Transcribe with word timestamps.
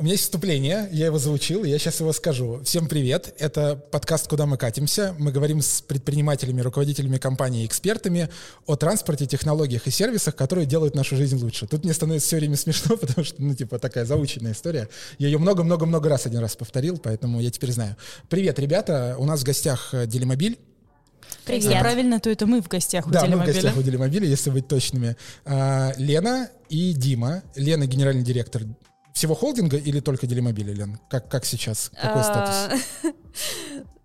У 0.00 0.04
меня 0.04 0.12
есть 0.12 0.22
вступление, 0.22 0.88
я 0.92 1.06
его 1.06 1.18
заучил, 1.18 1.64
я 1.64 1.76
сейчас 1.76 1.98
его 1.98 2.12
скажу. 2.12 2.60
Всем 2.62 2.86
привет, 2.86 3.34
это 3.40 3.74
подкаст 3.74 4.28
«Куда 4.28 4.46
мы 4.46 4.56
катимся». 4.56 5.12
Мы 5.18 5.32
говорим 5.32 5.60
с 5.60 5.80
предпринимателями, 5.80 6.60
руководителями 6.60 7.18
компаний 7.18 7.64
и 7.64 7.66
экспертами 7.66 8.28
о 8.66 8.76
транспорте, 8.76 9.26
технологиях 9.26 9.88
и 9.88 9.90
сервисах, 9.90 10.36
которые 10.36 10.66
делают 10.66 10.94
нашу 10.94 11.16
жизнь 11.16 11.36
лучше. 11.42 11.66
Тут 11.66 11.82
мне 11.82 11.92
становится 11.92 12.28
все 12.28 12.36
время 12.36 12.54
смешно, 12.54 12.96
потому 13.00 13.24
что, 13.24 13.42
ну, 13.42 13.56
типа, 13.56 13.80
такая 13.80 14.04
заученная 14.04 14.52
история. 14.52 14.88
Я 15.18 15.26
ее 15.26 15.38
много-много-много 15.38 16.08
раз 16.08 16.26
один 16.26 16.38
раз 16.38 16.54
повторил, 16.54 16.98
поэтому 16.98 17.40
я 17.40 17.50
теперь 17.50 17.72
знаю. 17.72 17.96
Привет, 18.28 18.60
ребята, 18.60 19.16
у 19.18 19.24
нас 19.24 19.40
в 19.40 19.44
гостях 19.44 19.88
э, 19.94 20.06
Делимобиль. 20.06 20.60
Привет. 21.44 21.64
Если 21.64 21.76
правильно, 21.80 22.20
то 22.20 22.30
это 22.30 22.46
мы 22.46 22.62
в 22.62 22.68
гостях 22.68 23.04
у 23.08 23.10
да, 23.10 23.22
Делимобиля. 23.22 23.46
мы 23.46 23.52
в 23.52 23.54
гостях 23.56 23.76
у 23.76 23.82
Делимобиля, 23.82 24.28
если 24.28 24.50
быть 24.50 24.68
точными. 24.68 25.16
А, 25.44 25.92
Лена 25.96 26.50
и 26.68 26.92
Дима. 26.92 27.42
Лена— 27.56 27.86
генеральный 27.88 28.22
директор 28.22 28.62
всего 29.18 29.34
холдинга 29.34 29.76
или 29.76 29.98
только 30.00 30.28
Делимобиля, 30.28 30.72
Лен? 30.72 31.00
Как, 31.10 31.28
как 31.28 31.44
сейчас? 31.44 31.90
Какой 32.00 32.22
статус? 32.22 32.80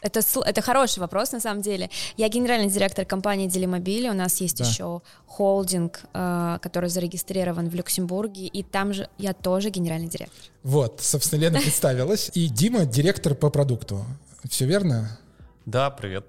Это, 0.02 0.20
это 0.20 0.62
хороший 0.62 0.99
вопрос, 0.99 1.31
на 1.31 1.40
самом 1.40 1.62
деле. 1.62 1.90
Я 2.17 2.27
генеральный 2.27 2.70
директор 2.70 3.05
компании 3.05 3.48
Делимобили. 3.48 4.09
У 4.09 4.13
нас 4.13 4.41
есть 4.41 4.57
да. 4.57 4.66
еще 4.66 5.02
холдинг, 5.26 6.02
э, 6.13 6.57
который 6.62 6.90
зарегистрирован 6.90 7.70
в 7.70 7.76
Люксембурге, 7.76 8.48
и 8.48 8.63
там 8.63 8.91
же 8.91 9.07
я 9.18 9.34
тоже 9.34 9.70
генеральный 9.70 10.09
директор. 10.09 10.38
Вот, 10.63 10.99
собственно, 10.99 11.40
Лена 11.40 11.59
представилась. 11.63 12.30
И 12.34 12.49
Дима 12.49 12.85
директор 12.85 13.34
по 13.34 13.49
продукту. 13.49 14.05
Все 14.49 14.66
верно? 14.66 15.18
Да, 15.66 15.90
привет. 15.90 16.26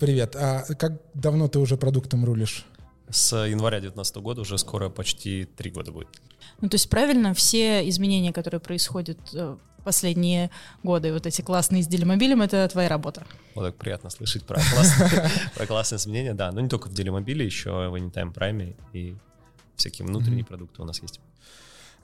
Привет. 0.00 0.34
А 0.34 0.64
как 0.76 1.00
давно 1.14 1.46
ты 1.46 1.60
уже 1.60 1.76
продуктом 1.76 2.24
рулишь? 2.24 2.66
С 3.08 3.36
января 3.36 3.78
2019 3.78 4.16
года 4.16 4.40
уже 4.40 4.58
скоро 4.58 4.88
почти 4.88 5.44
три 5.44 5.70
года 5.70 5.92
будет. 5.92 6.08
Ну, 6.62 6.68
то 6.68 6.76
есть 6.76 6.88
правильно, 6.88 7.34
все 7.34 7.86
изменения, 7.88 8.32
которые 8.32 8.60
происходят 8.60 9.18
э, 9.34 9.56
последние 9.82 10.48
годы, 10.84 11.12
вот 11.12 11.26
эти 11.26 11.42
классные 11.42 11.82
с 11.82 11.88
делимобилем, 11.88 12.40
это 12.40 12.68
твоя 12.68 12.88
работа. 12.88 13.26
Вот 13.56 13.64
так 13.64 13.76
приятно 13.76 14.10
слышать 14.10 14.44
про 14.44 14.60
классные, 14.72 15.28
про 15.56 15.66
классные 15.66 15.98
изменения, 15.98 16.34
да. 16.34 16.52
Но 16.52 16.60
не 16.60 16.68
только 16.68 16.88
в 16.88 16.94
делимобиле, 16.94 17.44
еще 17.44 17.70
в 17.88 17.94
Anytime 17.94 18.32
Prime 18.32 18.76
и 18.92 19.16
всякие 19.76 20.06
внутренние 20.06 20.44
продукты 20.44 20.80
у 20.82 20.84
нас 20.84 21.02
есть. 21.02 21.20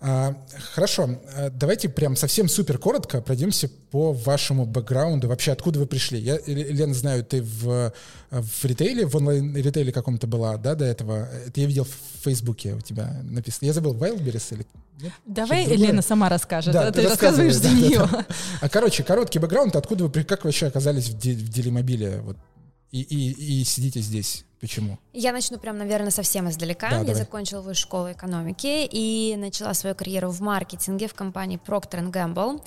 А, 0.01 0.37
хорошо, 0.75 1.19
а, 1.35 1.51
давайте 1.51 1.89
прям 1.89 2.15
совсем 2.15 2.49
супер 2.49 2.79
коротко 2.79 3.21
пройдемся 3.21 3.69
по 3.91 4.13
вашему 4.13 4.65
бэкграунду. 4.65 5.27
Вообще, 5.27 5.51
откуда 5.51 5.81
вы 5.81 5.87
пришли? 5.87 6.21
Я, 6.21 6.39
Лен, 6.47 6.95
знаю, 6.95 7.25
ты 7.25 7.43
в, 7.43 7.93
в 8.31 8.65
ритейле, 8.65 9.07
в 9.07 9.17
онлайн-ритейле 9.17 9.91
каком-то 9.91 10.29
была, 10.29 10.57
да, 10.57 10.77
до 10.77 10.85
этого? 10.85 11.29
Это 11.47 11.61
я 11.61 11.67
видел 11.67 11.85
в 11.85 12.25
Фейсбуке 12.25 12.75
у 12.75 12.81
тебя 12.81 13.21
написано. 13.25 13.67
Я 13.67 13.73
забыл, 13.73 13.95
Wildberries 13.95 14.55
или... 14.55 14.67
Нет? 15.01 15.13
Давай 15.27 15.67
Лена 15.67 16.03
сама 16.03 16.29
расскажет, 16.29 16.75
да, 16.75 16.89
а 16.89 16.93
ты 16.93 17.03
рассказываешь 17.03 17.55
за 17.55 17.65
да, 17.65 17.71
нее. 17.73 17.99
Да, 17.99 18.07
да. 18.07 18.27
А, 18.61 18.69
короче, 18.69 19.03
короткий 19.03 19.41
бэкграунд, 19.41 19.75
откуда 19.75 20.07
вы, 20.07 20.25
как 20.25 20.45
вообще 20.45 20.67
оказались 20.67 21.09
в, 21.09 21.15
в 21.15 21.49
Делимобиле 21.49 22.21
вот, 22.21 22.37
и, 22.93 23.01
и, 23.01 23.61
и 23.61 23.65
сидите 23.65 24.01
здесь? 24.01 24.45
Почему? 24.61 24.99
Я 25.13 25.33
начну 25.33 25.59
прям, 25.59 25.79
наверное, 25.79 26.11
совсем 26.11 26.49
издалека. 26.49 26.91
Да, 26.91 26.97
я 26.97 27.03
давай. 27.03 27.15
закончила 27.15 27.61
высшую 27.61 27.89
школу 27.89 28.13
экономики 28.13 28.89
и 28.91 29.37
начала 29.37 29.73
свою 29.73 29.95
карьеру 29.95 30.31
в 30.31 30.41
маркетинге 30.41 31.07
в 31.07 31.15
компании 31.15 31.61
Procter 31.65 32.11
Gamble. 32.11 32.61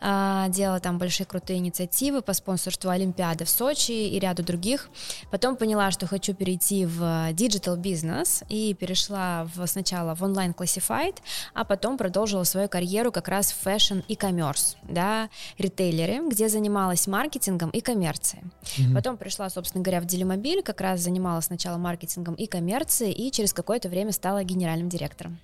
А, 0.00 0.48
делала 0.48 0.80
там 0.80 0.98
большие 0.98 1.26
крутые 1.26 1.60
инициативы 1.60 2.20
по 2.20 2.32
спонсорству 2.32 2.90
Олимпиады 2.90 3.44
в 3.44 3.50
Сочи 3.50 3.92
и 3.92 4.18
ряду 4.18 4.42
других. 4.42 4.88
Потом 5.30 5.56
поняла, 5.56 5.90
что 5.92 6.06
хочу 6.06 6.34
перейти 6.34 6.84
в 6.84 7.00
digital 7.30 7.76
бизнес 7.76 8.42
и 8.48 8.74
перешла 8.74 9.48
в, 9.54 9.66
сначала 9.66 10.14
в 10.14 10.22
онлайн 10.22 10.50
classified, 10.50 11.16
а 11.54 11.64
потом 11.64 11.96
продолжила 11.96 12.44
свою 12.44 12.68
карьеру 12.68 13.12
как 13.12 13.28
раз 13.28 13.52
в 13.52 13.66
fashion 13.66 14.04
и 14.08 14.14
commerce, 14.14 14.76
да, 14.82 15.30
ритейлеры, 15.58 16.28
где 16.28 16.48
занималась 16.48 17.06
маркетингом 17.06 17.70
и 17.70 17.80
коммерцией. 17.80 18.42
Угу. 18.78 18.94
Потом 18.94 19.16
пришла, 19.16 19.48
собственно 19.48 19.82
говоря, 19.82 20.00
в 20.00 20.06
Делимобиль, 20.06 20.62
как 20.62 20.80
раз 20.80 21.00
занималась 21.00 21.35
занималась 21.36 21.46
сначала 21.46 21.78
маркетингом 21.78 22.34
и 22.34 22.46
коммерцией, 22.46 23.12
и 23.12 23.30
через 23.30 23.52
какое-то 23.52 23.88
время 23.88 24.12
стала 24.12 24.44
генеральным 24.44 24.88
директором. 24.88 25.38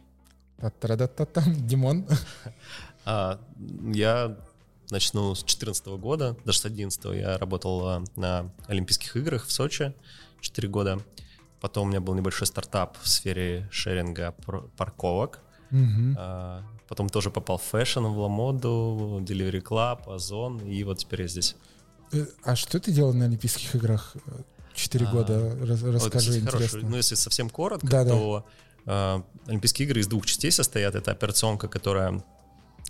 Димон? 1.68 2.06
А, 3.04 3.40
я 3.92 4.36
начну 4.90 5.34
с 5.34 5.40
2014 5.40 5.86
года, 5.98 6.36
даже 6.44 6.58
с 6.58 6.62
2011 6.62 7.04
я 7.20 7.36
работал 7.36 7.84
а, 7.84 8.04
на 8.14 8.52
Олимпийских 8.68 9.16
играх 9.16 9.46
в 9.46 9.50
Сочи 9.50 9.92
4 10.40 10.68
года. 10.68 11.00
Потом 11.60 11.88
у 11.88 11.90
меня 11.90 12.00
был 12.00 12.14
небольшой 12.14 12.46
стартап 12.46 12.96
в 13.02 13.08
сфере 13.08 13.68
шеринга 13.72 14.36
парковок. 14.76 15.40
Угу. 15.72 16.16
Потом 16.88 17.08
тоже 17.08 17.30
попал 17.30 17.58
в 17.58 17.62
fashion, 17.62 18.04
в 18.04 18.18
Ламоду, 18.18 19.20
Delivery 19.26 19.62
Club, 19.62 20.14
Озон, 20.14 20.60
и 20.60 20.84
вот 20.84 20.98
теперь 20.98 21.22
я 21.22 21.28
здесь. 21.28 21.56
Э, 22.12 22.26
а 22.44 22.54
что 22.54 22.78
ты 22.78 22.92
делал 22.92 23.14
на 23.14 23.24
Олимпийских 23.24 23.74
играх? 23.74 24.14
Четыре 24.74 25.06
а, 25.06 25.12
года, 25.12 25.56
расскажи, 25.60 25.98
вот, 25.98 26.14
интересно. 26.14 26.50
Хороший. 26.50 26.82
Ну, 26.82 26.96
если 26.96 27.14
совсем 27.14 27.50
коротко, 27.50 27.86
да, 27.86 28.04
то 28.04 28.46
да. 28.46 28.52
Э, 28.86 29.22
Олимпийские 29.46 29.86
игры 29.86 30.00
из 30.00 30.06
двух 30.06 30.26
частей 30.26 30.50
состоят. 30.50 30.94
Это 30.94 31.10
операционка, 31.10 31.68
которая 31.68 32.22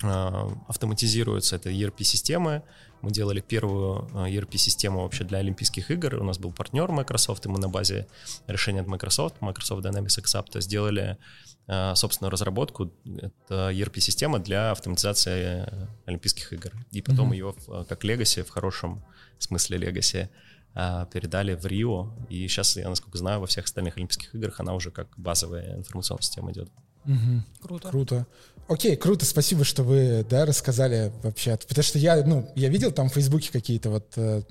э, 0.02 0.50
автоматизируется, 0.68 1.56
это 1.56 1.70
ERP-системы. 1.70 2.62
Мы 3.02 3.10
делали 3.10 3.40
первую 3.40 4.08
ERP-систему 4.14 5.00
э, 5.00 5.02
вообще 5.02 5.24
для 5.24 5.38
Олимпийских 5.38 5.90
игр. 5.90 6.14
У 6.16 6.24
нас 6.24 6.38
был 6.38 6.52
партнер 6.52 6.90
Microsoft, 6.90 7.46
и 7.46 7.48
мы 7.48 7.58
на 7.58 7.68
базе 7.68 8.06
решения 8.46 8.80
от 8.80 8.86
Microsoft, 8.86 9.40
Microsoft 9.40 9.84
Dynamics 9.84 10.22
Exapta, 10.22 10.60
сделали 10.60 11.18
э, 11.66 11.94
собственную 11.94 12.30
разработку. 12.30 12.92
Это 13.04 13.70
ERP-система 13.70 14.38
для 14.38 14.70
автоматизации 14.70 15.68
Олимпийских 16.06 16.52
игр. 16.52 16.72
И 16.90 17.02
потом 17.02 17.32
mm-hmm. 17.32 17.64
ее 17.68 17.84
как 17.88 18.04
легаси, 18.04 18.42
в 18.42 18.50
хорошем 18.50 19.04
смысле 19.38 19.78
легаси, 19.78 20.28
а, 20.28 20.51
передали 20.74 21.54
в 21.54 21.66
Рио, 21.66 22.12
и 22.28 22.48
сейчас, 22.48 22.76
я 22.76 22.88
насколько 22.88 23.18
знаю, 23.18 23.40
во 23.40 23.46
всех 23.46 23.64
остальных 23.64 23.96
Олимпийских 23.96 24.34
играх 24.34 24.58
она 24.60 24.74
уже 24.74 24.90
как 24.90 25.08
базовая 25.16 25.76
информационная 25.76 26.22
система 26.22 26.52
идет. 26.52 26.70
Угу. 27.04 27.42
Круто. 27.62 27.88
Круто. 27.88 28.26
Окей, 28.68 28.96
круто, 28.96 29.24
спасибо, 29.24 29.64
что 29.64 29.82
вы, 29.82 30.24
да, 30.28 30.46
рассказали 30.46 31.12
вообще. 31.22 31.56
Потому 31.56 31.82
что 31.82 31.98
я, 31.98 32.24
ну, 32.24 32.48
я 32.54 32.68
видел 32.68 32.92
там 32.92 33.08
в 33.08 33.14
Фейсбуке 33.14 33.50
какие-то 33.52 33.90
вот 33.90 34.12
э, 34.16 34.42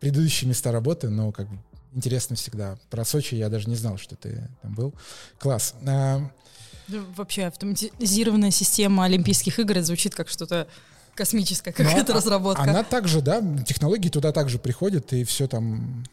предыдущие 0.00 0.48
места 0.48 0.72
работы, 0.72 1.08
но 1.08 1.32
как 1.32 1.48
бы 1.48 1.58
интересно 1.94 2.36
всегда. 2.36 2.78
Про 2.90 3.04
Сочи 3.04 3.34
я 3.36 3.48
даже 3.48 3.68
не 3.68 3.76
знал, 3.76 3.96
что 3.96 4.16
ты 4.16 4.48
там 4.60 4.74
был. 4.74 4.94
Класс. 5.38 5.74
А... 5.86 6.30
Вообще 6.88 7.44
автоматизированная 7.44 8.50
система 8.50 9.04
Олимпийских 9.04 9.58
игр 9.58 9.80
звучит 9.80 10.14
как 10.14 10.28
что-то 10.28 10.68
космическая 11.18 11.72
какая-то 11.72 12.12
ну, 12.12 12.18
разработка. 12.18 12.62
Она 12.62 12.84
также, 12.84 13.20
да, 13.20 13.42
технологии 13.66 14.08
туда 14.08 14.32
также 14.32 14.58
приходят, 14.58 15.12
и 15.12 15.24
все 15.24 15.48
там... 15.48 16.04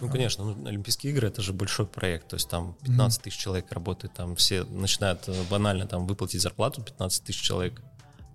Ну, 0.00 0.10
конечно, 0.10 0.44
ну, 0.44 0.66
Олимпийские 0.66 1.12
игры 1.12 1.28
это 1.28 1.42
же 1.42 1.52
большой 1.52 1.86
проект, 1.86 2.28
то 2.28 2.36
есть 2.36 2.48
там 2.48 2.74
15 2.82 3.22
тысяч 3.22 3.36
человек 3.36 3.70
работает, 3.70 4.14
там 4.14 4.34
все 4.36 4.64
начинают 4.64 5.28
э, 5.28 5.34
банально 5.50 5.86
там 5.86 6.06
выплатить 6.06 6.40
зарплату 6.40 6.82
15 6.82 7.24
тысяч 7.24 7.40
человек, 7.40 7.80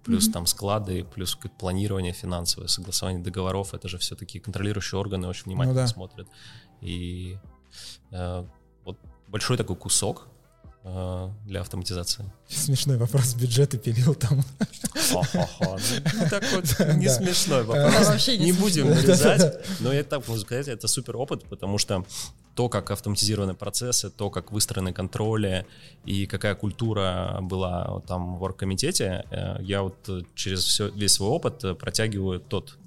плюс 0.04 0.30
mm-hmm. 0.30 0.34
там 0.34 0.46
склады, 0.46 1.04
плюс 1.04 1.38
планирование 1.58 2.14
финансовое, 2.14 2.68
согласование 2.68 3.22
договоров, 3.22 3.74
это 3.74 3.90
же 3.90 3.98
все 3.98 4.16
такие 4.16 4.40
контролирующие 4.40 5.00
органы 5.00 5.28
очень 5.28 5.46
внимательно 5.46 5.82
ну, 5.82 5.88
да. 5.88 5.88
смотрят. 5.88 6.28
И 6.82 7.38
э, 8.12 8.46
вот 8.86 8.98
большой 9.28 9.58
такой 9.58 9.76
кусок 9.76 10.28
для 10.84 11.62
автоматизации? 11.62 12.32
Смешной 12.48 12.98
вопрос, 12.98 13.36
бюджеты 13.36 13.78
пилил 13.78 14.16
там. 14.16 14.44
Ну, 15.12 16.30
такой 16.30 16.96
не 16.96 17.10
смешной 17.10 17.64
вопрос. 17.64 18.28
Не 18.28 18.54
будем 18.54 18.88
вырезать, 18.88 19.66
но 19.80 19.92
я 19.92 20.04
так 20.04 20.28
могу 20.28 20.40
сказать, 20.40 20.68
это 20.68 20.88
супер 20.88 21.18
опыт, 21.18 21.44
потому 21.46 21.78
что 21.78 22.06
то, 22.56 22.68
как 22.68 22.92
автоматизированы 22.92 23.54
процессы, 23.54 24.10
то, 24.10 24.30
как 24.30 24.52
выстроены 24.52 24.92
контроли 24.92 25.66
и 26.04 26.26
какая 26.26 26.56
культура 26.56 27.40
была 27.42 28.02
там 28.08 28.38
в 28.38 28.44
оргкомитете, 28.44 29.26
э, 29.32 29.58
я 29.62 29.82
вот 29.82 30.10
через 30.36 30.66
все, 30.66 30.90
весь 30.90 31.14
свой 31.14 31.30
опыт 31.30 31.64
протягиваю 31.78 32.42
тот, 32.42 32.78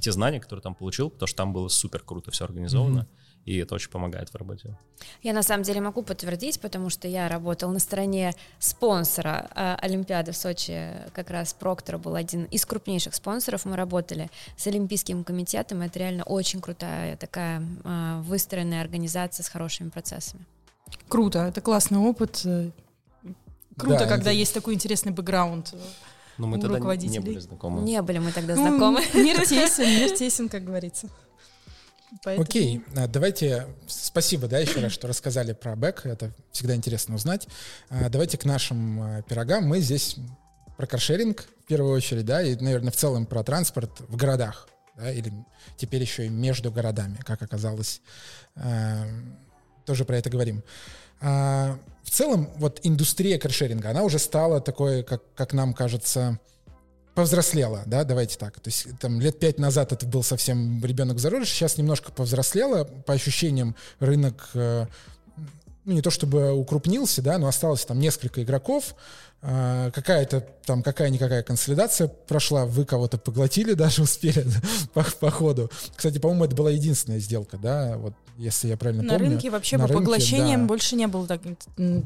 те 0.00 0.10
знания, 0.10 0.40
которые 0.40 0.62
там 0.62 0.74
получил, 0.74 1.08
потому 1.08 1.28
что 1.28 1.36
там 1.36 1.52
было 1.52 1.68
супер 1.68 2.00
круто 2.00 2.30
все 2.30 2.44
организовано. 2.44 3.00
Mm-hmm 3.00 3.21
и 3.44 3.56
это 3.58 3.74
очень 3.74 3.90
помогает 3.90 4.30
в 4.30 4.36
работе. 4.36 4.76
Я 5.22 5.32
на 5.32 5.42
самом 5.42 5.64
деле 5.64 5.80
могу 5.80 6.02
подтвердить, 6.02 6.60
потому 6.60 6.90
что 6.90 7.08
я 7.08 7.28
работала 7.28 7.72
на 7.72 7.80
стороне 7.80 8.34
спонсора 8.58 9.50
э, 9.54 9.74
Олимпиады 9.80 10.32
в 10.32 10.36
Сочи, 10.36 10.90
как 11.12 11.30
раз 11.30 11.52
Проктор 11.52 11.98
был 11.98 12.14
один 12.14 12.44
из 12.44 12.64
крупнейших 12.64 13.14
спонсоров, 13.14 13.64
мы 13.64 13.76
работали 13.76 14.30
с 14.56 14.66
Олимпийским 14.68 15.24
комитетом, 15.24 15.82
это 15.82 15.98
реально 15.98 16.22
очень 16.24 16.60
крутая 16.60 17.16
такая 17.16 17.62
э, 17.84 18.20
выстроенная 18.22 18.80
организация 18.80 19.42
с 19.42 19.48
хорошими 19.48 19.88
процессами. 19.88 20.44
Круто, 21.08 21.40
это 21.40 21.60
классный 21.60 21.98
опыт. 21.98 22.46
Круто, 23.76 23.98
да, 23.98 24.06
когда 24.06 24.30
это... 24.30 24.38
есть 24.38 24.54
такой 24.54 24.74
интересный 24.74 25.12
бэкграунд. 25.12 25.74
Но 26.38 26.46
мы 26.46 26.58
тогда 26.60 26.78
не 26.78 27.18
были 27.18 27.38
знакомы. 27.38 27.82
Не 27.82 28.02
были 28.02 28.18
мы 28.18 28.32
тогда 28.32 28.54
знакомы. 28.54 29.00
Ну, 29.12 29.22
мир 29.22 29.46
тесен, 29.46 29.88
мир 29.88 30.16
тесен, 30.16 30.48
как 30.48 30.64
говорится. 30.64 31.08
Поэтому... 32.24 32.44
Окей, 32.44 32.84
а, 32.94 33.06
давайте, 33.08 33.66
спасибо, 33.86 34.46
да, 34.46 34.58
еще 34.58 34.80
раз, 34.80 34.92
что 34.92 35.08
рассказали 35.08 35.52
про 35.52 35.74
бэк, 35.76 36.06
это 36.06 36.32
всегда 36.52 36.74
интересно 36.74 37.14
узнать. 37.14 37.48
А, 37.88 38.08
давайте 38.08 38.38
к 38.38 38.44
нашим 38.44 39.00
а, 39.00 39.22
пирогам. 39.22 39.66
Мы 39.66 39.80
здесь 39.80 40.16
про 40.76 40.86
каршеринг 40.86 41.44
в 41.64 41.66
первую 41.66 41.94
очередь, 41.94 42.26
да, 42.26 42.42
и, 42.42 42.54
наверное, 42.56 42.92
в 42.92 42.96
целом 42.96 43.26
про 43.26 43.42
транспорт 43.42 44.00
в 44.00 44.16
городах, 44.16 44.68
да, 44.96 45.10
или 45.10 45.32
теперь 45.76 46.02
еще 46.02 46.26
и 46.26 46.28
между 46.28 46.70
городами, 46.70 47.18
как 47.24 47.42
оказалось. 47.42 48.02
Тоже 49.86 50.04
про 50.04 50.16
это 50.16 50.28
говорим. 50.28 50.62
В 51.20 52.10
целом, 52.10 52.50
вот 52.56 52.80
индустрия 52.82 53.38
каршеринга, 53.38 53.90
она 53.90 54.02
уже 54.02 54.18
стала 54.18 54.60
такой, 54.60 55.02
как, 55.02 55.22
как 55.34 55.52
нам 55.52 55.72
кажется, 55.72 56.38
повзрослела, 57.14 57.82
да, 57.86 58.04
давайте 58.04 58.38
так. 58.38 58.60
То 58.60 58.68
есть 58.68 58.86
там 58.98 59.20
лет 59.20 59.38
пять 59.38 59.58
назад 59.58 59.92
это 59.92 60.06
был 60.06 60.22
совсем 60.22 60.84
ребенок 60.84 61.16
в 61.16 61.20
зародыше, 61.20 61.52
сейчас 61.52 61.76
немножко 61.78 62.12
повзрослела, 62.12 62.84
по 62.84 63.12
ощущениям 63.12 63.76
рынок 64.00 64.50
э, 64.54 64.86
ну, 65.84 65.92
не 65.92 66.02
то 66.02 66.10
чтобы 66.10 66.52
укрупнился, 66.52 67.22
да, 67.22 67.38
но 67.38 67.48
осталось 67.48 67.84
там 67.84 67.98
несколько 67.98 68.42
игроков, 68.42 68.94
а, 69.44 69.90
какая-то 69.90 70.46
там 70.64 70.84
какая-никакая 70.84 71.42
консолидация 71.42 72.06
прошла, 72.06 72.64
вы 72.64 72.84
кого-то 72.84 73.18
поглотили 73.18 73.72
даже 73.74 74.02
успели 74.02 74.46
по, 74.94 75.02
по 75.02 75.30
ходу. 75.30 75.70
Кстати, 75.96 76.18
по-моему, 76.18 76.44
это 76.44 76.54
была 76.54 76.70
единственная 76.70 77.18
сделка, 77.18 77.58
да, 77.58 77.96
вот 77.98 78.14
если 78.38 78.68
я 78.68 78.76
правильно 78.76 79.02
на 79.02 79.08
помню. 79.10 79.24
На 79.24 79.30
рынке 79.32 79.50
вообще 79.50 79.76
на 79.76 79.84
по 79.84 79.88
рынке, 79.88 80.04
поглощениям 80.04 80.62
да. 80.62 80.66
больше 80.68 80.94
не 80.94 81.08
было 81.08 81.26
так, 81.26 81.40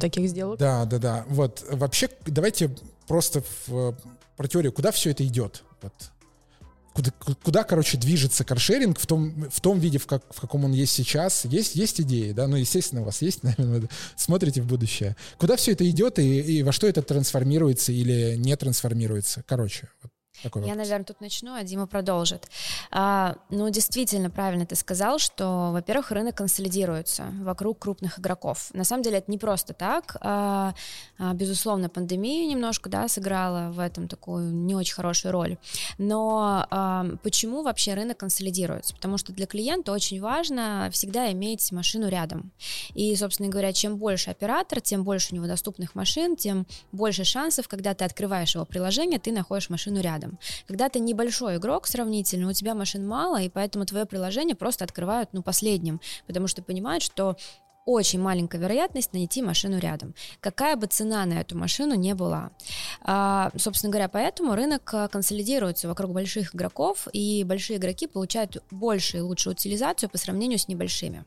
таких 0.00 0.28
сделок. 0.28 0.58
Да, 0.58 0.86
да, 0.86 0.98
да. 0.98 1.24
Вот 1.28 1.64
вообще 1.70 2.08
давайте 2.26 2.74
просто 3.06 3.42
в, 3.66 3.94
про 4.36 4.48
теорию, 4.48 4.72
куда 4.72 4.90
все 4.90 5.10
это 5.10 5.26
идет. 5.26 5.64
Вот 5.82 5.92
куда, 6.96 7.10
куда, 7.42 7.64
короче, 7.64 7.98
движется 7.98 8.44
каршеринг 8.44 8.98
в 8.98 9.06
том, 9.06 9.48
в 9.50 9.60
том 9.60 9.78
виде, 9.78 9.98
в, 9.98 10.06
как, 10.06 10.22
в 10.34 10.40
каком 10.40 10.64
он 10.64 10.72
есть 10.72 10.92
сейчас. 10.92 11.44
Есть, 11.44 11.76
есть 11.76 12.00
идеи, 12.00 12.32
да, 12.32 12.48
ну, 12.48 12.56
естественно, 12.56 13.02
у 13.02 13.04
вас 13.04 13.20
есть, 13.22 13.42
наверное, 13.42 13.88
смотрите 14.16 14.62
в 14.62 14.66
будущее. 14.66 15.16
Куда 15.38 15.56
все 15.56 15.72
это 15.72 15.88
идет 15.88 16.18
и, 16.18 16.40
и 16.40 16.62
во 16.62 16.72
что 16.72 16.86
это 16.86 17.02
трансформируется 17.02 17.92
или 17.92 18.36
не 18.36 18.56
трансформируется? 18.56 19.44
Короче, 19.46 19.88
вот 20.02 20.10
такой 20.46 20.62
Я, 20.62 20.68
вопрос. 20.68 20.86
наверное, 20.86 21.04
тут 21.04 21.20
начну, 21.20 21.54
а 21.54 21.62
Дима 21.62 21.86
продолжит. 21.86 22.48
А, 22.90 23.36
ну, 23.50 23.68
действительно, 23.70 24.30
правильно 24.30 24.66
ты 24.66 24.76
сказал, 24.76 25.18
что, 25.18 25.70
во-первых, 25.72 26.10
рынок 26.10 26.36
консолидируется 26.36 27.26
вокруг 27.42 27.78
крупных 27.78 28.18
игроков. 28.18 28.70
На 28.72 28.84
самом 28.84 29.02
деле 29.02 29.18
это 29.18 29.30
не 29.30 29.38
просто 29.38 29.74
так. 29.74 30.16
А, 30.20 30.74
а, 31.18 31.34
безусловно, 31.34 31.88
пандемия 31.88 32.48
немножко 32.48 32.88
да, 32.88 33.08
сыграла 33.08 33.70
в 33.72 33.80
этом 33.80 34.08
такую 34.08 34.52
не 34.52 34.74
очень 34.74 34.94
хорошую 34.94 35.32
роль. 35.32 35.58
Но 35.98 36.66
а, 36.70 37.06
почему 37.22 37.62
вообще 37.62 37.94
рынок 37.94 38.18
консолидируется? 38.18 38.94
Потому 38.94 39.18
что 39.18 39.32
для 39.32 39.46
клиента 39.46 39.92
очень 39.92 40.20
важно 40.20 40.88
всегда 40.92 41.32
иметь 41.32 41.72
машину 41.72 42.08
рядом. 42.08 42.52
И, 42.94 43.14
собственно 43.16 43.48
говоря, 43.48 43.72
чем 43.72 43.96
больше 43.96 44.30
оператор, 44.30 44.80
тем 44.80 45.04
больше 45.04 45.32
у 45.32 45.36
него 45.36 45.46
доступных 45.46 45.94
машин, 45.94 46.36
тем 46.36 46.66
больше 46.92 47.24
шансов, 47.24 47.68
когда 47.68 47.94
ты 47.94 48.04
открываешь 48.04 48.54
его 48.54 48.64
приложение, 48.64 49.18
ты 49.18 49.32
находишь 49.32 49.70
машину 49.70 50.00
рядом 50.00 50.35
Когда 50.66 50.88
ты 50.88 51.00
небольшой 51.00 51.56
игрок 51.56 51.86
сравнительно, 51.86 52.48
у 52.48 52.52
тебя 52.52 52.74
машин 52.74 53.06
мало, 53.06 53.40
и 53.42 53.48
поэтому 53.48 53.86
твое 53.86 54.06
приложение 54.06 54.56
просто 54.56 54.84
открывают, 54.84 55.30
ну, 55.32 55.42
последним, 55.42 56.00
потому 56.26 56.46
что 56.46 56.62
понимают, 56.62 57.02
что 57.02 57.36
очень 57.86 58.20
маленькая 58.20 58.58
вероятность 58.58 59.12
найти 59.12 59.40
машину 59.42 59.78
рядом, 59.78 60.14
какая 60.40 60.76
бы 60.76 60.86
цена 60.88 61.24
на 61.24 61.40
эту 61.40 61.56
машину 61.56 61.94
не 61.94 62.14
была. 62.14 62.50
А, 63.00 63.50
собственно 63.56 63.92
говоря, 63.92 64.08
поэтому 64.08 64.54
рынок 64.56 64.92
а, 64.92 65.08
консолидируется 65.08 65.86
вокруг 65.88 66.12
больших 66.12 66.54
игроков, 66.54 67.06
и 67.12 67.44
большие 67.44 67.78
игроки 67.78 68.08
получают 68.08 68.62
больше 68.70 69.18
и 69.18 69.20
лучшую 69.20 69.52
утилизацию 69.54 70.10
по 70.10 70.18
сравнению 70.18 70.58
с 70.58 70.68
небольшими. 70.68 71.24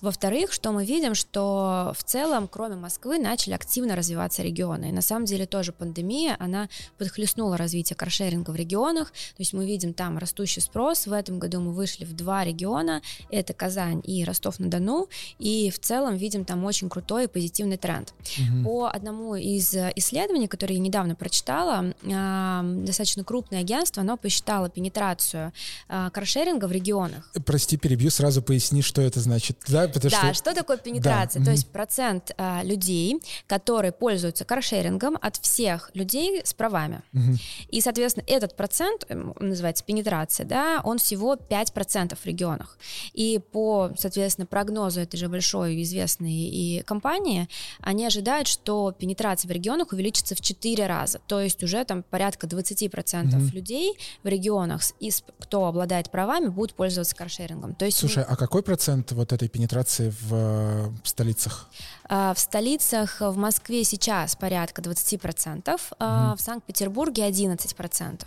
Во-вторых, 0.00 0.52
что 0.52 0.72
мы 0.72 0.84
видим, 0.84 1.14
что 1.14 1.92
в 1.96 2.04
целом, 2.04 2.48
кроме 2.48 2.76
Москвы, 2.76 3.18
начали 3.18 3.54
активно 3.54 3.96
развиваться 3.96 4.42
регионы. 4.42 4.90
И 4.90 4.92
на 4.92 5.02
самом 5.02 5.24
деле 5.24 5.46
тоже 5.46 5.72
пандемия, 5.72 6.36
она 6.38 6.68
подхлестнула 6.98 7.56
развитие 7.56 7.96
каршеринга 7.96 8.50
в 8.50 8.56
регионах. 8.56 9.10
То 9.10 9.40
есть 9.40 9.52
мы 9.52 9.66
видим 9.66 9.94
там 9.94 10.18
растущий 10.18 10.62
спрос. 10.62 11.06
В 11.06 11.12
этом 11.12 11.38
году 11.38 11.60
мы 11.60 11.72
вышли 11.72 12.04
в 12.04 12.14
два 12.14 12.44
региона. 12.44 13.02
Это 13.30 13.52
Казань 13.52 14.02
и 14.04 14.24
Ростов-на-Дону. 14.24 15.08
И 15.38 15.70
в 15.70 15.78
целом 15.78 16.16
видим 16.16 16.44
там 16.44 16.64
очень 16.64 16.88
крутой 16.88 17.24
и 17.24 17.26
позитивный 17.28 17.76
тренд. 17.76 18.14
Угу. 18.38 18.64
По 18.64 18.88
одному 18.88 19.34
из 19.34 19.74
исследований, 19.74 20.48
которые 20.48 20.78
я 20.78 20.82
недавно 20.82 21.14
прочитала, 21.14 21.94
достаточно 22.02 23.24
крупное 23.24 23.60
агентство, 23.60 24.02
оно 24.02 24.16
посчитало 24.16 24.68
пенетрацию 24.68 25.52
а, 25.88 26.10
каршеринга 26.10 26.66
в 26.66 26.72
регионах. 26.72 27.30
Прости, 27.44 27.76
перебью, 27.76 28.10
сразу 28.10 28.42
поясни, 28.42 28.82
что 28.82 29.02
это 29.02 29.20
значит 29.20 29.45
значит, 29.46 29.58
да? 29.68 29.88
Потому 29.88 30.10
да, 30.10 30.34
что... 30.34 30.34
что 30.34 30.54
такое 30.54 30.76
пенетрация? 30.76 31.40
Да. 31.40 31.46
То 31.46 31.50
есть 31.52 31.68
процент 31.68 32.32
а, 32.36 32.62
людей, 32.62 33.20
которые 33.46 33.92
пользуются 33.92 34.44
каршерингом 34.44 35.18
от 35.20 35.36
всех 35.36 35.90
людей 35.94 36.42
с 36.44 36.54
правами. 36.54 37.02
Угу. 37.12 37.36
И, 37.68 37.80
соответственно, 37.80 38.24
этот 38.26 38.56
процент, 38.56 39.06
называется 39.08 39.84
пенетрация, 39.84 40.46
да, 40.46 40.80
он 40.84 40.98
всего 40.98 41.34
5% 41.34 42.16
в 42.20 42.26
регионах. 42.26 42.78
И 43.12 43.40
по, 43.52 43.90
соответственно, 43.98 44.46
прогнозу 44.46 45.00
этой 45.00 45.16
же 45.16 45.28
большой 45.28 45.82
известной 45.82 46.32
и 46.32 46.82
компании, 46.82 47.48
они 47.80 48.06
ожидают, 48.06 48.48
что 48.48 48.92
пенетрация 48.92 49.48
в 49.48 49.52
регионах 49.52 49.92
увеличится 49.92 50.34
в 50.34 50.40
4 50.40 50.86
раза. 50.86 51.20
То 51.26 51.40
есть 51.40 51.62
уже 51.62 51.84
там 51.84 52.02
порядка 52.02 52.46
20% 52.46 53.36
угу. 53.36 53.54
людей 53.54 53.98
в 54.22 54.28
регионах, 54.28 54.82
из, 55.00 55.22
кто 55.38 55.66
обладает 55.66 56.10
правами, 56.10 56.48
будут 56.48 56.74
пользоваться 56.74 57.14
каршерингом. 57.14 57.74
То 57.74 57.84
есть, 57.84 57.98
Слушай, 57.98 58.24
а 58.24 58.36
какой 58.36 58.62
процент 58.62 59.12
вот 59.12 59.32
этой 59.36 59.48
пенетрации 59.48 60.12
в, 60.20 60.28
э, 60.32 60.90
столицах? 61.04 61.68
А, 62.08 62.34
в 62.34 62.38
столицах 62.38 63.20
в 63.20 63.36
Москве 63.36 63.84
сейчас 63.84 64.36
порядка 64.36 64.82
20%, 64.82 65.62
mm-hmm. 65.64 66.36
в 66.36 66.40
Санкт-Петербурге 66.40 67.28
11%. 67.28 68.24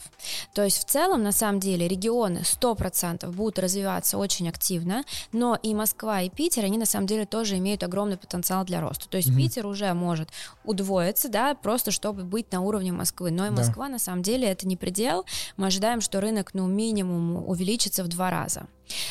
То 0.54 0.64
есть 0.64 0.78
в 0.80 0.86
целом, 0.86 1.24
на 1.24 1.32
самом 1.32 1.60
деле, 1.60 1.88
регионы 1.88 2.40
100% 2.40 3.30
будут 3.32 3.60
развиваться 3.60 4.18
очень 4.18 4.50
активно, 4.50 5.04
но 5.32 5.58
и 5.62 5.74
Москва, 5.74 6.22
и 6.22 6.30
Питер, 6.30 6.66
они 6.66 6.78
на 6.78 6.86
самом 6.86 7.08
деле 7.08 7.26
тоже 7.26 7.58
имеют 7.58 7.84
огромный 7.84 8.18
потенциал 8.18 8.66
для 8.66 8.82
роста. 8.82 9.08
То 9.08 9.18
есть 9.18 9.30
mm-hmm. 9.30 9.38
Питер 9.38 9.66
уже 9.66 9.94
может 9.94 10.30
удвоиться, 10.64 11.30
да, 11.30 11.56
просто 11.56 11.92
чтобы 11.92 12.24
быть 12.24 12.52
на 12.52 12.62
уровне 12.62 12.92
Москвы. 12.92 13.32
Но 13.32 13.48
и 13.48 13.50
Москва, 13.50 13.86
да. 13.86 13.94
на 13.94 14.00
самом 14.00 14.24
деле, 14.24 14.48
это 14.48 14.68
не 14.68 14.78
предел. 14.78 15.26
Мы 15.58 15.68
ожидаем, 15.68 16.02
что 16.02 16.20
рынок, 16.20 16.54
ну, 16.54 16.68
минимум 16.68 17.48
увеличится 17.48 18.04
в 18.04 18.08
два 18.08 18.30
раза. 18.30 18.68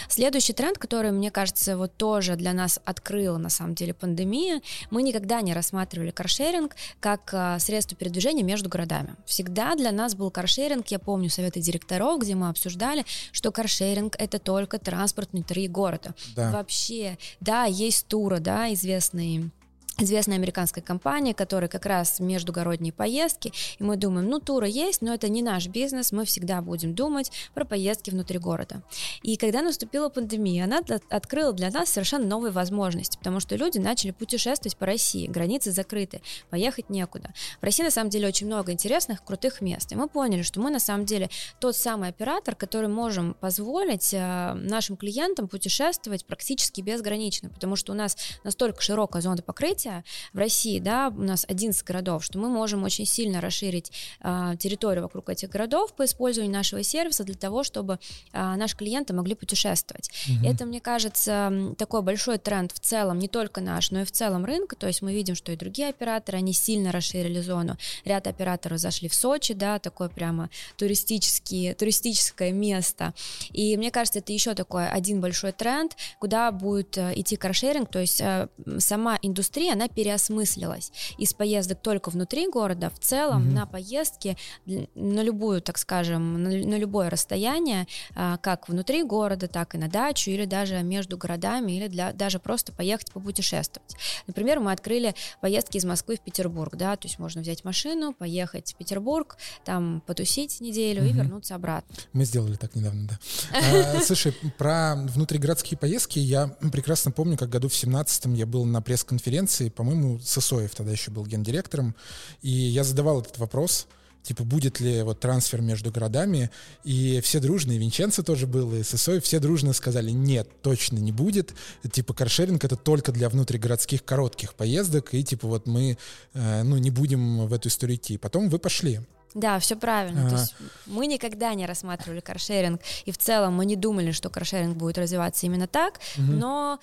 Следующий 0.08 0.52
тренд, 0.52 0.78
который, 0.78 1.12
мне 1.12 1.30
кажется, 1.30 1.76
вот 1.76 1.96
тоже 1.96 2.36
для 2.36 2.52
нас 2.52 2.80
открыла 2.84 3.38
на 3.38 3.48
самом 3.48 3.74
деле 3.74 3.94
пандемия, 3.94 4.57
мы 4.90 5.02
никогда 5.02 5.40
не 5.40 5.52
рассматривали 5.52 6.10
каршеринг 6.10 6.76
как 7.00 7.30
а, 7.32 7.58
средство 7.58 7.96
передвижения 7.96 8.42
между 8.42 8.68
городами. 8.68 9.16
Всегда 9.26 9.74
для 9.74 9.92
нас 9.92 10.14
был 10.14 10.30
каршеринг, 10.30 10.86
я 10.88 10.98
помню 10.98 11.30
советы 11.30 11.60
директоров, 11.60 12.20
где 12.20 12.34
мы 12.34 12.48
обсуждали, 12.48 13.04
что 13.32 13.52
каршеринг 13.52 14.16
это 14.18 14.38
только 14.38 14.78
транспорт 14.78 15.30
внутри 15.32 15.68
города. 15.68 16.14
Да. 16.34 16.50
Вообще, 16.50 17.18
да, 17.40 17.64
есть 17.64 18.06
туры, 18.06 18.40
да, 18.40 18.72
известные 18.72 19.50
известная 19.98 20.36
американская 20.36 20.82
компания, 20.82 21.34
которая 21.34 21.68
как 21.68 21.84
раз 21.84 22.20
междугородние 22.20 22.92
поездки, 22.92 23.52
и 23.78 23.82
мы 23.82 23.96
думаем, 23.96 24.28
ну, 24.28 24.38
туры 24.38 24.68
есть, 24.68 25.02
но 25.02 25.12
это 25.12 25.28
не 25.28 25.42
наш 25.42 25.66
бизнес, 25.66 26.12
мы 26.12 26.24
всегда 26.24 26.62
будем 26.62 26.94
думать 26.94 27.32
про 27.52 27.64
поездки 27.64 28.10
внутри 28.10 28.38
города. 28.38 28.82
И 29.22 29.36
когда 29.36 29.60
наступила 29.60 30.08
пандемия, 30.08 30.64
она 30.64 30.80
открыла 31.10 31.52
для 31.52 31.70
нас 31.70 31.90
совершенно 31.90 32.26
новые 32.26 32.52
возможности, 32.52 33.18
потому 33.18 33.40
что 33.40 33.56
люди 33.56 33.78
начали 33.78 34.12
путешествовать 34.12 34.76
по 34.76 34.86
России, 34.86 35.26
границы 35.26 35.72
закрыты, 35.72 36.22
поехать 36.48 36.90
некуда. 36.90 37.34
В 37.60 37.64
России, 37.64 37.82
на 37.82 37.90
самом 37.90 38.10
деле, 38.10 38.28
очень 38.28 38.46
много 38.46 38.72
интересных, 38.72 39.24
крутых 39.24 39.60
мест, 39.60 39.90
и 39.90 39.96
мы 39.96 40.08
поняли, 40.08 40.42
что 40.42 40.60
мы, 40.60 40.70
на 40.70 40.80
самом 40.80 41.06
деле, 41.06 41.28
тот 41.58 41.76
самый 41.76 42.10
оператор, 42.10 42.54
который 42.54 42.88
можем 42.88 43.34
позволить 43.34 44.14
э, 44.14 44.54
нашим 44.54 44.96
клиентам 44.96 45.48
путешествовать 45.48 46.24
практически 46.24 46.80
безгранично, 46.80 47.48
потому 47.50 47.74
что 47.74 47.92
у 47.92 47.96
нас 47.96 48.16
настолько 48.44 48.80
широкая 48.80 49.22
зона 49.22 49.42
покрытия, 49.42 49.87
развития 49.88 50.04
в 50.32 50.38
России, 50.38 50.78
да, 50.78 51.12
у 51.16 51.22
нас 51.22 51.44
11 51.48 51.84
городов, 51.84 52.24
что 52.24 52.38
мы 52.38 52.48
можем 52.48 52.84
очень 52.84 53.06
сильно 53.06 53.40
расширить 53.40 53.92
э, 54.20 54.54
территорию 54.58 55.04
вокруг 55.04 55.28
этих 55.30 55.48
городов 55.48 55.94
по 55.94 56.04
использованию 56.04 56.52
нашего 56.52 56.82
сервиса 56.82 57.24
для 57.24 57.34
того, 57.34 57.64
чтобы 57.64 57.98
э, 58.32 58.54
наши 58.56 58.76
клиенты 58.76 59.14
могли 59.14 59.34
путешествовать. 59.34 60.10
Угу. 60.28 60.48
Это, 60.48 60.66
мне 60.66 60.80
кажется, 60.80 61.74
такой 61.76 62.02
большой 62.02 62.38
тренд 62.38 62.72
в 62.72 62.80
целом, 62.80 63.18
не 63.18 63.28
только 63.28 63.60
наш, 63.60 63.90
но 63.90 64.00
и 64.00 64.04
в 64.04 64.12
целом 64.12 64.44
рынка, 64.44 64.76
то 64.76 64.86
есть 64.86 65.02
мы 65.02 65.12
видим, 65.12 65.34
что 65.34 65.52
и 65.52 65.56
другие 65.56 65.88
операторы, 65.88 66.38
они 66.38 66.52
сильно 66.52 66.92
расширили 66.92 67.40
зону. 67.40 67.76
Ряд 68.04 68.26
операторов 68.26 68.78
зашли 68.78 69.08
в 69.08 69.14
Сочи, 69.14 69.54
да, 69.54 69.78
такое 69.78 70.08
прямо 70.08 70.50
туристические, 70.76 71.74
туристическое 71.74 72.52
место. 72.52 73.14
И 73.52 73.76
мне 73.76 73.90
кажется, 73.90 74.18
это 74.20 74.32
еще 74.32 74.54
такой 74.54 74.88
один 74.88 75.20
большой 75.20 75.52
тренд, 75.52 75.96
куда 76.18 76.52
будет 76.52 76.96
э, 76.98 77.12
идти 77.16 77.36
каршеринг, 77.36 77.90
то 77.90 77.98
есть 77.98 78.20
э, 78.20 78.48
сама 78.78 79.18
индустрия, 79.22 79.74
она 79.78 79.88
переосмыслилась 79.88 80.90
из 81.18 81.32
поездок 81.32 81.80
только 81.80 82.10
внутри 82.10 82.48
города 82.48 82.90
в 82.90 82.98
целом 82.98 83.46
угу. 83.46 83.54
на 83.54 83.66
поездки 83.66 84.36
на 84.66 85.22
любую, 85.22 85.62
так 85.62 85.78
скажем, 85.78 86.42
на, 86.42 86.50
на 86.50 86.76
любое 86.76 87.10
расстояние, 87.10 87.86
а, 88.16 88.38
как 88.38 88.68
внутри 88.68 89.04
города, 89.04 89.46
так 89.46 89.76
и 89.76 89.78
на 89.78 89.88
дачу 89.88 90.30
или 90.30 90.46
даже 90.46 90.82
между 90.82 91.16
городами 91.16 91.72
или 91.72 91.86
для 91.86 92.12
даже 92.12 92.40
просто 92.40 92.72
поехать 92.72 93.12
попутешествовать. 93.12 93.94
Например, 94.26 94.58
мы 94.58 94.72
открыли 94.72 95.14
поездки 95.40 95.76
из 95.76 95.84
Москвы 95.84 96.16
в 96.16 96.20
Петербург, 96.20 96.74
да, 96.74 96.96
то 96.96 97.06
есть 97.06 97.20
можно 97.20 97.42
взять 97.42 97.64
машину, 97.64 98.12
поехать 98.12 98.72
в 98.72 98.76
Петербург, 98.76 99.36
там 99.64 100.02
потусить 100.06 100.60
неделю 100.60 101.02
угу. 101.02 101.10
и 101.10 101.12
вернуться 101.12 101.54
обратно. 101.54 101.94
Мы 102.12 102.24
сделали 102.24 102.56
так 102.56 102.74
недавно, 102.74 103.08
да. 103.08 103.18
А, 103.98 104.00
слушай, 104.00 104.32
про 104.56 104.96
внутригородские 104.96 105.78
поездки 105.78 106.18
я 106.18 106.48
прекрасно 106.72 107.12
помню, 107.12 107.36
как 107.36 107.48
году 107.48 107.68
в 107.68 107.72
17-м 107.72 108.34
я 108.34 108.46
был 108.46 108.64
на 108.64 108.82
пресс-конференции, 108.82 109.67
по-моему, 109.68 110.18
Сысоев 110.20 110.74
тогда 110.74 110.92
еще 110.92 111.10
был 111.10 111.26
гендиректором, 111.26 111.94
и 112.42 112.50
я 112.50 112.84
задавал 112.84 113.20
этот 113.20 113.38
вопрос, 113.38 113.86
типа, 114.22 114.44
будет 114.44 114.80
ли 114.80 115.02
вот 115.02 115.20
трансфер 115.20 115.62
между 115.62 115.90
городами, 115.90 116.50
и 116.84 117.20
все 117.22 117.40
дружно, 117.40 117.72
и 117.72 117.78
Винченцо 117.78 118.22
тоже 118.22 118.46
был, 118.46 118.74
и 118.74 118.82
Сысоев, 118.82 119.24
все 119.24 119.40
дружно 119.40 119.72
сказали, 119.72 120.10
нет, 120.10 120.48
точно 120.62 120.98
не 120.98 121.12
будет, 121.12 121.54
типа, 121.90 122.14
каршеринг 122.14 122.64
это 122.64 122.76
только 122.76 123.12
для 123.12 123.28
внутригородских 123.28 124.04
коротких 124.04 124.54
поездок, 124.54 125.14
и 125.14 125.24
типа 125.24 125.48
вот 125.48 125.66
мы, 125.66 125.96
э, 126.34 126.62
ну, 126.62 126.76
не 126.76 126.90
будем 126.90 127.46
в 127.46 127.52
эту 127.52 127.68
историю 127.68 127.96
идти. 127.96 128.18
Потом 128.18 128.48
вы 128.48 128.58
пошли. 128.58 129.00
Да, 129.34 129.58
все 129.58 129.76
правильно. 129.76 130.22
А-а-а. 130.22 130.30
То 130.30 130.36
есть 130.36 130.54
мы 130.86 131.06
никогда 131.06 131.54
не 131.54 131.66
рассматривали 131.66 132.20
каршеринг, 132.20 132.80
и 133.04 133.12
в 133.12 133.18
целом 133.18 133.54
мы 133.54 133.66
не 133.66 133.76
думали, 133.76 134.12
что 134.12 134.30
каршеринг 134.30 134.76
будет 134.76 134.98
развиваться 134.98 135.46
именно 135.46 135.66
так, 135.66 136.00
угу. 136.16 136.32
но 136.32 136.80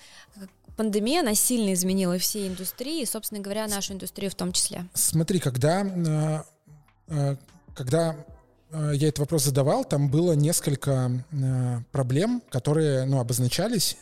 пандемия, 0.76 1.20
она 1.20 1.34
сильно 1.34 1.72
изменила 1.72 2.18
все 2.18 2.46
индустрии, 2.46 3.02
и, 3.02 3.06
собственно 3.06 3.40
говоря, 3.40 3.66
нашу 3.66 3.94
индустрию 3.94 4.30
в 4.30 4.34
том 4.34 4.52
числе. 4.52 4.86
Смотри, 4.94 5.40
когда, 5.40 5.82
э, 5.82 6.42
э, 7.08 7.36
когда 7.74 8.16
э, 8.70 8.92
я 8.94 9.08
этот 9.08 9.20
вопрос 9.20 9.44
задавал, 9.44 9.84
там 9.84 10.10
было 10.10 10.32
несколько 10.32 11.10
проблем, 11.92 12.42
которые 12.50 13.06
ну, 13.06 13.20
обозначались, 13.20 13.96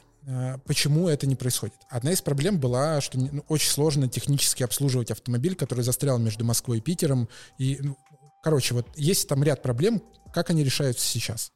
почему 0.65 1.09
это 1.09 1.27
не 1.27 1.37
происходит. 1.37 1.77
Одна 1.91 2.13
из 2.13 2.23
проблем 2.23 2.59
была, 2.59 3.01
что 3.03 3.19
ну, 3.19 3.45
очень 3.49 3.71
сложно 3.71 4.09
технически 4.09 4.63
обслуживать 4.63 5.11
автомобиль, 5.11 5.55
который 5.55 5.85
застрял 5.85 6.19
между 6.19 6.45
Москвой 6.45 6.79
и 6.79 6.81
Питером, 6.81 7.29
и 7.59 7.79
ну, 7.83 7.99
Короче, 8.45 8.75
вот 8.75 8.87
есть 8.95 9.27
там 9.27 9.43
ряд 9.43 9.63
проблем, 9.63 10.03
как 10.35 10.51
они 10.51 10.63
решаются 10.63 11.05
сейчас? 11.07 11.51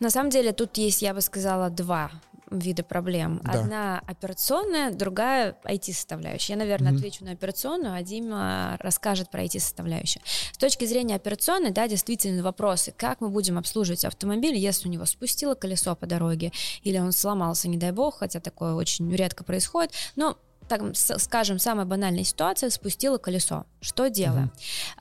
На 0.00 0.08
самом 0.08 0.30
деле 0.30 0.52
тут 0.52 0.78
есть, 0.78 1.02
я 1.02 1.12
бы 1.12 1.20
сказала, 1.20 1.68
два 1.68 2.10
вида 2.50 2.82
проблем. 2.82 3.42
Да. 3.44 3.52
Одна 3.52 4.02
операционная, 4.06 4.90
другая 4.90 5.54
IT-составляющая. 5.64 6.54
Я, 6.54 6.58
наверное, 6.58 6.92
mm-hmm. 6.92 6.96
отвечу 6.96 7.24
на 7.24 7.32
операционную, 7.32 7.94
а 7.94 8.02
Дима 8.02 8.76
расскажет 8.80 9.30
про 9.30 9.44
IT-составляющую. 9.44 10.22
С 10.50 10.56
точки 10.56 10.86
зрения 10.86 11.14
операционной, 11.14 11.70
да, 11.72 11.86
действительно 11.86 12.42
вопросы, 12.42 12.92
как 12.96 13.20
мы 13.20 13.28
будем 13.28 13.58
обслуживать 13.58 14.06
автомобиль, 14.06 14.56
если 14.56 14.88
у 14.88 14.90
него 14.90 15.04
спустило 15.04 15.54
колесо 15.54 15.94
по 15.94 16.06
дороге, 16.06 16.52
или 16.82 16.98
он 16.98 17.12
сломался, 17.12 17.68
не 17.68 17.76
дай 17.76 17.92
бог, 17.92 18.18
хотя 18.18 18.40
такое 18.40 18.72
очень 18.72 19.14
редко 19.14 19.44
происходит, 19.44 19.92
но 20.16 20.38
так 20.70 20.82
скажем, 20.94 21.58
самая 21.58 21.84
банальная 21.84 22.22
ситуация, 22.22 22.70
спустила 22.70 23.18
колесо. 23.18 23.66
Что 23.80 24.10
делаем? 24.10 24.46
Угу. 24.46 24.52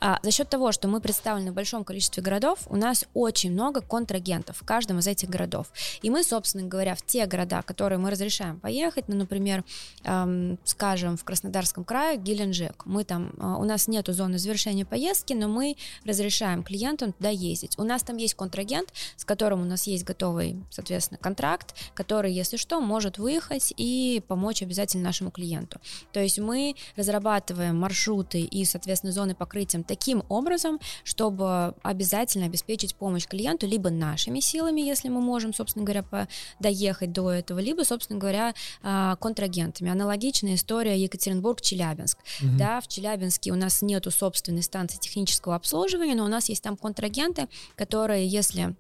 А, 0.02 0.20
за 0.24 0.32
счет 0.32 0.50
того, 0.50 0.72
что 0.72 0.88
мы 0.88 1.02
представлены 1.02 1.52
в 1.52 1.54
большом 1.54 1.84
количестве 1.84 2.24
городов, 2.24 2.60
у 2.68 2.76
нас 2.76 3.06
очень 3.14 3.52
много 3.52 3.82
контрагентов 3.82 4.58
в 4.58 4.66
каждом 4.66 5.00
из 5.00 5.08
этих 5.08 5.30
городов. 5.30 5.68
И 6.02 6.10
мы, 6.10 6.24
собственно 6.24 6.68
говоря, 6.68 6.96
в 6.96 7.02
те 7.02 7.26
города, 7.26 7.62
которые 7.62 8.00
мы 8.00 8.10
разрешаем 8.10 8.60
поехать, 8.60 9.06
ну, 9.08 9.16
например, 9.16 9.66
эм, 10.04 10.58
скажем, 10.64 11.18
в 11.18 11.24
Краснодарском 11.24 11.84
крае, 11.84 12.18
Геленджик, 12.18 12.86
мы 12.86 13.04
там, 13.04 13.34
э, 13.38 13.44
у 13.60 13.66
нас 13.66 13.88
нету 13.88 14.14
зоны 14.14 14.38
завершения 14.38 14.86
поездки, 14.86 15.34
но 15.34 15.48
мы 15.48 15.76
разрешаем 16.06 16.64
клиентам 16.64 17.12
туда 17.12 17.30
ездить. 17.30 17.78
У 17.78 17.84
нас 17.84 18.04
там 18.04 18.18
есть 18.18 18.36
контрагент, 18.36 18.94
с 19.18 19.26
которым 19.26 19.62
у 19.62 19.66
нас 19.66 19.88
есть 19.88 20.06
готовый, 20.06 20.64
соответственно, 20.70 21.18
контракт, 21.18 21.76
который, 21.94 22.32
если 22.32 22.56
что, 22.56 22.80
может 22.80 23.18
выехать 23.18 23.74
и 23.76 24.24
помочь 24.28 24.62
обязательно 24.62 25.04
нашему 25.04 25.32
клиенту. 25.32 25.80
То 26.14 26.22
есть 26.22 26.40
мы 26.40 26.76
разрабатываем 26.96 27.78
маршруты 27.78 28.42
и, 28.42 28.66
соответственно, 28.70 29.14
зоны 29.14 29.36
покрытия 29.36 29.84
таким 29.86 30.24
образом, 30.30 30.80
чтобы 31.04 31.74
обязательно 31.84 32.46
обеспечить 32.46 32.96
помощь 32.96 33.28
клиенту 33.28 33.68
либо 33.68 33.90
нашими 33.90 34.40
силами, 34.40 34.82
если 34.82 35.10
мы 35.10 35.22
можем, 35.22 35.54
собственно 35.54 35.86
говоря, 35.86 36.28
доехать 36.60 37.12
до 37.12 37.32
этого, 37.32 37.60
либо, 37.60 37.84
собственно 37.84 38.20
говоря, 38.20 38.54
а, 38.82 39.16
контрагентами. 39.18 39.92
Аналогичная 39.92 40.56
история 40.56 40.98
Екатеринбург-Челябинск. 41.02 42.18
Угу. 42.42 42.58
Да, 42.58 42.82
в 42.82 42.88
Челябинске 42.88 43.52
у 43.52 43.56
нас 43.56 43.82
нету 43.82 44.12
собственной 44.12 44.64
станции 44.64 44.98
технического 44.98 45.56
обслуживания, 45.56 46.16
но 46.16 46.26
у 46.26 46.30
нас 46.30 46.50
есть 46.50 46.64
там 46.64 46.78
контрагенты, 46.78 47.48
которые, 47.76 48.28
если 48.28 48.76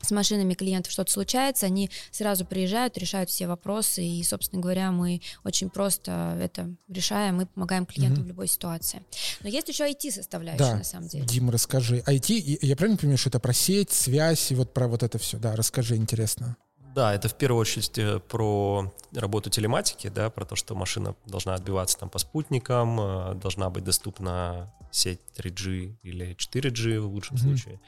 с 0.00 0.10
машинами 0.10 0.54
клиентов 0.54 0.92
что-то 0.92 1.12
случается, 1.12 1.66
они 1.66 1.90
сразу 2.10 2.44
приезжают, 2.44 2.96
решают 2.98 3.30
все 3.30 3.46
вопросы, 3.46 4.04
и, 4.04 4.22
собственно 4.22 4.62
говоря, 4.62 4.90
мы 4.92 5.20
очень 5.44 5.70
просто 5.70 6.38
это 6.40 6.70
решаем, 6.88 7.36
мы 7.36 7.46
помогаем 7.46 7.86
клиентам 7.86 8.22
mm-hmm. 8.22 8.26
в 8.26 8.28
любой 8.28 8.48
ситуации. 8.48 9.02
Но 9.42 9.48
есть 9.48 9.68
еще 9.68 9.90
IT-составляющая, 9.90 10.58
да. 10.58 10.76
на 10.76 10.84
самом 10.84 11.08
деле. 11.08 11.24
Дим, 11.24 11.50
расскажи. 11.50 12.02
IT, 12.06 12.58
я 12.62 12.76
правильно 12.76 12.98
понимаю, 12.98 13.18
что 13.18 13.28
это 13.28 13.40
про 13.40 13.52
сеть, 13.52 13.92
связь 13.92 14.50
и 14.52 14.54
вот 14.54 14.72
про 14.72 14.88
вот 14.88 15.02
это 15.02 15.18
все? 15.18 15.38
Да, 15.38 15.56
расскажи, 15.56 15.96
интересно. 15.96 16.56
Да, 16.94 17.14
это 17.14 17.28
в 17.28 17.34
первую 17.34 17.60
очередь 17.60 17.96
э, 17.98 18.18
про 18.18 18.92
работу 19.14 19.48
телематики, 19.48 20.08
да, 20.08 20.28
про 20.28 20.44
то, 20.44 20.56
что 20.56 20.74
машина 20.74 21.14
должна 21.24 21.54
отбиваться 21.54 21.96
там 21.98 22.10
по 22.10 22.18
спутникам, 22.18 23.00
э, 23.00 23.34
должна 23.34 23.70
быть 23.70 23.84
доступна 23.84 24.72
сеть 24.90 25.20
3G 25.36 25.96
или 26.02 26.36
4G 26.36 27.00
в 27.00 27.06
лучшем 27.06 27.36
mm-hmm. 27.36 27.40
случае. 27.40 27.80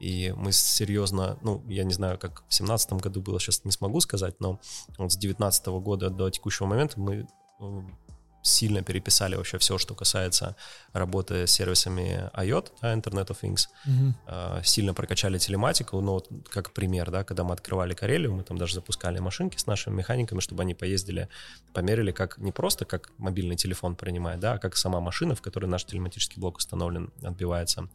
И 0.00 0.32
мы 0.36 0.52
серьезно, 0.52 1.38
ну, 1.42 1.62
я 1.68 1.84
не 1.84 1.92
знаю, 1.94 2.18
как 2.18 2.40
в 2.40 2.50
2017 2.50 2.92
году 2.94 3.20
было, 3.20 3.40
сейчас 3.40 3.64
не 3.64 3.72
смогу 3.72 4.00
сказать, 4.00 4.40
но 4.40 4.60
вот 4.98 5.12
с 5.12 5.16
2019 5.16 5.66
года 5.66 6.10
до 6.10 6.30
текущего 6.30 6.66
момента 6.66 6.98
мы 7.00 7.26
э, 7.60 7.82
сильно 8.48 8.82
переписали 8.82 9.36
вообще 9.36 9.58
все, 9.58 9.78
что 9.78 9.94
касается 9.94 10.56
работы 10.92 11.46
с 11.46 11.52
сервисами 11.52 12.30
IoT, 12.34 12.72
Internet 12.82 13.28
of 13.28 13.38
Things, 13.42 13.68
mm-hmm. 13.86 14.64
сильно 14.64 14.94
прокачали 14.94 15.38
телематику, 15.38 16.00
ну, 16.00 16.12
вот 16.12 16.28
как 16.50 16.72
пример, 16.72 17.10
да, 17.10 17.24
когда 17.24 17.44
мы 17.44 17.52
открывали 17.52 17.94
Карелию, 17.94 18.34
мы 18.34 18.42
там 18.42 18.58
даже 18.58 18.74
запускали 18.74 19.18
машинки 19.18 19.58
с 19.58 19.66
нашими 19.66 19.96
механиками, 19.96 20.40
чтобы 20.40 20.62
они 20.62 20.74
поездили, 20.74 21.28
померили, 21.72 22.10
как 22.12 22.38
не 22.38 22.52
просто 22.52 22.84
как 22.84 23.10
мобильный 23.18 23.56
телефон 23.56 23.96
принимает, 23.96 24.40
да, 24.40 24.54
а 24.54 24.58
как 24.58 24.76
сама 24.76 25.00
машина, 25.00 25.34
в 25.34 25.42
которой 25.42 25.66
наш 25.66 25.84
телематический 25.84 26.40
блок 26.40 26.58
установлен, 26.58 27.12
отбивается. 27.22 27.88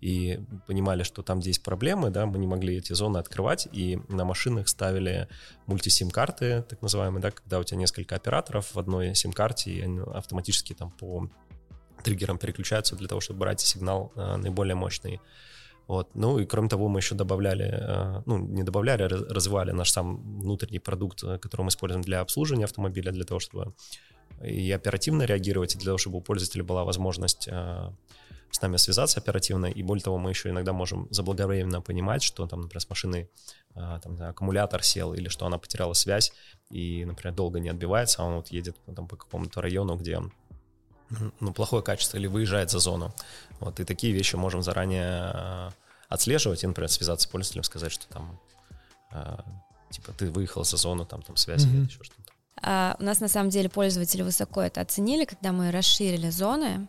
И 0.00 0.40
понимали, 0.66 1.02
что 1.02 1.22
там, 1.22 1.40
где 1.40 1.50
есть 1.50 1.62
проблемы, 1.62 2.10
да, 2.10 2.26
мы 2.26 2.38
не 2.38 2.46
могли 2.46 2.78
эти 2.78 2.92
зоны 2.92 3.18
открывать, 3.18 3.68
и 3.72 4.00
на 4.08 4.24
машинах 4.24 4.68
ставили 4.68 5.28
мультисим-карты, 5.66 6.64
так 6.68 6.82
называемые, 6.82 7.22
да, 7.22 7.30
когда 7.30 7.58
у 7.58 7.64
тебя 7.64 7.78
несколько 7.78 8.16
операторов 8.16 8.74
в 8.74 8.78
одной 8.78 9.14
сим-карте, 9.14 9.70
и 9.70 9.80
они 9.80 9.99
автоматически 10.14 10.74
там 10.74 10.90
по 10.90 11.28
триггерам 12.02 12.38
переключаются 12.38 12.96
для 12.96 13.08
того, 13.08 13.20
чтобы 13.20 13.40
брать 13.40 13.60
сигнал 13.60 14.12
э, 14.16 14.36
наиболее 14.36 14.74
мощный. 14.74 15.20
Вот. 15.86 16.08
Ну 16.14 16.38
и 16.38 16.46
кроме 16.46 16.68
того, 16.68 16.88
мы 16.88 17.00
еще 17.00 17.14
добавляли, 17.14 17.68
э, 17.72 18.22
ну 18.26 18.38
не 18.38 18.62
добавляли, 18.62 19.02
а 19.02 19.08
развивали 19.08 19.72
наш 19.72 19.90
сам 19.90 20.40
внутренний 20.40 20.78
продукт, 20.78 21.22
э, 21.24 21.38
который 21.38 21.62
мы 21.62 21.68
используем 21.68 22.02
для 22.02 22.20
обслуживания 22.20 22.64
автомобиля, 22.64 23.12
для 23.12 23.24
того, 23.24 23.40
чтобы 23.40 23.74
и 24.44 24.70
оперативно 24.70 25.24
реагировать, 25.24 25.74
и 25.74 25.78
для 25.78 25.86
того, 25.86 25.98
чтобы 25.98 26.18
у 26.18 26.20
пользователя 26.20 26.64
была 26.64 26.84
возможность 26.84 27.48
с 28.50 28.60
нами 28.60 28.76
связаться 28.76 29.20
оперативно, 29.20 29.66
и 29.66 29.82
более 29.82 30.02
того, 30.02 30.18
мы 30.18 30.30
еще 30.30 30.50
иногда 30.50 30.72
можем 30.72 31.06
заблаговременно 31.10 31.80
понимать, 31.80 32.22
что 32.22 32.46
там, 32.46 32.62
например, 32.62 32.80
с 32.80 32.90
машиной 32.90 33.30
э, 33.74 34.00
там, 34.02 34.20
аккумулятор 34.20 34.82
сел, 34.82 35.14
или 35.14 35.28
что 35.28 35.46
она 35.46 35.58
потеряла 35.58 35.94
связь, 35.94 36.32
и, 36.70 37.04
например, 37.04 37.34
долго 37.34 37.60
не 37.60 37.68
отбивается, 37.68 38.22
а 38.22 38.26
он 38.26 38.36
вот 38.36 38.48
едет 38.48 38.76
там, 38.94 39.06
по 39.06 39.16
какому-то 39.16 39.60
району, 39.60 39.96
где 39.96 40.20
ну, 41.40 41.52
плохое 41.52 41.82
качество, 41.82 42.16
или 42.16 42.26
выезжает 42.26 42.70
за 42.70 42.78
зону. 42.78 43.14
Вот, 43.60 43.80
и 43.80 43.84
такие 43.84 44.12
вещи 44.12 44.36
можем 44.36 44.62
заранее 44.62 45.32
э, 45.34 45.70
отслеживать, 46.08 46.64
и, 46.64 46.66
например, 46.66 46.90
связаться 46.90 47.28
с 47.28 47.30
пользователем, 47.30 47.64
сказать, 47.64 47.92
что 47.92 48.06
там, 48.08 48.40
э, 49.12 49.38
типа, 49.90 50.12
ты 50.12 50.30
выехал 50.30 50.64
за 50.64 50.76
зону, 50.76 51.04
там, 51.04 51.22
там 51.22 51.36
связь 51.36 51.64
mm-hmm. 51.64 51.74
или 51.74 51.86
еще 51.86 52.04
что-то. 52.04 52.19
Uh, 52.62 52.94
у 52.98 53.04
нас 53.04 53.20
на 53.20 53.28
самом 53.28 53.48
деле 53.48 53.70
пользователи 53.70 54.20
высоко 54.20 54.60
это 54.60 54.82
оценили, 54.82 55.24
когда 55.24 55.50
мы 55.50 55.70
расширили 55.70 56.28
зоны 56.28 56.88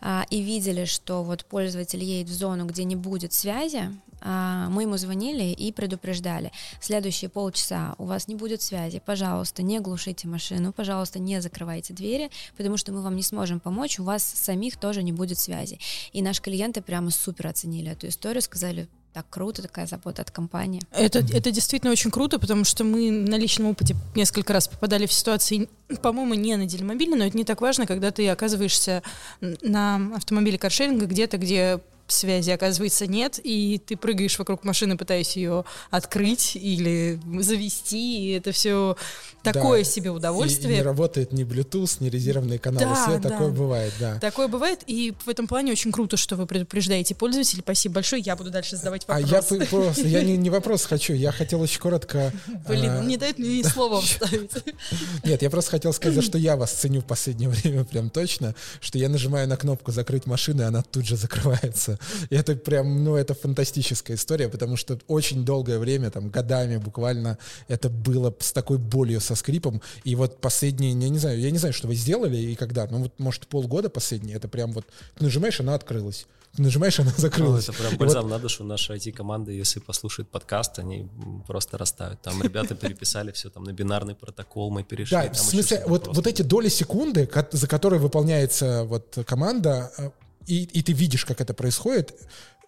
uh, 0.00 0.26
и 0.30 0.42
видели, 0.42 0.84
что 0.84 1.22
вот 1.22 1.44
пользователь 1.44 2.02
едет 2.02 2.28
в 2.28 2.34
зону, 2.34 2.66
где 2.66 2.82
не 2.82 2.96
будет 2.96 3.32
связи, 3.32 3.90
uh, 4.20 4.68
мы 4.68 4.82
ему 4.82 4.96
звонили 4.96 5.52
и 5.52 5.70
предупреждали. 5.70 6.50
Следующие 6.80 7.30
полчаса 7.30 7.94
у 7.98 8.04
вас 8.04 8.26
не 8.26 8.34
будет 8.34 8.62
связи, 8.62 9.00
пожалуйста, 9.04 9.62
не 9.62 9.78
глушите 9.78 10.26
машину, 10.26 10.72
пожалуйста, 10.72 11.20
не 11.20 11.40
закрывайте 11.40 11.94
двери, 11.94 12.30
потому 12.56 12.76
что 12.76 12.90
мы 12.90 13.00
вам 13.00 13.14
не 13.14 13.22
сможем 13.22 13.60
помочь, 13.60 14.00
у 14.00 14.04
вас 14.04 14.24
самих 14.24 14.76
тоже 14.76 15.04
не 15.04 15.12
будет 15.12 15.38
связи. 15.38 15.78
И 16.12 16.20
наши 16.20 16.42
клиенты 16.42 16.82
прямо 16.82 17.10
супер 17.10 17.46
оценили 17.46 17.92
эту 17.92 18.08
историю, 18.08 18.42
сказали, 18.42 18.88
так 19.12 19.26
круто, 19.28 19.62
такая 19.62 19.86
забота 19.86 20.22
от 20.22 20.30
компании. 20.30 20.82
Это, 20.90 21.18
это 21.18 21.50
действительно 21.50 21.92
очень 21.92 22.10
круто, 22.10 22.38
потому 22.38 22.64
что 22.64 22.82
мы 22.82 23.10
на 23.10 23.36
личном 23.36 23.68
опыте 23.68 23.94
несколько 24.14 24.52
раз 24.52 24.68
попадали 24.68 25.06
в 25.06 25.12
ситуации, 25.12 25.68
по-моему, 26.00 26.34
не 26.34 26.56
на 26.56 26.66
делимобиле, 26.66 27.14
но 27.14 27.24
это 27.24 27.36
не 27.36 27.44
так 27.44 27.60
важно, 27.60 27.86
когда 27.86 28.10
ты 28.10 28.28
оказываешься 28.28 29.02
на 29.40 29.96
автомобиле 30.16 30.58
каршеринга 30.58 31.06
где-то, 31.06 31.36
где 31.36 31.80
связи, 32.12 32.50
оказывается, 32.50 33.06
нет, 33.06 33.40
и 33.42 33.80
ты 33.84 33.96
прыгаешь 33.96 34.38
вокруг 34.38 34.64
машины, 34.64 34.96
пытаясь 34.96 35.36
ее 35.36 35.64
открыть 35.90 36.56
или 36.56 37.20
завести, 37.40 38.26
и 38.26 38.32
это 38.32 38.52
все 38.52 38.96
такое 39.42 39.84
да. 39.84 39.90
себе 39.90 40.10
удовольствие. 40.10 40.70
И, 40.70 40.74
и 40.74 40.78
не 40.78 40.82
работает 40.82 41.32
ни 41.32 41.44
Bluetooth, 41.44 41.96
ни 42.00 42.08
резервные 42.08 42.58
каналы 42.58 42.94
да, 42.94 43.04
света, 43.04 43.22
да. 43.22 43.30
такое 43.30 43.50
бывает, 43.50 43.92
да. 43.98 44.18
Такое 44.20 44.48
бывает, 44.48 44.80
и 44.86 45.14
в 45.24 45.28
этом 45.28 45.46
плане 45.46 45.72
очень 45.72 45.92
круто, 45.92 46.16
что 46.16 46.36
вы 46.36 46.46
предупреждаете 46.46 47.14
пользователей. 47.14 47.62
Спасибо 47.62 47.96
большое, 47.96 48.22
я 48.22 48.36
буду 48.36 48.50
дальше 48.50 48.76
задавать 48.76 49.06
вопросы. 49.06 49.34
А 49.34 49.56
я 49.56 49.66
просто, 49.66 50.08
я 50.08 50.22
не, 50.22 50.36
не 50.36 50.50
вопрос 50.50 50.84
хочу, 50.84 51.12
я 51.14 51.32
хотел 51.32 51.60
очень 51.60 51.80
коротко... 51.80 52.32
Блин, 52.68 52.90
а... 52.90 53.04
не 53.04 53.16
дает 53.16 53.38
мне 53.38 53.58
ни 53.58 53.62
слова 53.62 54.00
вставить. 54.02 54.50
Нет, 55.24 55.42
я 55.42 55.50
просто 55.50 55.72
хотел 55.72 55.92
сказать, 55.92 56.14
за 56.14 56.22
что 56.22 56.38
я 56.38 56.56
вас 56.56 56.72
ценю 56.72 57.00
в 57.00 57.04
последнее 57.04 57.48
время 57.48 57.84
прям 57.84 58.10
точно, 58.10 58.54
что 58.80 58.98
я 58.98 59.08
нажимаю 59.08 59.48
на 59.48 59.56
кнопку 59.56 59.92
«закрыть 59.92 60.26
машину», 60.26 60.62
и 60.62 60.66
она 60.66 60.82
тут 60.82 61.06
же 61.06 61.16
закрывается. 61.16 61.98
Это 62.30 62.56
прям, 62.56 63.04
ну, 63.04 63.16
это 63.16 63.34
фантастическая 63.34 64.16
история, 64.16 64.48
потому 64.48 64.76
что 64.76 64.98
очень 65.08 65.44
долгое 65.44 65.78
время, 65.78 66.10
там, 66.10 66.30
годами 66.30 66.76
буквально, 66.76 67.38
это 67.68 67.88
было 67.88 68.34
с 68.38 68.52
такой 68.52 68.78
болью, 68.78 69.20
со 69.20 69.34
скрипом. 69.34 69.80
И 70.04 70.14
вот 70.14 70.40
последние, 70.40 70.92
я 70.92 71.08
не 71.08 71.18
знаю, 71.18 71.40
я 71.40 71.50
не 71.50 71.58
знаю, 71.58 71.72
что 71.72 71.88
вы 71.88 71.94
сделали 71.94 72.36
и 72.36 72.54
когда, 72.54 72.86
ну, 72.90 72.98
вот, 73.02 73.18
может, 73.18 73.46
полгода 73.46 73.88
последние, 73.90 74.36
это 74.36 74.48
прям 74.48 74.72
вот, 74.72 74.86
ты 75.16 75.24
нажимаешь, 75.24 75.60
она 75.60 75.74
открылась 75.74 76.26
нажимаешь, 76.58 77.00
она 77.00 77.12
закрылась. 77.16 77.68
Ну, 77.68 77.74
это 77.74 77.82
прям 77.82 77.96
бальзам 77.96 78.22
вот... 78.22 78.30
надо, 78.30 78.48
что 78.48 78.64
наша 78.64 78.94
IT-команда, 78.94 79.50
если 79.52 79.80
послушает 79.80 80.28
подкаст, 80.28 80.78
они 80.78 81.08
просто 81.46 81.78
растают. 81.78 82.20
Там 82.20 82.42
ребята 82.42 82.74
переписали 82.74 83.32
все 83.32 83.50
там 83.50 83.64
на 83.64 83.72
бинарный 83.72 84.14
протокол, 84.14 84.70
мы 84.70 84.84
перешли. 84.84 85.16
Да, 85.16 85.32
в 85.32 85.36
смысле, 85.36 85.82
вот, 85.86 86.08
вот 86.08 86.26
эти 86.26 86.42
доли 86.42 86.68
секунды, 86.68 87.28
за 87.52 87.66
которые 87.66 88.00
выполняется 88.00 88.84
вот 88.84 89.18
команда, 89.26 89.92
э, 89.96 90.10
и, 90.46 90.64
и 90.64 90.82
ты 90.82 90.92
видишь, 90.92 91.24
как 91.24 91.40
это 91.40 91.54
происходит. 91.54 92.14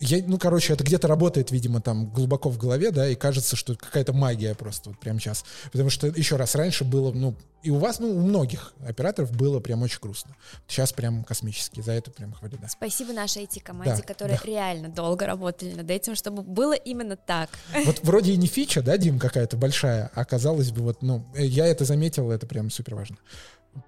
Я, 0.01 0.23
ну, 0.27 0.39
короче, 0.39 0.73
это 0.73 0.83
где-то 0.83 1.07
работает, 1.07 1.53
видимо, 1.53 1.81
там 1.81 2.11
глубоко 2.11 2.51
в 2.51 2.59
голове, 2.59 2.91
да, 2.91 3.09
и 3.09 3.15
кажется, 3.15 3.55
что 3.55 3.77
какая-то 3.77 4.13
магия 4.13 4.55
просто 4.55 4.91
вот 4.91 4.99
прямо 4.99 5.21
сейчас. 5.21 5.45
Потому 5.71 5.89
что, 5.89 6.09
еще 6.09 6.37
раз, 6.37 6.57
раньше 6.57 6.85
было, 6.85 7.13
ну, 7.13 7.37
и 7.63 7.71
у 7.71 7.79
вас, 7.79 8.01
ну, 8.01 8.11
у 8.11 8.21
многих 8.21 8.75
операторов 8.87 9.31
было 9.33 9.61
прям 9.61 9.83
очень 9.83 10.01
грустно. 10.03 10.37
Сейчас 10.67 10.93
прям 10.93 11.23
космически, 11.23 11.81
за 11.81 11.93
это 11.93 12.11
прям 12.11 12.33
хвалю, 12.33 12.59
да. 12.61 12.69
Спасибо 12.69 13.13
нашей 13.13 13.45
IT-команде, 13.45 14.03
да, 14.03 14.03
которые 14.03 14.39
да. 14.39 14.45
реально 14.45 14.89
долго 14.89 15.27
работали 15.27 15.73
над 15.75 15.91
этим, 15.91 16.17
чтобы 16.17 16.43
было 16.43 16.75
именно 16.75 17.17
так. 17.17 17.51
Вот 17.85 18.01
вроде 18.03 18.33
и 18.33 18.37
не 18.37 18.49
фича, 18.49 18.83
да, 18.83 18.99
Дим, 18.99 19.19
какая-то 19.19 19.57
большая, 19.57 20.11
а 20.15 20.25
казалось 20.25 20.73
бы, 20.73 20.83
вот, 20.83 21.03
ну, 21.03 21.25
я 21.35 21.67
это 21.67 21.85
заметил, 21.85 22.31
это 22.33 22.47
прям 22.47 22.71
супер 22.71 22.97
важно. 22.97 23.17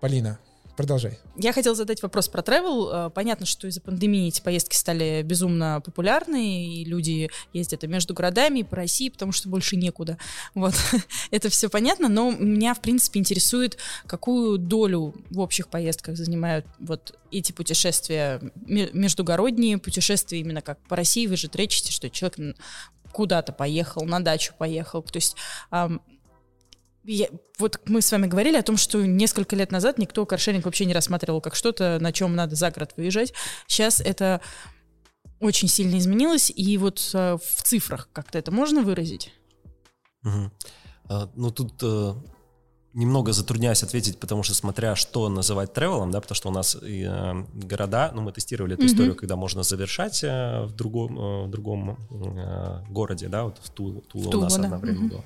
Полина, 0.00 0.38
Продолжай. 0.76 1.18
Я 1.36 1.54
хотела 1.54 1.74
задать 1.74 2.02
вопрос 2.02 2.28
про 2.28 2.42
travel. 2.42 3.06
Э, 3.06 3.10
понятно, 3.10 3.46
что 3.46 3.66
из-за 3.66 3.80
пандемии 3.80 4.28
эти 4.28 4.42
поездки 4.42 4.76
стали 4.76 5.22
безумно 5.22 5.80
популярны, 5.82 6.66
и 6.66 6.84
люди 6.84 7.30
ездят 7.54 7.84
и 7.84 7.86
между 7.86 8.12
городами, 8.12 8.58
и 8.58 8.62
по 8.62 8.76
России, 8.76 9.08
потому 9.08 9.32
что 9.32 9.48
больше 9.48 9.76
некуда. 9.76 10.18
Вот. 10.54 10.74
Это 11.30 11.48
все 11.48 11.70
понятно, 11.70 12.08
но 12.08 12.30
меня, 12.30 12.74
в 12.74 12.82
принципе, 12.82 13.20
интересует, 13.20 13.78
какую 14.06 14.58
долю 14.58 15.14
в 15.30 15.40
общих 15.40 15.68
поездках 15.68 16.16
занимают 16.16 16.66
вот 16.78 17.18
эти 17.30 17.52
путешествия, 17.52 18.40
междугородние 18.66 19.78
путешествия 19.78 20.40
именно 20.40 20.60
как 20.60 20.78
по 20.88 20.96
России. 20.96 21.26
Вы 21.26 21.38
же 21.38 21.48
тречите, 21.48 21.90
что 21.90 22.10
человек 22.10 22.56
куда-то 23.12 23.54
поехал, 23.54 24.04
на 24.04 24.20
дачу 24.20 24.52
поехал. 24.58 25.02
То 25.02 25.16
есть 25.16 25.36
я, 27.06 27.28
вот 27.58 27.80
мы 27.86 28.02
с 28.02 28.10
вами 28.10 28.26
говорили 28.26 28.56
о 28.56 28.62
том, 28.62 28.76
что 28.76 29.04
несколько 29.06 29.56
лет 29.56 29.70
назад 29.70 29.98
никто 29.98 30.26
каршеринг 30.26 30.64
вообще 30.64 30.84
не 30.84 30.94
рассматривал 30.94 31.40
как 31.40 31.54
что-то, 31.54 31.98
на 32.00 32.12
чем 32.12 32.34
надо 32.34 32.56
за 32.56 32.70
город 32.70 32.94
выезжать. 32.96 33.32
Сейчас 33.66 34.00
это 34.00 34.40
очень 35.40 35.68
сильно 35.68 35.98
изменилось, 35.98 36.50
и 36.54 36.78
вот 36.78 37.10
э, 37.14 37.36
в 37.36 37.62
цифрах 37.62 38.08
как-то 38.12 38.38
это 38.38 38.50
можно 38.50 38.82
выразить? 38.82 39.32
Угу. 40.24 40.50
А, 41.08 41.30
ну 41.36 41.50
тут 41.50 41.74
э, 41.82 42.14
немного 42.96 43.32
затрудняюсь 43.32 43.82
ответить, 43.82 44.18
потому 44.18 44.42
что 44.42 44.54
смотря 44.54 44.96
что 44.96 45.28
называть 45.28 45.74
тревелом, 45.74 46.10
да, 46.10 46.20
потому 46.20 46.36
что 46.36 46.48
у 46.48 46.52
нас 46.52 46.76
э, 46.80 47.44
города, 47.52 48.10
ну 48.14 48.22
мы 48.22 48.32
тестировали 48.32 48.74
эту 48.74 48.84
mm-hmm. 48.84 48.86
историю, 48.86 49.14
когда 49.14 49.36
можно 49.36 49.62
завершать 49.62 50.24
э, 50.24 50.64
в 50.64 50.74
другом, 50.74 51.18
э, 51.18 51.46
в 51.46 51.50
другом 51.50 51.98
э, 52.10 52.84
городе, 52.88 53.28
да, 53.28 53.44
вот 53.44 53.58
в 53.62 53.70
Тулу, 53.70 54.00
Тула, 54.00 54.28
в 54.28 54.30
Тула 54.30 54.40
у 54.40 54.44
нас 54.44 54.56
да. 54.56 54.64
одно 54.64 54.78
время 54.78 55.00
mm-hmm. 55.00 55.10
было. 55.10 55.24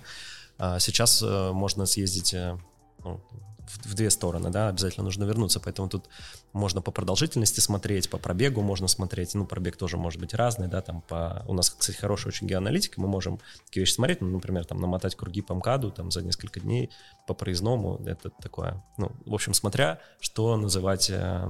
А 0.63 0.79
сейчас 0.79 1.23
э, 1.23 1.53
можно 1.53 1.87
съездить 1.87 2.35
э, 2.35 2.59
ну, 3.03 3.19
в, 3.67 3.95
две 3.95 4.11
стороны, 4.11 4.51
да, 4.51 4.69
обязательно 4.69 5.05
нужно 5.05 5.25
вернуться, 5.25 5.59
поэтому 5.59 5.89
тут 5.89 6.05
можно 6.53 6.83
по 6.83 6.91
продолжительности 6.91 7.61
смотреть, 7.61 8.11
по 8.11 8.19
пробегу 8.19 8.61
можно 8.61 8.87
смотреть, 8.87 9.35
ну, 9.35 9.47
пробег 9.47 9.79
тоже 9.79 9.97
может 9.97 10.21
быть 10.21 10.35
разный, 10.35 10.69
да, 10.69 10.83
там 10.83 11.01
по... 11.01 11.43
У 11.49 11.55
нас, 11.55 11.71
кстати, 11.71 11.97
хорошая 11.97 12.33
очень 12.33 12.47
геоаналитика, 12.47 13.01
мы 13.01 13.09
можем 13.09 13.41
такие 13.65 13.81
вещи 13.81 13.95
смотреть, 13.95 14.21
ну, 14.21 14.29
например, 14.29 14.67
там 14.67 14.83
намотать 14.83 15.15
круги 15.15 15.41
по 15.41 15.55
МКАДу 15.55 15.93
там 15.93 16.11
за 16.11 16.21
несколько 16.21 16.61
дней 16.61 16.91
по 17.27 17.33
проездному, 17.33 17.99
это 18.05 18.29
такое, 18.29 18.85
ну, 18.99 19.13
в 19.25 19.33
общем, 19.33 19.55
смотря, 19.55 19.99
что 20.21 20.59
называть 20.59 21.09
э, 21.09 21.45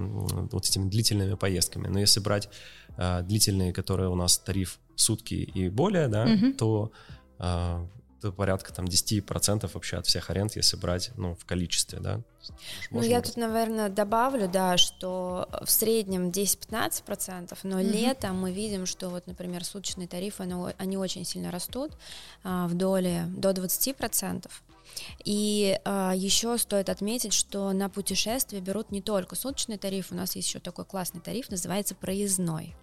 вот 0.52 0.66
этими 0.66 0.88
длительными 0.88 1.34
поездками, 1.34 1.88
но 1.88 1.98
если 1.98 2.20
брать 2.20 2.48
э, 2.96 3.22
длительные, 3.22 3.72
которые 3.72 4.08
у 4.08 4.14
нас 4.14 4.38
тариф 4.38 4.78
сутки 4.94 5.34
и 5.34 5.68
более, 5.68 6.06
да, 6.06 6.26
mm-hmm. 6.26 6.52
то 6.52 6.92
э, 7.40 7.86
порядка 8.36 8.72
там 8.72 8.86
10% 8.86 9.70
вообще 9.72 9.96
от 9.96 10.06
всех 10.06 10.30
аренд, 10.30 10.56
если 10.56 10.76
брать, 10.76 11.10
ну, 11.16 11.34
в 11.34 11.44
количестве, 11.44 12.00
да. 12.00 12.20
Ну, 12.90 13.02
я 13.02 13.20
тут, 13.20 13.36
наверное, 13.36 13.88
добавлю, 13.88 14.48
да, 14.48 14.76
что 14.76 15.48
в 15.62 15.70
среднем 15.70 16.30
10-15%, 16.30 17.58
но 17.62 17.80
mm-hmm. 17.80 17.82
летом 17.82 18.40
мы 18.40 18.52
видим, 18.52 18.86
что 18.86 19.08
вот, 19.08 19.26
например, 19.26 19.64
суточные 19.64 20.08
тарифы, 20.08 20.42
они, 20.42 20.54
они 20.78 20.96
очень 20.96 21.24
сильно 21.24 21.50
растут 21.50 21.92
а, 22.42 22.66
в 22.66 22.74
доле 22.74 23.24
до 23.28 23.50
20%. 23.50 24.50
И 25.24 25.78
а, 25.84 26.12
еще 26.14 26.58
стоит 26.58 26.88
отметить, 26.88 27.32
что 27.32 27.72
на 27.72 27.88
путешествие 27.88 28.60
берут 28.60 28.90
не 28.90 29.00
только 29.00 29.36
суточный 29.36 29.78
тариф, 29.78 30.10
у 30.10 30.14
нас 30.14 30.36
есть 30.36 30.48
еще 30.48 30.58
такой 30.58 30.84
классный 30.84 31.20
тариф, 31.20 31.50
называется 31.50 31.94
проездной. 31.94 32.74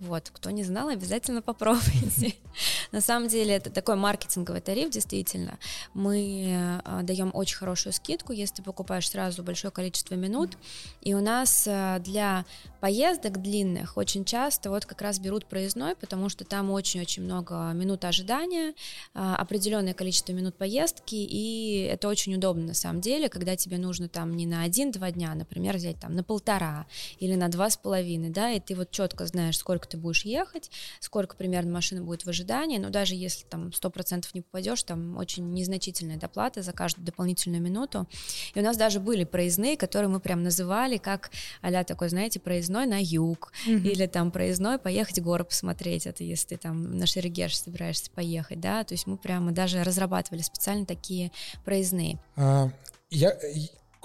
Вот, 0.00 0.30
кто 0.32 0.50
не 0.50 0.64
знал, 0.64 0.88
обязательно 0.88 1.42
попробуйте. 1.42 2.34
На 2.92 3.00
самом 3.00 3.28
деле 3.28 3.54
это 3.54 3.70
такой 3.70 3.96
маркетинговый 3.96 4.60
тариф, 4.60 4.90
действительно. 4.90 5.58
Мы 5.94 6.80
э, 6.84 7.00
даем 7.02 7.30
очень 7.34 7.56
хорошую 7.56 7.92
скидку, 7.92 8.32
если 8.32 8.56
ты 8.56 8.62
покупаешь 8.62 9.08
сразу 9.08 9.42
большое 9.42 9.70
количество 9.70 10.14
минут. 10.14 10.56
И 11.00 11.14
у 11.14 11.20
нас 11.20 11.66
э, 11.66 11.98
для 12.00 12.44
поездок 12.80 13.40
длинных 13.40 13.96
очень 13.96 14.24
часто 14.24 14.70
вот 14.70 14.86
как 14.86 15.00
раз 15.02 15.18
берут 15.18 15.46
проездной, 15.46 15.96
потому 15.96 16.28
что 16.28 16.44
там 16.44 16.70
очень-очень 16.70 17.22
много 17.22 17.72
минут 17.72 18.04
ожидания, 18.04 18.70
э, 18.70 18.72
определенное 19.14 19.94
количество 19.94 20.32
минут 20.32 20.56
поездки, 20.56 21.14
и 21.14 21.88
это 21.90 22.08
очень 22.08 22.34
удобно 22.34 22.66
на 22.66 22.74
самом 22.74 23.00
деле, 23.00 23.28
когда 23.28 23.56
тебе 23.56 23.78
нужно 23.78 24.08
там 24.08 24.36
не 24.36 24.46
на 24.46 24.62
один-два 24.62 25.10
дня, 25.10 25.34
например, 25.34 25.76
взять 25.76 25.98
там 26.00 26.14
на 26.14 26.22
полтора 26.22 26.86
или 27.18 27.34
на 27.34 27.48
два 27.48 27.70
с 27.70 27.76
половиной, 27.76 28.30
да, 28.30 28.50
и 28.50 28.60
ты 28.60 28.74
вот 28.74 28.90
четко 28.90 29.26
знаешь, 29.26 29.45
сколько 29.54 29.86
ты 29.86 29.96
будешь 29.96 30.24
ехать, 30.24 30.70
сколько 31.00 31.36
примерно 31.36 31.72
машина 31.72 32.02
будет 32.02 32.24
в 32.24 32.28
ожидании, 32.28 32.78
но 32.78 32.90
даже 32.90 33.14
если 33.14 33.44
там 33.44 33.68
100% 33.68 34.26
не 34.34 34.40
попадешь, 34.42 34.82
там 34.82 35.16
очень 35.16 35.52
незначительная 35.52 36.16
доплата 36.16 36.62
за 36.62 36.72
каждую 36.72 37.04
дополнительную 37.04 37.62
минуту. 37.62 38.08
И 38.54 38.60
у 38.60 38.62
нас 38.62 38.76
даже 38.76 39.00
были 39.00 39.24
проездные, 39.24 39.76
которые 39.76 40.08
мы 40.08 40.20
прям 40.20 40.42
называли 40.42 40.96
как 40.96 41.30
а 41.62 41.84
такой, 41.84 42.08
знаете, 42.08 42.40
проездной 42.40 42.86
на 42.86 43.02
юг, 43.02 43.52
mm-hmm. 43.66 43.88
или 43.88 44.06
там 44.06 44.30
проездной 44.30 44.78
поехать 44.78 45.20
горы 45.20 45.44
посмотреть, 45.44 46.06
это 46.06 46.24
если 46.24 46.48
ты 46.48 46.56
там 46.56 46.96
на 46.96 47.06
Шерегеш 47.06 47.58
собираешься 47.58 48.10
поехать, 48.10 48.60
да, 48.60 48.84
то 48.84 48.94
есть 48.94 49.06
мы 49.06 49.16
прямо 49.16 49.52
даже 49.52 49.82
разрабатывали 49.82 50.42
специально 50.42 50.86
такие 50.86 51.32
проездные. 51.64 52.18
А, 52.36 52.70
я 53.10 53.36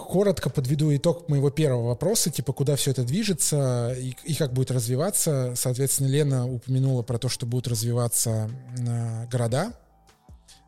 коротко 0.07 0.49
подведу 0.49 0.95
итог 0.95 1.29
моего 1.29 1.49
первого 1.49 1.89
вопроса, 1.89 2.29
типа, 2.29 2.53
куда 2.53 2.75
все 2.75 2.91
это 2.91 3.03
движется 3.03 3.95
и, 3.97 4.15
и 4.23 4.35
как 4.35 4.53
будет 4.53 4.71
развиваться. 4.71 5.53
Соответственно, 5.55 6.07
Лена 6.07 6.51
упомянула 6.51 7.01
про 7.03 7.17
то, 7.17 7.29
что 7.29 7.45
будут 7.45 7.67
развиваться 7.67 8.49
э, 8.77 9.27
города, 9.27 9.73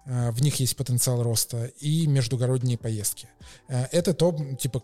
э, 0.06 0.32
в 0.32 0.41
них 0.41 0.56
есть 0.56 0.76
потенциал 0.76 1.24
роста, 1.24 1.65
и 1.80 2.08
междугородние 2.08 2.78
поездки. 2.78 3.28
Э, 3.67 3.86
это 3.91 4.13
то, 4.13 4.38
типа, 4.60 4.84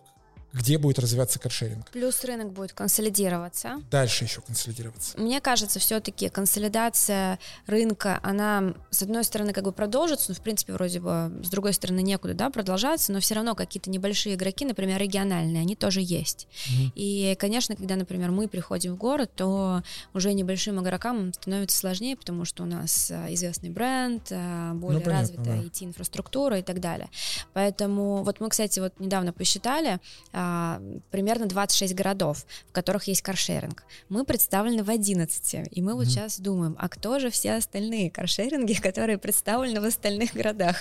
где 0.54 0.78
будет 0.78 1.00
развиваться 1.00 1.40
каршеринг. 1.40 1.90
Плюс 1.92 2.24
рынок 2.24 2.52
будет 2.52 2.74
консолидироваться. 2.74 3.82
Дальше 3.92 4.24
еще 4.24 4.42
консолидироваться. 4.42 5.18
Мне 5.20 5.42
кажется, 5.42 5.80
все-таки 5.80 6.30
консолидация 6.30 7.40
рынка, 7.68 8.20
она, 8.24 8.74
с 8.90 9.04
одной 9.04 9.24
стороны, 9.24 9.54
как 9.54 9.64
бы 9.64 9.72
продолжится, 9.72 10.32
но, 10.32 10.36
в 10.36 10.42
принципе, 10.42 10.74
вроде 10.74 11.00
бы, 11.00 11.32
с 11.44 11.50
другой 11.50 11.74
стороны, 11.74 12.02
некуда, 12.02 12.34
да, 12.34 12.50
продолжаться, 12.50 13.12
но 13.12 13.20
все 13.20 13.36
равно 13.36 13.54
какие-то 13.54 13.90
небольшие 13.90 14.36
игроки, 14.36 14.66
например, 14.66 15.00
региональные, 15.00 15.62
они 15.62 15.76
тоже 15.76 16.02
есть. 16.02 16.48
Mm-hmm. 16.50 16.92
И, 16.96 17.36
конечно, 17.40 17.76
когда, 17.76 17.96
например, 17.96 18.32
мы 18.32 18.48
приходим 18.48 18.96
в 18.96 18.98
город, 18.98 19.32
то 19.36 19.84
уже 20.14 20.34
небольшим 20.34 20.82
игрокам 20.82 21.32
становится 21.34 21.78
сложнее, 21.78 22.16
потому 22.16 22.46
что 22.46 22.64
у 22.64 22.66
нас 22.66 23.12
э, 23.12 23.34
известный 23.34 23.70
бренд, 23.70 24.24
э, 24.32 24.72
более 24.74 25.00
ну, 25.00 25.06
понятно, 25.06 25.22
развитая 25.22 25.62
да. 25.62 25.68
IT-инфраструктура 25.68 26.60
и 26.60 26.64
так 26.64 26.80
далее. 26.80 27.10
Поэтому 27.54 28.24
вот 28.24 28.40
мы, 28.40 28.50
кстати, 28.50 28.80
вот 28.80 29.00
недавно 29.00 29.32
посчитали, 29.32 30.00
а, 30.42 30.82
примерно 31.12 31.48
26 31.48 31.94
городов, 31.94 32.46
в 32.70 32.72
которых 32.72 33.10
есть 33.10 33.22
каршеринг. 33.22 33.84
Мы 34.08 34.24
представлены 34.24 34.84
в 34.84 34.90
11, 34.90 35.68
и 35.70 35.82
мы 35.82 35.96
вот 35.96 36.04
mm-hmm. 36.04 36.10
сейчас 36.10 36.40
думаем, 36.40 36.78
а 36.80 36.88
кто 36.88 37.20
же 37.20 37.30
все 37.30 37.56
остальные 37.56 38.10
каршеринги, 38.10 38.74
которые 38.82 39.18
представлены 39.18 39.82
в 39.82 39.84
остальных 39.84 40.34
городах? 40.34 40.78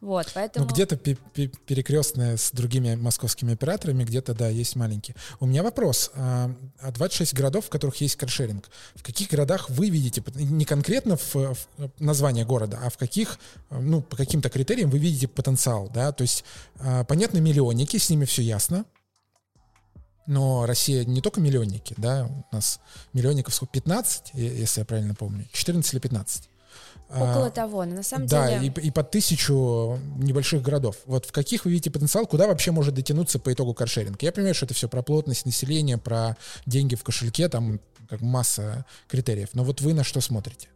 Вот, 0.00 0.30
поэтому... 0.32 0.64
Ну, 0.64 0.72
где-то 0.72 0.96
перекрестная 0.96 2.36
с 2.36 2.52
другими 2.52 2.94
московскими 2.94 3.54
операторами, 3.54 4.04
где-то, 4.04 4.32
да, 4.32 4.48
есть 4.48 4.76
маленькие. 4.76 5.16
У 5.40 5.46
меня 5.46 5.64
вопрос. 5.64 6.12
А 6.14 6.52
26 6.80 7.32
а 7.32 7.36
городов, 7.36 7.66
в 7.66 7.68
которых 7.68 7.96
есть 7.96 8.14
каршеринг, 8.14 8.68
в 8.94 9.02
каких 9.02 9.28
городах 9.28 9.68
вы 9.70 9.90
видите, 9.90 10.22
не 10.34 10.64
конкретно 10.64 11.16
в, 11.16 11.34
в 11.34 11.56
название 11.98 12.44
города, 12.44 12.78
а 12.80 12.90
в 12.90 12.96
каких, 12.96 13.40
ну, 13.70 14.00
по 14.00 14.16
каким-то 14.16 14.50
критериям 14.50 14.88
вы 14.88 14.98
видите 14.98 15.26
потенциал, 15.26 15.90
да? 15.92 16.12
То 16.12 16.22
есть, 16.22 16.44
а, 16.78 17.02
понятно, 17.02 17.38
миллионники, 17.38 17.96
с 17.96 18.08
ними 18.08 18.24
все 18.24 18.42
ясно, 18.42 18.84
но 20.28 20.64
Россия 20.66 21.04
не 21.04 21.22
только 21.22 21.40
миллионники, 21.40 21.94
да, 21.96 22.30
у 22.52 22.54
нас 22.54 22.78
миллионников 23.14 23.52
сколько, 23.52 23.72
15, 23.72 24.30
если 24.34 24.80
я 24.80 24.84
правильно 24.84 25.16
помню, 25.16 25.48
14 25.52 25.92
или 25.92 26.00
15. 26.00 26.48
Около 27.08 27.46
а, 27.46 27.50
того, 27.50 27.84
но 27.86 27.96
на 27.96 28.02
самом 28.02 28.26
да, 28.26 28.48
деле... 28.48 28.70
Да, 28.70 28.80
и, 28.82 28.86
и 28.88 28.90
под 28.90 29.10
тысячу 29.10 29.98
небольших 30.18 30.60
городов. 30.60 30.96
Вот 31.06 31.24
в 31.24 31.32
каких 31.32 31.64
вы 31.64 31.70
видите 31.70 31.90
потенциал, 31.90 32.26
куда 32.26 32.46
вообще 32.46 32.70
может 32.70 32.94
дотянуться 32.94 33.38
по 33.38 33.50
итогу 33.52 33.72
каршеринг? 33.72 34.20
Я 34.22 34.30
понимаю, 34.30 34.54
что 34.54 34.66
это 34.66 34.74
все 34.74 34.88
про 34.88 35.02
плотность 35.02 35.46
населения, 35.46 35.96
про 35.96 36.36
деньги 36.66 36.96
в 36.96 37.02
кошельке, 37.02 37.48
там 37.48 37.80
как 38.10 38.20
масса 38.20 38.84
критериев. 39.08 39.50
Но 39.54 39.64
вот 39.64 39.80
вы 39.80 39.94
на 39.94 40.04
что 40.04 40.20
смотрите? 40.20 40.68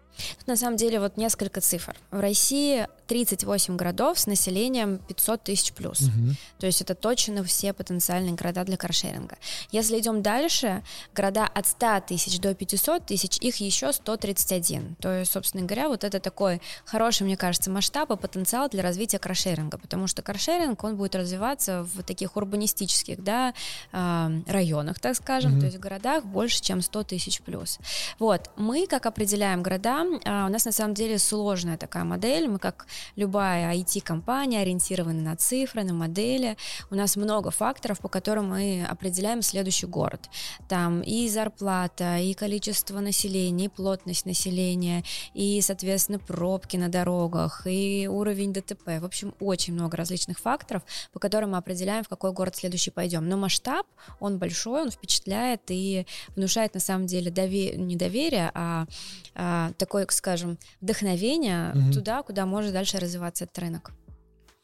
На 0.47 0.57
самом 0.57 0.77
деле 0.77 1.01
вот 1.01 1.17
несколько 1.17 1.61
цифр. 1.61 1.97
В 2.11 2.21
России 2.21 2.87
38 3.13 3.77
городов 3.77 4.19
с 4.19 4.27
населением 4.27 4.97
500 4.97 5.43
тысяч 5.43 5.75
плюс. 5.75 6.01
Угу. 6.01 6.35
То 6.61 6.67
есть 6.67 6.81
это 6.81 6.95
точно 6.95 7.45
все 7.45 7.75
потенциальные 7.75 8.33
города 8.33 8.65
для 8.65 8.79
каршеринга. 8.79 9.37
Если 9.71 10.01
идем 10.01 10.23
дальше, 10.23 10.83
города 11.15 11.47
от 11.47 11.67
100 11.67 12.05
тысяч 12.07 12.41
до 12.41 12.55
500 12.55 13.05
тысяч, 13.05 13.37
их 13.37 13.57
еще 13.57 13.93
131. 13.93 14.97
То 14.99 15.19
есть, 15.19 15.31
собственно 15.31 15.67
говоря, 15.67 15.91
вот 15.91 16.05
это 16.05 16.21
такой 16.21 16.63
хороший, 16.87 17.25
мне 17.25 17.37
кажется, 17.37 17.71
масштаб 17.71 18.11
и 18.13 18.17
потенциал 18.17 18.71
для 18.71 18.83
развития 18.83 19.19
каршеринга, 19.19 19.77
потому 19.77 20.07
что 20.07 20.23
каршеринг, 20.23 20.83
он 20.83 20.97
будет 20.97 21.15
развиваться 21.15 21.83
в 21.83 22.03
таких 22.05 22.37
урбанистических 22.37 23.23
да, 23.23 23.53
а, 23.93 24.33
районах, 24.47 24.99
так 25.01 25.17
скажем, 25.17 25.53
угу. 25.53 25.61
то 25.61 25.67
есть 25.67 25.77
в 25.77 25.81
городах 25.81 26.25
больше, 26.25 26.63
чем 26.63 26.81
100 26.81 27.03
тысяч 27.03 27.43
плюс. 27.43 27.79
Вот, 28.19 28.49
мы 28.57 28.87
как 28.87 29.05
определяем 29.05 29.63
города, 29.63 30.03
а, 30.25 30.47
у 30.47 30.49
нас 30.49 30.65
на 30.65 30.73
самом 30.73 30.95
деле 30.95 31.19
сложная 31.19 31.77
такая 31.77 32.05
модель, 32.05 32.49
мы 32.49 32.59
как 32.59 32.87
любая 33.17 33.75
IT-компания 33.75 34.61
ориентирована 34.61 35.21
на 35.21 35.37
цифры, 35.37 35.85
на 35.85 35.95
модели. 35.95 36.57
У 36.91 36.95
нас 36.95 37.17
много 37.17 37.51
факторов, 37.51 38.01
по 38.01 38.09
которым 38.09 38.51
мы 38.51 38.87
определяем 38.89 39.43
следующий 39.43 39.87
город. 39.87 40.29
Там 40.69 41.01
и 41.03 41.29
зарплата, 41.29 42.19
и 42.19 42.35
количество 42.35 43.01
населения, 43.01 43.67
и 43.67 43.69
плотность 43.69 44.27
населения, 44.27 45.05
и, 45.35 45.61
соответственно, 45.61 46.19
пробки 46.19 46.77
на 46.77 46.89
дорогах, 46.89 47.67
и 47.67 48.09
уровень 48.11 48.53
ДТП. 48.53 49.01
В 49.01 49.05
общем, 49.05 49.35
очень 49.41 49.75
много 49.75 49.97
различных 49.97 50.39
факторов, 50.39 50.83
по 51.13 51.19
которым 51.19 51.53
мы 51.53 51.59
определяем, 51.59 52.05
в 52.05 52.09
какой 52.09 52.33
город 52.33 52.57
следующий 52.57 52.91
пойдем. 52.91 53.29
Но 53.29 53.37
масштаб, 53.37 53.87
он 54.21 54.39
большой, 54.39 54.83
он 54.83 54.91
впечатляет 54.91 55.63
и 55.69 56.07
внушает 56.37 56.75
на 56.75 56.81
самом 56.81 57.07
деле 57.07 57.31
довер... 57.31 57.79
не 57.79 57.97
доверие, 57.97 58.51
а, 58.55 58.87
а 59.35 59.73
такое, 59.79 60.07
скажем, 60.11 60.59
вдохновение 60.81 61.73
угу. 61.73 61.93
туда, 61.93 62.23
куда 62.23 62.47
может 62.47 62.73
дальше 62.73 62.92
развиваться 62.99 63.45
этот 63.45 63.59
рынок. 63.59 63.93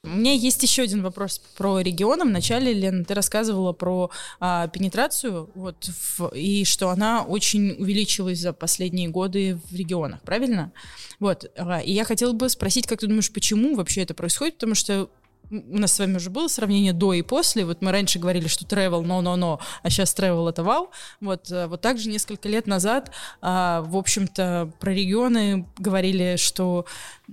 У 0.04 0.10
меня 0.10 0.32
есть 0.32 0.62
еще 0.62 0.82
один 0.82 1.02
вопрос 1.02 1.40
про 1.56 1.80
регионы. 1.80 2.24
Вначале, 2.24 2.72
Лен, 2.72 3.04
ты 3.04 3.14
рассказывала 3.14 3.72
про 3.72 4.10
а, 4.38 4.68
пенетрацию, 4.68 5.50
вот, 5.54 5.90
в, 6.16 6.28
и 6.34 6.64
что 6.64 6.90
она 6.90 7.24
очень 7.24 7.72
увеличилась 7.72 8.38
за 8.38 8.52
последние 8.52 9.08
годы 9.08 9.58
в 9.70 9.74
регионах, 9.74 10.22
правильно? 10.22 10.72
Вот, 11.18 11.50
а, 11.56 11.80
и 11.80 11.92
я 11.92 12.04
хотела 12.04 12.32
бы 12.32 12.48
спросить, 12.48 12.86
как 12.86 13.00
ты 13.00 13.08
думаешь, 13.08 13.32
почему 13.32 13.74
вообще 13.74 14.02
это 14.02 14.14
происходит? 14.14 14.54
Потому 14.54 14.76
что 14.76 15.10
у 15.50 15.78
нас 15.78 15.94
с 15.94 15.98
вами 15.98 16.16
уже 16.16 16.30
было 16.30 16.46
сравнение 16.48 16.92
до 16.92 17.12
и 17.12 17.22
после. 17.22 17.64
Вот 17.64 17.82
мы 17.82 17.90
раньше 17.90 18.18
говорили, 18.18 18.48
что 18.48 18.64
travel, 18.64 19.02
но, 19.02 19.20
но, 19.20 19.36
но, 19.36 19.60
а 19.82 19.90
сейчас 19.90 20.14
travel 20.14 20.48
это 20.48 20.62
вау. 20.62 20.90
Вот, 21.20 21.50
э, 21.50 21.66
вот 21.66 21.80
так 21.80 21.98
же 21.98 22.08
несколько 22.08 22.48
лет 22.48 22.66
назад, 22.66 23.10
а, 23.40 23.82
в 23.82 23.96
общем-то, 23.96 24.72
про 24.78 24.92
регионы 24.92 25.66
говорили, 25.78 26.36
что 26.36 26.86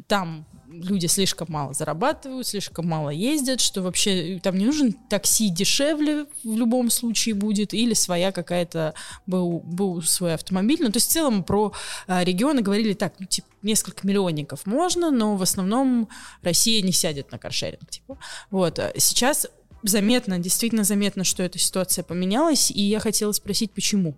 там 0.07 0.45
люди 0.83 1.07
слишком 1.07 1.47
мало 1.49 1.73
зарабатывают, 1.73 2.47
слишком 2.47 2.87
мало 2.87 3.09
ездят, 3.09 3.61
что 3.61 3.81
вообще 3.81 4.39
там 4.41 4.57
не 4.57 4.65
нужен 4.65 4.93
такси 4.93 5.49
дешевле 5.49 6.25
в 6.43 6.57
любом 6.57 6.89
случае 6.89 7.35
будет, 7.35 7.73
или 7.73 7.93
своя 7.93 8.31
какая-то 8.31 8.93
был, 9.25 9.59
был 9.59 10.01
свой 10.01 10.33
автомобиль. 10.33 10.77
Ну, 10.79 10.91
то 10.91 10.97
есть 10.97 11.09
в 11.09 11.13
целом 11.13 11.43
про 11.43 11.73
а, 12.07 12.23
регионы 12.23 12.61
говорили 12.61 12.93
так, 12.93 13.13
ну, 13.19 13.25
типа, 13.25 13.47
несколько 13.61 14.05
миллионников 14.05 14.65
можно, 14.65 15.11
но 15.11 15.35
в 15.35 15.41
основном 15.41 16.09
Россия 16.41 16.81
не 16.81 16.91
сядет 16.91 17.31
на 17.31 17.37
каршеринг. 17.37 17.89
Типа. 17.89 18.17
Вот. 18.51 18.79
А 18.79 18.93
сейчас 18.97 19.47
заметно, 19.83 20.39
действительно 20.39 20.83
заметно, 20.83 21.23
что 21.23 21.43
эта 21.43 21.59
ситуация 21.59 22.03
поменялась, 22.03 22.71
и 22.71 22.81
я 22.81 22.99
хотела 22.99 23.31
спросить, 23.31 23.71
почему. 23.71 24.15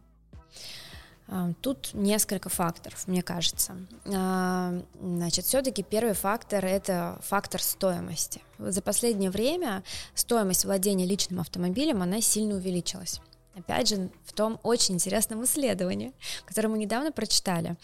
Тут 1.61 1.93
несколько 1.93 2.49
факторов, 2.49 3.07
мне 3.07 3.21
кажется. 3.21 3.75
Значит, 4.05 5.45
все-таки 5.45 5.83
первый 5.83 6.13
фактор– 6.13 6.63
это 6.65 7.19
фактор 7.21 7.61
стоимости. 7.61 8.41
За 8.59 8.81
последнее 8.81 9.29
время 9.29 9.83
стоимость 10.15 10.63
владения 10.65 11.05
личным 11.05 11.41
автомобилем, 11.41 12.01
она 12.01 12.21
сильно 12.21 12.55
увеличилась. 12.55 13.19
Опять 13.57 13.89
же, 13.89 14.09
в 14.23 14.33
том 14.33 14.59
очень 14.63 14.95
интересном 14.95 15.43
исследовании, 15.43 16.13
которое 16.45 16.67
мы 16.67 16.77
недавно 16.77 17.11
прочитали. 17.11 17.75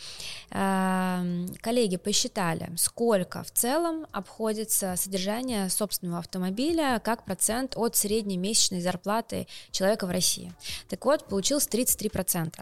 Коллеги 0.49 1.97
посчитали, 1.97 2.69
сколько 2.77 3.43
в 3.43 3.51
целом 3.51 4.05
обходится 4.11 4.95
содержание 4.95 5.69
собственного 5.69 6.19
автомобиля 6.19 7.01
как 7.03 7.25
процент 7.25 7.73
от 7.75 7.95
средней 7.95 8.37
месячной 8.37 8.81
зарплаты 8.81 9.47
человека 9.71 10.05
в 10.05 10.11
России. 10.11 10.53
Так 10.89 11.03
вот, 11.05 11.27
получилось 11.27 11.67
33%. 11.67 12.53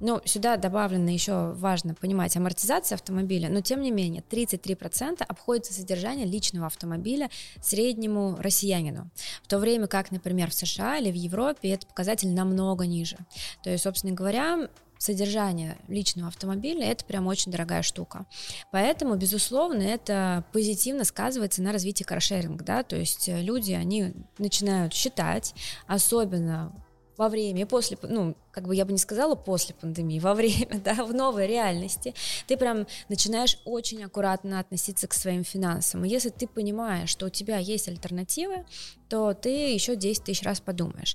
Ну, 0.00 0.20
сюда 0.24 0.56
добавлено 0.56 1.10
еще, 1.10 1.52
важно 1.52 1.94
понимать, 1.94 2.36
амортизация 2.36 2.96
автомобиля, 2.96 3.48
но 3.50 3.60
тем 3.60 3.82
не 3.82 3.90
менее, 3.90 4.24
33% 4.30 5.22
обходится 5.28 5.74
содержание 5.74 6.26
личного 6.26 6.66
автомобиля 6.66 7.28
среднему 7.60 8.36
россиянину. 8.38 9.10
В 9.42 9.48
то 9.48 9.58
время 9.58 9.86
как, 9.88 10.10
например, 10.10 10.50
в 10.50 10.54
США 10.54 10.98
или 10.98 11.10
в 11.10 11.14
Европе 11.14 11.70
это 11.70 11.86
показатель 11.86 12.29
намного 12.30 12.86
ниже. 12.86 13.18
То 13.62 13.70
есть, 13.70 13.84
собственно 13.84 14.12
говоря, 14.12 14.68
содержание 14.98 15.78
личного 15.88 16.28
автомобиля 16.28 16.86
это 16.90 17.06
прям 17.06 17.26
очень 17.26 17.50
дорогая 17.50 17.82
штука. 17.82 18.26
Поэтому, 18.70 19.16
безусловно, 19.16 19.80
это 19.82 20.44
позитивно 20.52 21.04
сказывается 21.04 21.62
на 21.62 21.72
развитии 21.72 22.04
каршеринга, 22.04 22.64
да, 22.64 22.82
то 22.82 22.96
есть 22.96 23.28
люди, 23.28 23.72
они 23.72 24.12
начинают 24.36 24.92
считать, 24.92 25.54
особенно 25.86 26.72
во 27.20 27.28
время 27.28 27.62
и 27.62 27.64
после, 27.66 27.98
ну, 28.02 28.34
как 28.50 28.66
бы 28.66 28.74
я 28.74 28.86
бы 28.86 28.92
не 28.92 28.98
сказала 28.98 29.34
после 29.34 29.74
пандемии, 29.74 30.18
во 30.18 30.32
время, 30.32 30.80
да, 30.84 31.04
в 31.04 31.12
новой 31.12 31.46
реальности, 31.46 32.14
ты 32.46 32.56
прям 32.56 32.86
начинаешь 33.10 33.58
очень 33.66 34.02
аккуратно 34.02 34.58
относиться 34.58 35.06
к 35.06 35.12
своим 35.12 35.44
финансам. 35.44 36.02
И 36.06 36.08
если 36.08 36.30
ты 36.30 36.48
понимаешь, 36.48 37.10
что 37.10 37.26
у 37.26 37.28
тебя 37.28 37.58
есть 37.58 37.88
альтернативы, 37.88 38.64
то 39.10 39.34
ты 39.34 39.50
еще 39.50 39.96
10 39.96 40.24
тысяч 40.24 40.42
раз 40.42 40.60
подумаешь. 40.60 41.14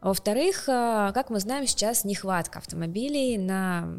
Во-вторых, 0.00 0.70
э, 0.70 1.10
как 1.12 1.28
мы 1.28 1.38
знаем, 1.38 1.66
сейчас 1.66 2.04
нехватка 2.04 2.58
автомобилей 2.58 3.36
на 3.36 3.90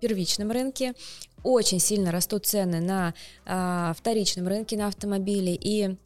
первичном 0.00 0.52
рынке, 0.52 0.94
очень 1.42 1.80
сильно 1.80 2.12
растут 2.12 2.46
цены 2.46 2.80
на 2.80 3.14
а, 3.44 3.92
вторичном 3.94 4.46
рынке 4.46 4.76
на 4.76 4.86
автомобили, 4.86 5.50
и 5.50 5.96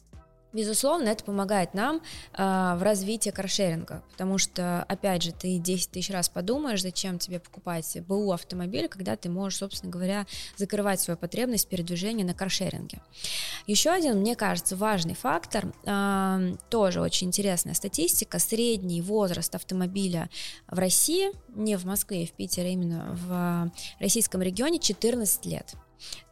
Безусловно, 0.57 1.09
это 1.09 1.23
помогает 1.23 1.75
нам 1.75 1.97
э, 1.97 2.41
в 2.77 2.81
развитии 2.81 3.29
каршеринга, 3.29 4.01
потому 4.09 4.39
что, 4.39 4.83
опять 4.87 5.21
же, 5.21 5.31
ты 5.31 5.59
10 5.59 5.91
тысяч 5.91 6.09
раз 6.09 6.29
подумаешь, 6.29 6.81
зачем 6.81 7.19
тебе 7.19 7.39
покупать 7.39 7.95
БУ 8.07 8.31
автомобиль, 8.31 8.87
когда 8.87 9.15
ты 9.15 9.29
можешь, 9.29 9.59
собственно 9.59 9.91
говоря, 9.91 10.25
закрывать 10.55 10.99
свою 10.99 11.15
потребность 11.15 11.69
передвижения 11.69 12.25
на 12.25 12.33
каршеринге. 12.33 13.03
Еще 13.67 13.91
один, 13.91 14.17
мне 14.17 14.35
кажется, 14.35 14.75
важный 14.75 15.13
фактор, 15.13 15.71
э, 15.85 16.55
тоже 16.71 17.01
очень 17.01 17.27
интересная 17.27 17.75
статистика, 17.75 18.39
средний 18.39 19.03
возраст 19.03 19.53
автомобиля 19.53 20.27
в 20.67 20.79
России, 20.79 21.29
не 21.49 21.77
в 21.77 21.85
Москве 21.85 22.23
и 22.23 22.25
в 22.25 22.31
Питере, 22.31 22.69
а 22.69 22.71
именно 22.71 23.05
в 23.11 23.71
российском 23.99 24.41
регионе 24.41 24.79
14 24.79 25.45
лет. 25.45 25.75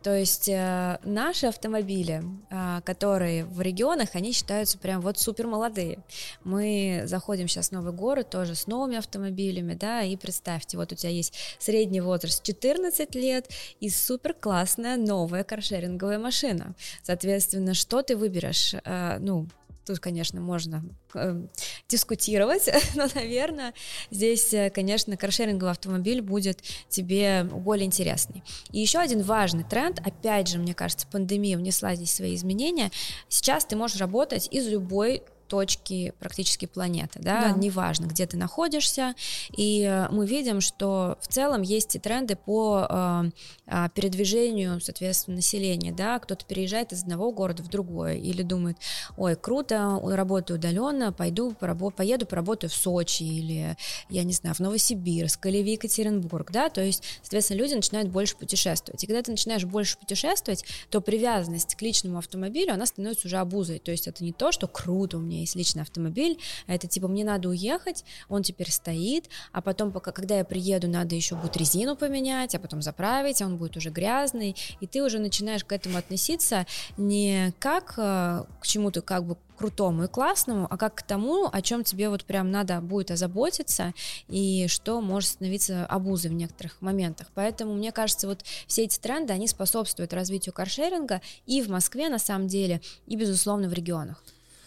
То 0.03 0.13
есть 0.13 0.47
э, 0.49 0.99
наши 1.03 1.47
автомобили, 1.47 2.23
э, 2.49 2.81
которые 2.85 3.45
в 3.45 3.61
регионах, 3.61 4.09
они 4.13 4.33
считаются 4.33 4.77
прям 4.77 5.01
вот 5.01 5.17
супер 5.17 5.47
молодые. 5.47 5.99
Мы 6.43 7.03
заходим 7.05 7.47
сейчас 7.47 7.69
в 7.69 7.71
новый 7.71 7.91
город 7.91 8.29
тоже 8.29 8.55
с 8.55 8.67
новыми 8.67 8.97
автомобилями, 8.97 9.73
да, 9.73 10.03
и 10.03 10.15
представьте, 10.15 10.77
вот 10.77 10.91
у 10.91 10.95
тебя 10.95 11.09
есть 11.09 11.33
средний 11.59 12.01
возраст 12.01 12.43
14 12.43 13.15
лет 13.15 13.49
и 13.79 13.89
супер 13.89 14.33
классная 14.33 14.97
новая 14.97 15.43
каршеринговая 15.43 16.19
машина. 16.19 16.75
Соответственно, 17.01 17.73
что 17.73 18.03
ты 18.03 18.15
выберешь? 18.15 18.75
Э, 18.83 19.17
ну, 19.19 19.47
Тут, 19.85 19.99
конечно, 19.99 20.41
можно 20.41 20.83
э, 21.13 21.41
дискутировать, 21.87 22.69
но, 22.95 23.07
наверное, 23.13 23.73
здесь, 24.11 24.53
конечно, 24.73 25.17
каршеринговый 25.17 25.71
автомобиль 25.71 26.21
будет 26.21 26.61
тебе 26.89 27.43
более 27.43 27.85
интересный. 27.85 28.43
И 28.71 28.79
еще 28.79 28.99
один 28.99 29.21
важный 29.21 29.63
тренд, 29.63 29.99
опять 30.05 30.47
же, 30.47 30.57
мне 30.57 30.73
кажется, 30.73 31.07
пандемия 31.11 31.57
внесла 31.57 31.95
здесь 31.95 32.13
свои 32.13 32.35
изменения. 32.35 32.91
Сейчас 33.29 33.65
ты 33.65 33.75
можешь 33.75 33.99
работать 33.99 34.47
из 34.51 34.67
любой 34.67 35.23
точки 35.47 36.13
практически 36.19 36.65
планеты, 36.65 37.19
да, 37.19 37.41
да. 37.41 37.51
неважно, 37.51 38.05
где 38.05 38.25
ты 38.25 38.37
находишься, 38.37 39.15
и 39.55 39.83
э, 39.83 40.07
мы 40.11 40.25
видим, 40.25 40.61
что 40.61 41.17
в 41.21 41.27
целом 41.27 41.61
есть 41.61 41.95
и 41.95 41.99
тренды 41.99 42.35
по 42.35 42.87
э, 42.89 43.23
э, 43.67 43.89
передвижению, 43.93 44.81
соответственно, 44.81 45.37
населения, 45.37 45.91
да, 45.91 46.19
кто-то 46.19 46.45
переезжает 46.45 46.91
из 46.91 47.03
одного 47.03 47.31
города 47.31 47.63
в 47.63 47.69
другой, 47.69 48.19
или 48.19 48.41
думает, 48.41 48.77
ой, 49.17 49.35
круто, 49.35 49.99
работаю 50.03 50.57
удаленно, 50.57 51.11
пойду, 51.11 51.55
порабо- 51.59 51.91
поеду, 51.91 52.25
поработаю 52.25 52.69
в 52.69 52.73
Сочи, 52.73 53.23
или, 53.23 53.77
я 54.09 54.23
не 54.23 54.33
знаю, 54.33 54.55
в 54.55 54.59
Новосибирск, 54.59 55.45
или 55.45 55.61
в 55.61 55.65
Екатеринбург, 55.65 56.51
да, 56.51 56.69
то 56.69 56.81
есть, 56.81 57.03
соответственно, 57.21 57.59
люди 57.59 57.73
начинают 57.75 58.09
больше 58.09 58.35
путешествовать, 58.35 59.03
и 59.03 59.07
когда 59.07 59.21
ты 59.21 59.31
начинаешь 59.31 59.65
больше 59.65 59.97
путешествовать, 59.97 60.65
то 60.89 61.01
привязанность 61.01 61.75
к 61.75 61.81
личному 61.81 62.17
автомобилю, 62.17 62.73
она 62.73 62.85
становится 62.85 63.27
уже 63.27 63.37
обузой, 63.37 63.79
то 63.79 63.91
есть 63.91 64.07
это 64.07 64.23
не 64.23 64.33
то, 64.33 64.51
что 64.51 64.67
круто, 64.67 65.17
у 65.17 65.21
меня 65.21 65.34
меня 65.35 65.41
есть 65.41 65.55
личный 65.55 65.81
автомобиль, 65.83 66.39
это 66.67 66.87
типа 66.87 67.07
мне 67.07 67.23
надо 67.23 67.49
уехать, 67.49 68.03
он 68.29 68.43
теперь 68.43 68.71
стоит, 68.71 69.29
а 69.51 69.61
потом, 69.61 69.91
пока, 69.91 70.11
когда 70.11 70.37
я 70.37 70.45
приеду, 70.45 70.87
надо 70.87 71.15
еще 71.15 71.35
будет 71.35 71.57
резину 71.57 71.95
поменять, 71.95 72.55
а 72.55 72.59
потом 72.59 72.81
заправить, 72.81 73.41
а 73.41 73.45
он 73.45 73.57
будет 73.57 73.77
уже 73.77 73.89
грязный, 73.89 74.55
и 74.79 74.87
ты 74.87 75.03
уже 75.03 75.19
начинаешь 75.19 75.63
к 75.63 75.71
этому 75.71 75.97
относиться 75.97 76.65
не 76.97 77.53
как 77.59 77.95
э, 77.97 78.43
к 78.59 78.65
чему-то 78.65 79.01
как 79.01 79.25
бы 79.25 79.37
крутому 79.55 80.03
и 80.03 80.07
классному, 80.07 80.67
а 80.69 80.77
как 80.77 80.95
к 80.95 81.03
тому, 81.03 81.49
о 81.51 81.61
чем 81.61 81.83
тебе 81.83 82.09
вот 82.09 82.25
прям 82.25 82.51
надо 82.51 82.81
будет 82.81 83.11
озаботиться 83.11 83.93
и 84.27 84.67
что 84.67 85.01
может 85.01 85.29
становиться 85.29 85.85
обузой 85.85 86.31
в 86.31 86.33
некоторых 86.33 86.81
моментах. 86.81 87.27
Поэтому 87.33 87.73
мне 87.73 87.91
кажется, 87.91 88.27
вот 88.27 88.43
все 88.67 88.83
эти 88.83 88.99
тренды, 88.99 89.31
они 89.31 89.47
способствуют 89.47 90.13
развитию 90.13 90.53
каршеринга 90.53 91.21
и 91.45 91.61
в 91.61 91.69
Москве 91.69 92.09
на 92.09 92.19
самом 92.19 92.47
деле, 92.47 92.81
и 93.07 93.15
безусловно 93.15 93.69
в 93.69 93.73
регионах. 93.73 94.21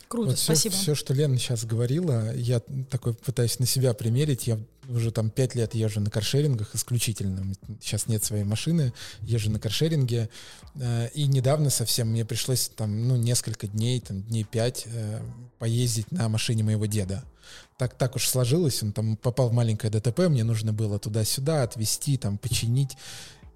Круто, 0.09 0.31
вот 0.31 0.38
спасибо. 0.38 0.75
Все, 0.75 0.83
все, 0.83 0.94
что 0.94 1.12
Лена 1.12 1.38
сейчас 1.38 1.64
говорила, 1.64 2.35
я 2.35 2.61
такой 2.90 3.14
пытаюсь 3.14 3.59
на 3.59 3.66
себя 3.66 3.92
примерить. 3.92 4.47
Я 4.47 4.59
уже 4.88 5.11
там 5.11 5.29
пять 5.29 5.55
лет 5.55 5.75
езжу 5.75 6.01
на 6.01 6.11
каршерингах 6.11 6.75
исключительно. 6.75 7.55
Сейчас 7.83 8.07
нет 8.07 8.25
своей 8.25 8.44
машины, 8.44 8.94
езжу 9.21 9.51
на 9.51 9.61
каршеринге. 9.61 10.31
Э, 10.77 11.09
и 11.14 11.27
недавно 11.27 11.68
совсем 11.68 12.09
мне 12.09 12.25
пришлось 12.25 12.71
там, 12.75 13.07
ну, 13.07 13.16
несколько 13.16 13.66
дней, 13.66 14.01
там, 14.01 14.23
дней 14.23 14.44
пять 14.44 14.85
э, 14.87 15.21
поездить 15.59 16.11
на 16.11 16.31
машине 16.31 16.64
моего 16.64 16.87
деда. 16.87 17.23
Так, 17.77 17.94
так 17.94 18.16
уж 18.16 18.27
сложилось, 18.27 18.83
он 18.83 18.92
там 18.92 19.16
попал 19.16 19.51
в 19.51 19.53
маленькое 19.53 19.90
ДТП, 19.92 20.21
мне 20.29 20.42
нужно 20.42 20.73
было 20.73 20.99
туда-сюда 20.99 21.62
отвезти, 21.62 22.16
там, 22.16 22.38
починить. 22.38 22.97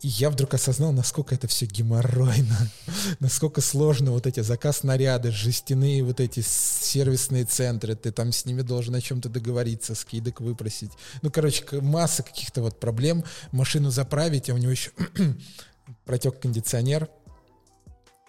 И 0.02 0.08
я 0.08 0.30
вдруг 0.30 0.52
осознал, 0.54 0.92
насколько 0.92 1.32
это 1.34 1.46
все 1.46 1.64
геморройно, 1.66 2.70
насколько 3.20 3.60
сложно 3.60 4.10
вот 4.10 4.26
эти 4.26 4.40
заказ 4.40 4.82
наряды, 4.82 5.30
жестяные 5.30 6.02
вот 6.02 6.18
эти 6.18 6.40
сервисные 6.40 7.44
центры, 7.44 7.94
ты 7.94 8.10
там 8.10 8.32
с 8.32 8.44
ними 8.44 8.62
должен 8.62 8.96
о 8.96 9.00
чем-то 9.00 9.28
договориться, 9.28 9.94
скидок 9.94 10.40
выпросить. 10.40 10.90
Ну, 11.22 11.30
короче, 11.30 11.64
масса 11.80 12.24
каких-то 12.24 12.62
вот 12.62 12.80
проблем. 12.80 13.24
Машину 13.52 13.90
заправить, 13.90 14.50
а 14.50 14.54
у 14.54 14.58
него 14.58 14.72
еще 14.72 14.90
протек 16.04 16.40
кондиционер, 16.40 17.08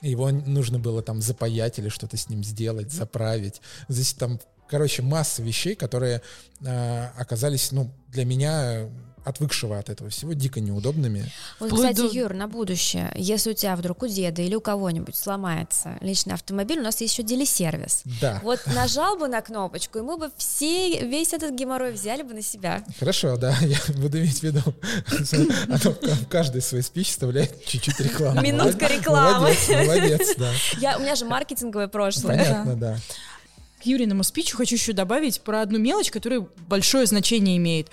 его 0.01 0.29
нужно 0.29 0.77
было 0.77 1.01
там 1.01 1.21
запаять 1.23 1.79
или 1.79 1.89
что-то 1.89 2.17
с 2.17 2.29
ним 2.29 2.43
сделать, 2.43 2.91
заправить. 2.91 3.61
Здесь 3.87 4.13
там, 4.13 4.39
короче, 4.69 5.01
масса 5.01 5.41
вещей, 5.41 5.73
которые 5.73 6.21
э, 6.61 7.05
оказались, 7.17 7.71
ну, 7.71 7.91
для 8.09 8.25
меня 8.25 8.89
отвыкшего 9.23 9.77
от 9.79 9.89
этого 9.89 10.09
всего, 10.09 10.33
дико 10.33 10.59
неудобными. 10.59 11.31
Вот, 11.59 11.73
кстати, 11.73 11.97
до... 11.97 12.07
Юр, 12.07 12.33
на 12.33 12.47
будущее, 12.47 13.11
если 13.15 13.51
у 13.51 13.53
тебя 13.53 13.75
вдруг 13.75 14.03
у 14.03 14.07
деда 14.07 14.41
или 14.41 14.55
у 14.55 14.61
кого-нибудь 14.61 15.15
сломается 15.15 15.97
личный 16.01 16.33
автомобиль, 16.33 16.79
у 16.79 16.83
нас 16.83 16.99
есть 17.01 17.13
еще 17.13 17.23
делисервис. 17.23 18.03
Да. 18.21 18.39
Вот 18.43 18.59
нажал 18.67 19.17
бы 19.17 19.27
на 19.27 19.41
кнопочку, 19.41 19.99
и 19.99 20.01
мы 20.01 20.17
бы 20.17 20.29
все, 20.37 21.05
весь 21.05 21.33
этот 21.33 21.53
геморрой 21.53 21.93
взяли 21.93 22.23
бы 22.23 22.33
на 22.33 22.41
себя. 22.41 22.83
Хорошо, 22.99 23.37
да, 23.37 23.55
я 23.61 23.77
буду 23.95 24.19
иметь 24.19 24.39
в 24.39 24.43
виду. 24.43 24.61
Оно 25.67 25.95
в 26.15 26.27
каждый 26.27 26.61
свой 26.61 26.83
спич 26.83 27.09
вставляет 27.09 27.65
чуть-чуть 27.65 27.99
рекламы. 27.99 28.41
Минутка 28.41 28.87
рекламы. 28.87 29.39
Молодец, 29.39 29.69
молодец, 29.69 30.35
да. 30.37 30.51
Я, 30.79 30.97
у 30.97 31.01
меня 31.01 31.15
же 31.15 31.25
маркетинговое 31.25 31.87
прошлое. 31.87 32.37
Понятно, 32.37 32.75
да. 32.75 32.97
К 33.81 33.85
Юриному 33.85 34.23
спичу 34.23 34.55
хочу 34.55 34.75
еще 34.75 34.93
добавить 34.93 35.41
про 35.41 35.61
одну 35.61 35.77
мелочь, 35.77 36.09
которая 36.09 36.47
большое 36.69 37.05
значение 37.05 37.57
имеет 37.57 37.89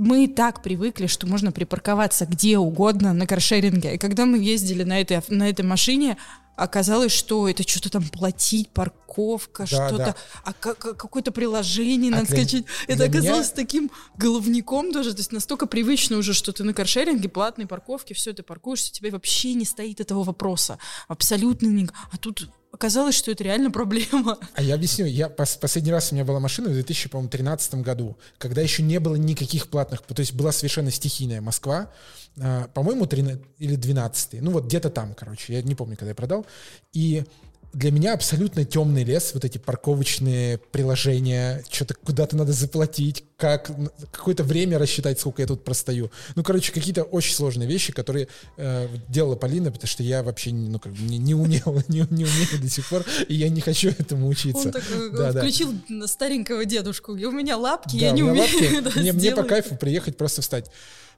мы 0.00 0.28
так 0.28 0.62
привыкли, 0.62 1.06
что 1.06 1.26
можно 1.26 1.52
припарковаться 1.52 2.24
где 2.24 2.56
угодно 2.56 3.12
на 3.12 3.26
каршеринге. 3.26 3.96
И 3.96 3.98
когда 3.98 4.24
мы 4.24 4.38
ездили 4.38 4.82
на 4.82 4.98
этой, 4.98 5.22
на 5.28 5.46
этой 5.46 5.62
машине, 5.62 6.16
оказалось, 6.56 7.12
что 7.12 7.46
это 7.46 7.68
что-то 7.68 7.90
там 7.90 8.08
платить, 8.08 8.70
парковка, 8.70 9.66
да, 9.70 9.88
что-то, 9.88 9.96
да. 10.04 10.16
а 10.42 10.54
как, 10.54 10.78
какое-то 10.78 11.32
приложение 11.32 12.10
а 12.12 12.16
надо 12.16 12.28
для, 12.28 12.36
скачать. 12.38 12.64
Для 12.86 12.94
это 12.94 13.04
оказалось 13.04 13.48
меня... 13.48 13.56
таким 13.56 13.90
головником 14.16 14.90
тоже, 14.90 15.12
то 15.12 15.18
есть 15.18 15.32
настолько 15.32 15.66
привычно 15.66 16.16
уже, 16.16 16.32
что 16.32 16.52
ты 16.52 16.64
на 16.64 16.72
каршеринге, 16.72 17.28
платной 17.28 17.66
парковке, 17.66 18.14
все, 18.14 18.32
ты 18.32 18.42
паркуешься, 18.42 18.92
тебе 18.92 19.10
вообще 19.10 19.52
не 19.52 19.66
стоит 19.66 20.00
этого 20.00 20.24
вопроса. 20.24 20.78
Абсолютно 21.08 21.66
не... 21.66 21.88
А 22.10 22.16
тут 22.16 22.48
оказалось, 22.72 23.14
что 23.14 23.30
это 23.30 23.44
реально 23.44 23.70
проблема. 23.70 24.38
А 24.54 24.62
я 24.62 24.74
объясню. 24.74 25.06
Я 25.06 25.28
пос 25.28 25.56
последний 25.56 25.92
раз 25.92 26.12
у 26.12 26.14
меня 26.14 26.24
была 26.24 26.40
машина 26.40 26.68
в 26.68 26.72
2013 26.72 27.74
году, 27.76 28.16
когда 28.38 28.60
еще 28.60 28.82
не 28.82 28.98
было 29.00 29.16
никаких 29.16 29.68
платных, 29.68 30.02
то 30.02 30.20
есть 30.20 30.34
была 30.34 30.52
совершенно 30.52 30.90
стихийная 30.90 31.40
Москва, 31.40 31.92
э, 32.36 32.66
по-моему, 32.74 33.06
13 33.06 33.42
или 33.58 33.76
12 33.76 34.40
ну 34.40 34.50
вот 34.52 34.64
где-то 34.66 34.90
там, 34.90 35.14
короче, 35.14 35.54
я 35.54 35.62
не 35.62 35.74
помню, 35.74 35.96
когда 35.96 36.10
я 36.10 36.14
продал, 36.14 36.46
и 36.92 37.24
для 37.72 37.92
меня 37.92 38.14
абсолютно 38.14 38.64
темный 38.64 39.04
лес, 39.04 39.30
вот 39.32 39.44
эти 39.44 39.58
парковочные 39.58 40.58
приложения, 40.58 41.62
что-то 41.70 41.94
куда-то 41.94 42.36
надо 42.36 42.52
заплатить, 42.52 43.24
как 43.36 43.70
какое-то 44.10 44.42
время 44.42 44.78
рассчитать, 44.78 45.20
сколько 45.20 45.42
я 45.42 45.48
тут 45.48 45.64
простою. 45.64 46.10
Ну, 46.34 46.42
короче, 46.42 46.72
какие-то 46.72 47.04
очень 47.04 47.34
сложные 47.34 47.68
вещи, 47.68 47.92
которые 47.92 48.28
э, 48.56 48.88
делала 49.08 49.36
Полина, 49.36 49.70
потому 49.70 49.88
что 49.88 50.02
я 50.02 50.22
вообще 50.22 50.52
ну, 50.52 50.78
как, 50.78 50.92
не, 50.98 51.18
не 51.18 51.34
умел, 51.34 51.82
не, 51.88 52.00
не 52.10 52.24
умею 52.24 52.60
до 52.60 52.68
сих 52.68 52.88
пор, 52.88 53.04
и 53.28 53.34
я 53.34 53.48
не 53.48 53.60
хочу 53.60 53.90
этому 53.90 54.28
учиться. 54.28 54.68
Он 54.68 54.72
такой, 54.72 55.12
да, 55.12 55.30
включил 55.30 55.72
да. 55.88 56.06
старенького 56.08 56.64
дедушку, 56.64 57.14
и 57.14 57.24
у 57.24 57.32
меня 57.32 57.56
лапки, 57.56 57.98
да, 57.98 58.06
я 58.06 58.10
не 58.10 58.22
умею 58.22 58.48
лапки, 58.82 58.98
мне, 58.98 59.12
мне 59.12 59.34
по 59.34 59.44
кайфу 59.44 59.76
приехать, 59.76 60.16
просто 60.16 60.42
встать. 60.42 60.70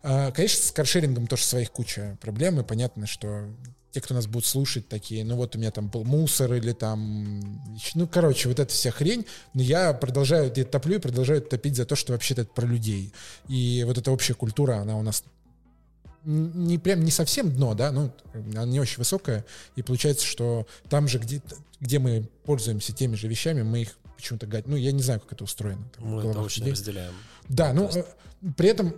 А, 0.02 0.32
конечно, 0.32 0.66
с 0.66 0.72
каршерингом 0.72 1.26
тоже 1.26 1.44
своих 1.44 1.70
куча 1.70 2.18
проблем, 2.20 2.60
и 2.60 2.64
понятно, 2.64 3.06
что 3.06 3.48
те, 3.92 4.00
кто 4.00 4.14
нас 4.14 4.26
будут 4.26 4.46
слушать, 4.46 4.88
такие, 4.88 5.24
ну 5.24 5.36
вот 5.36 5.54
у 5.54 5.58
меня 5.58 5.70
там 5.70 5.88
был 5.88 6.04
мусор 6.04 6.54
или 6.54 6.72
там, 6.72 7.76
ну, 7.94 8.08
короче, 8.08 8.48
вот 8.48 8.58
эта 8.58 8.72
вся 8.72 8.90
хрень, 8.90 9.26
но 9.52 9.62
я 9.62 9.92
продолжаю, 9.92 10.50
я 10.54 10.64
топлю 10.64 10.96
и 10.96 10.98
продолжаю 10.98 11.42
топить 11.42 11.76
за 11.76 11.84
то, 11.84 11.94
что 11.94 12.12
вообще-то 12.14 12.42
это 12.42 12.52
про 12.52 12.66
людей. 12.66 13.12
И 13.48 13.84
вот 13.86 13.98
эта 13.98 14.10
общая 14.10 14.34
культура, 14.34 14.76
она 14.76 14.96
у 14.96 15.02
нас 15.02 15.24
не 16.24 16.78
прям 16.78 17.04
не 17.04 17.10
совсем 17.10 17.52
дно, 17.54 17.74
да, 17.74 17.92
ну, 17.92 18.12
она 18.32 18.64
не 18.64 18.80
очень 18.80 18.98
высокая, 18.98 19.44
и 19.76 19.82
получается, 19.82 20.24
что 20.24 20.66
там 20.88 21.06
же, 21.06 21.18
где, 21.18 21.42
где 21.80 21.98
мы 21.98 22.28
пользуемся 22.44 22.92
теми 22.92 23.16
же 23.16 23.28
вещами, 23.28 23.62
мы 23.62 23.82
их 23.82 23.98
почему-то 24.16 24.46
гать, 24.46 24.66
ну, 24.68 24.76
я 24.76 24.92
не 24.92 25.02
знаю, 25.02 25.20
как 25.20 25.32
это 25.32 25.44
устроено. 25.44 25.84
Там, 25.96 26.06
мы 26.06 26.20
это 26.20 26.40
очень 26.40 26.62
людей. 26.62 26.72
разделяем. 26.72 27.14
Да, 27.48 27.72
ну, 27.72 27.86
есть... 27.86 27.96
Э, 27.98 28.04
при 28.56 28.68
этом 28.68 28.94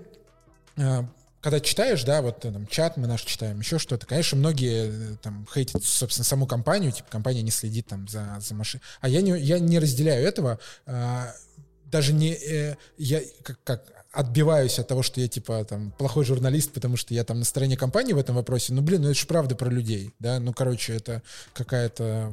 э, 0.77 1.03
когда 1.45 1.61
читаешь, 1.61 2.05
да, 2.05 2.23
вот 2.23 2.41
там 2.41 2.67
чат 2.69 2.97
мы 2.97 3.07
наш 3.07 3.21
читаем, 3.21 3.61
еще 3.61 3.79
что-то, 3.79 4.07
конечно, 4.07 4.39
многие 4.39 5.13
э, 5.13 5.17
там 5.21 5.47
хейтят, 5.53 5.85
собственно, 5.85 6.25
саму 6.25 6.47
компанию, 6.47 6.91
типа 6.91 7.11
компания 7.11 7.43
не 7.43 7.51
следит 7.51 7.87
там 7.87 8.09
за, 8.09 8.39
за 8.41 8.55
машиной. 8.55 8.81
А 9.03 9.11
я 9.11 9.21
не, 9.21 9.39
я 9.39 9.59
не 9.59 9.79
разделяю 9.79 10.27
этого, 10.27 10.59
а, 10.87 11.35
даже 11.85 12.15
не, 12.15 12.33
э, 12.33 12.77
я 12.97 13.21
как, 13.43 13.59
как 13.63 13.85
отбиваюсь 14.11 14.79
от 14.79 14.89
того, 14.89 15.03
что 15.03 15.21
я 15.21 15.29
типа 15.29 15.67
там 15.67 15.91
плохой 15.91 16.25
журналист, 16.25 16.73
потому 16.73 16.97
что 16.97 17.13
я 17.13 17.25
там 17.25 17.41
на 17.41 17.45
стороне 17.45 17.77
компании 17.77 18.15
в 18.15 18.19
этом 18.19 18.37
вопросе. 18.37 18.73
Ну, 18.73 18.81
блин, 18.81 19.03
ну 19.03 19.11
это 19.11 19.21
же 19.21 19.27
правда 19.27 19.55
про 19.55 19.69
людей, 19.69 20.15
да, 20.21 20.41
ну, 20.41 20.55
короче, 20.55 20.95
это 20.95 21.23
какая-то 21.53 22.33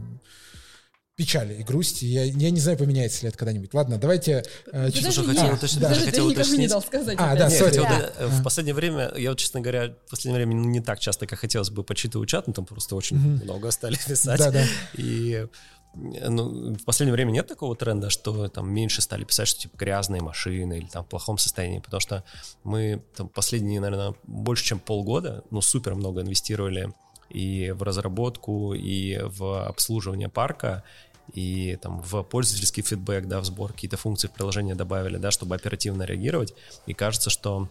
печали 1.16 1.56
и 1.56 1.64
грусти. 1.64 2.06
Я, 2.06 2.24
я 2.24 2.52
не 2.52 2.60
знаю, 2.60 2.78
поменяется 2.78 3.24
ли 3.24 3.30
это 3.30 3.38
когда-нибудь. 3.38 3.74
Ладно, 3.74 3.98
давайте... 3.98 4.44
Э, 4.72 4.86
Подожди, 4.88 5.12
что 5.12 5.24
хотел, 5.24 5.46
а, 5.46 5.54
уточнить, 5.54 5.82
да. 5.82 5.88
Подожди, 5.90 6.06
хотел 6.06 6.28
уточнить. 6.28 6.60
не 6.60 6.68
дал 6.68 6.82
сказать. 6.82 7.18
А, 7.20 7.36
да, 7.36 7.50
сори. 7.50 7.76
Да. 7.76 8.12
Да, 8.18 8.28
в 8.28 8.44
последнее 8.44 8.74
время, 8.74 9.12
я 9.18 9.30
вот, 9.30 9.40
честно 9.40 9.62
говоря, 9.62 9.90
в 10.08 10.10
последнее 10.10 10.46
время 10.46 10.54
не 10.54 10.82
так 10.82 11.00
часто, 11.00 11.28
как 11.28 11.40
хотелось 11.40 11.70
бы, 11.70 11.84
почитываю 11.84 12.26
чат, 12.26 12.48
но 12.48 12.54
там 12.54 12.66
просто 12.66 12.96
очень 12.96 13.18
mm-hmm. 13.18 13.44
много 13.44 13.72
стали 13.72 13.98
писать. 14.08 14.40
Да, 14.40 14.52
да. 14.52 14.66
И 14.96 15.46
ну, 15.94 16.74
в 16.74 16.86
последнее 16.86 17.14
время 17.14 17.32
нет 17.32 17.48
такого 17.48 17.76
тренда, 17.76 18.10
что 18.10 18.48
там 18.48 18.74
меньше 18.74 19.02
стали 19.02 19.26
писать, 19.26 19.48
что 19.50 19.62
типа 19.62 19.78
грязные 19.78 20.22
машины 20.22 20.78
или 20.78 20.88
там 20.88 21.04
в 21.04 21.08
плохом 21.08 21.38
состоянии, 21.38 21.80
потому 21.80 22.00
что 22.00 22.24
мы 22.64 23.04
там 23.16 23.28
последние, 23.28 23.82
наверное, 23.82 24.16
больше 24.24 24.64
чем 24.64 24.80
полгода, 24.80 25.44
ну, 25.52 25.62
супер 25.62 25.96
много 25.96 26.22
инвестировали 26.22 26.94
и 27.34 27.72
в 27.72 27.84
разработку, 27.84 28.74
и 28.74 29.20
в 29.22 29.68
обслуживание 29.68 30.30
парка, 30.30 30.84
и 31.34 31.78
там 31.82 32.02
в 32.02 32.24
пользовательский 32.24 32.84
фидбэк, 32.84 33.28
да, 33.28 33.40
в 33.40 33.46
сбор 33.46 33.72
какие-то 33.72 33.98
функции 33.98 34.28
в 34.28 34.32
приложение 34.32 34.76
добавили, 34.76 35.18
да, 35.18 35.32
чтобы 35.32 35.56
оперативно 35.56 36.04
реагировать. 36.04 36.54
И 36.86 36.94
кажется, 36.94 37.30
что 37.30 37.70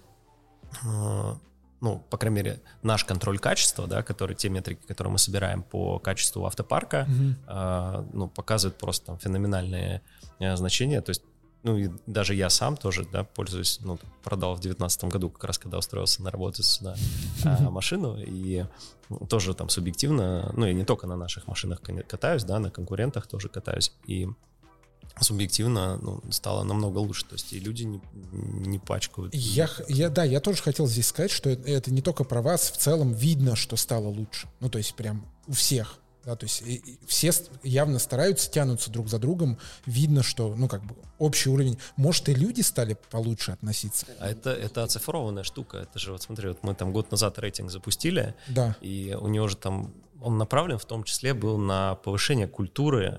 э, 0.82 1.34
ну, 1.80 2.04
по 2.10 2.18
крайней 2.18 2.36
мере, 2.36 2.60
наш 2.82 3.04
контроль 3.04 3.38
качества, 3.38 3.86
да, 3.86 4.02
который, 4.02 4.36
те 4.36 4.48
метрики, 4.48 4.80
которые 4.86 5.12
мы 5.12 5.18
собираем 5.18 5.62
по 5.62 5.98
качеству 5.98 6.46
автопарка, 6.46 7.06
mm-hmm. 7.08 7.34
э, 7.48 8.04
ну, 8.12 8.28
показывают 8.28 8.78
просто 8.78 9.06
там 9.06 9.18
феноменальные 9.18 10.02
э, 10.38 10.56
значения. 10.56 11.00
То 11.00 11.10
есть 11.10 11.22
ну 11.62 11.76
и 11.76 11.90
даже 12.06 12.34
я 12.34 12.48
сам 12.50 12.76
тоже, 12.76 13.06
да, 13.10 13.24
пользуюсь, 13.24 13.80
ну, 13.82 13.98
продал 14.22 14.54
в 14.54 14.60
девятнадцатом 14.60 15.10
году, 15.10 15.30
как 15.30 15.44
раз 15.44 15.58
когда 15.58 15.78
устроился 15.78 16.22
на 16.22 16.30
работу 16.30 16.62
сюда, 16.62 16.96
а, 17.44 17.70
машину, 17.70 18.18
и 18.18 18.64
тоже 19.28 19.54
там 19.54 19.68
субъективно, 19.68 20.52
ну, 20.56 20.66
я 20.66 20.72
не 20.72 20.84
только 20.84 21.06
на 21.06 21.16
наших 21.16 21.46
машинах 21.46 21.80
катаюсь, 22.06 22.44
да, 22.44 22.58
на 22.58 22.70
конкурентах 22.70 23.26
тоже 23.26 23.48
катаюсь, 23.48 23.92
и 24.06 24.28
субъективно 25.20 25.98
ну, 26.00 26.22
стало 26.30 26.62
намного 26.62 26.98
лучше, 26.98 27.24
то 27.26 27.34
есть 27.34 27.52
и 27.52 27.60
люди 27.60 27.82
не, 27.82 28.00
не 28.32 28.78
пачкают. 28.78 29.34
Я, 29.34 29.68
я, 29.88 30.08
да, 30.08 30.24
я 30.24 30.40
тоже 30.40 30.62
хотел 30.62 30.86
здесь 30.86 31.08
сказать, 31.08 31.30
что 31.30 31.50
это, 31.50 31.68
это 31.68 31.92
не 31.92 32.00
только 32.00 32.24
про 32.24 32.40
вас, 32.40 32.70
в 32.70 32.76
целом 32.78 33.12
видно, 33.12 33.56
что 33.56 33.76
стало 33.76 34.08
лучше, 34.08 34.48
ну, 34.60 34.70
то 34.70 34.78
есть 34.78 34.94
прям 34.94 35.26
у 35.46 35.52
всех, 35.52 35.98
да, 36.30 36.36
то 36.36 36.44
есть 36.44 36.62
и, 36.62 36.76
и 36.76 36.98
все 37.06 37.32
явно 37.64 37.98
стараются, 37.98 38.50
тянутся 38.50 38.90
друг 38.90 39.08
за 39.08 39.18
другом. 39.18 39.58
Видно, 39.86 40.22
что, 40.22 40.54
ну, 40.54 40.68
как 40.68 40.84
бы 40.84 40.94
общий 41.18 41.50
уровень. 41.50 41.78
Может, 41.96 42.28
и 42.28 42.34
люди 42.34 42.60
стали 42.60 42.96
получше 43.10 43.52
относиться. 43.52 44.06
А 44.20 44.28
это, 44.28 44.50
это 44.50 44.84
оцифрованная 44.84 45.42
штука. 45.42 45.78
Это 45.78 45.98
же, 45.98 46.12
вот 46.12 46.22
смотри, 46.22 46.48
вот 46.48 46.58
мы 46.62 46.74
там 46.74 46.92
год 46.92 47.10
назад 47.10 47.38
рейтинг 47.38 47.70
запустили, 47.70 48.34
да. 48.46 48.76
и 48.80 49.16
у 49.20 49.26
него 49.26 49.48
же 49.48 49.56
там, 49.56 49.92
он 50.20 50.38
направлен 50.38 50.78
в 50.78 50.84
том 50.84 51.02
числе 51.02 51.34
был 51.34 51.58
на 51.58 51.96
повышение 51.96 52.46
культуры 52.46 53.18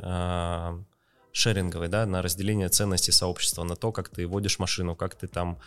шеринговой, 1.33 1.87
да, 1.87 2.05
на 2.05 2.21
разделение 2.21 2.69
ценностей 2.69 3.11
сообщества, 3.11 3.63
на 3.63 3.75
то, 3.75 3.91
как 3.91 4.09
ты 4.09 4.27
водишь 4.27 4.59
машину, 4.59 4.95
как 4.95 5.15
ты 5.15 5.27
там 5.27 5.57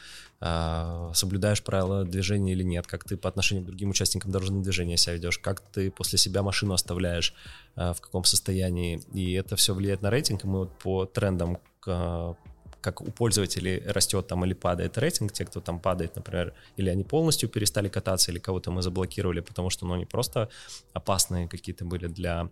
э, 0.41 1.11
соблюдаешь 1.15 1.63
правила 1.63 2.05
движения 2.05 2.53
или 2.53 2.63
нет, 2.63 2.87
как 2.87 3.05
ты 3.05 3.17
по 3.17 3.29
отношению 3.29 3.65
к 3.65 3.69
другим 3.69 3.91
участникам 3.91 4.31
дорожного 4.31 4.63
движения 4.63 4.97
себя 4.97 5.15
ведешь, 5.15 5.39
как 5.39 5.61
ты 5.61 5.91
после 5.91 6.19
себя 6.19 6.43
машину 6.43 6.75
оставляешь, 6.75 7.35
э, 7.77 7.93
в 7.93 8.01
каком 8.01 8.25
состоянии. 8.25 9.03
И 9.15 9.33
это 9.33 9.57
все 9.57 9.75
влияет 9.75 10.03
на 10.03 10.11
рейтинг, 10.11 10.45
и 10.45 10.47
мы 10.47 10.59
вот 10.61 10.79
по 10.79 11.07
трендам 11.07 11.59
э, 11.87 12.35
как 12.85 13.01
у 13.01 13.11
пользователей 13.11 13.83
растет 13.87 14.27
там 14.27 14.45
или 14.45 14.53
падает 14.53 14.99
рейтинг, 14.99 15.33
те, 15.33 15.47
кто 15.47 15.61
там 15.61 15.81
падает, 15.81 16.17
например, 16.17 16.53
или 16.77 16.91
они 16.91 17.03
полностью 17.03 17.49
перестали 17.49 17.89
кататься, 17.89 18.31
или 18.31 18.39
кого-то 18.39 18.71
мы 18.71 18.83
заблокировали, 18.83 19.41
потому 19.41 19.71
что 19.71 19.87
ну, 19.87 19.95
они 19.95 20.05
просто 20.05 20.51
опасные 20.93 21.49
какие-то 21.49 21.87
были 21.87 22.09
для 22.09 22.51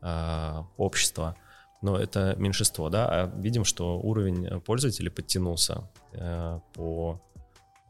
э, 0.00 0.62
общества 0.76 1.36
но 1.84 1.98
это 1.98 2.34
меньшинство, 2.38 2.88
да, 2.88 3.06
а 3.06 3.26
видим, 3.36 3.64
что 3.64 3.98
уровень 4.00 4.60
пользователей 4.62 5.10
подтянулся 5.10 5.82
э, 6.12 6.58
по, 6.72 7.20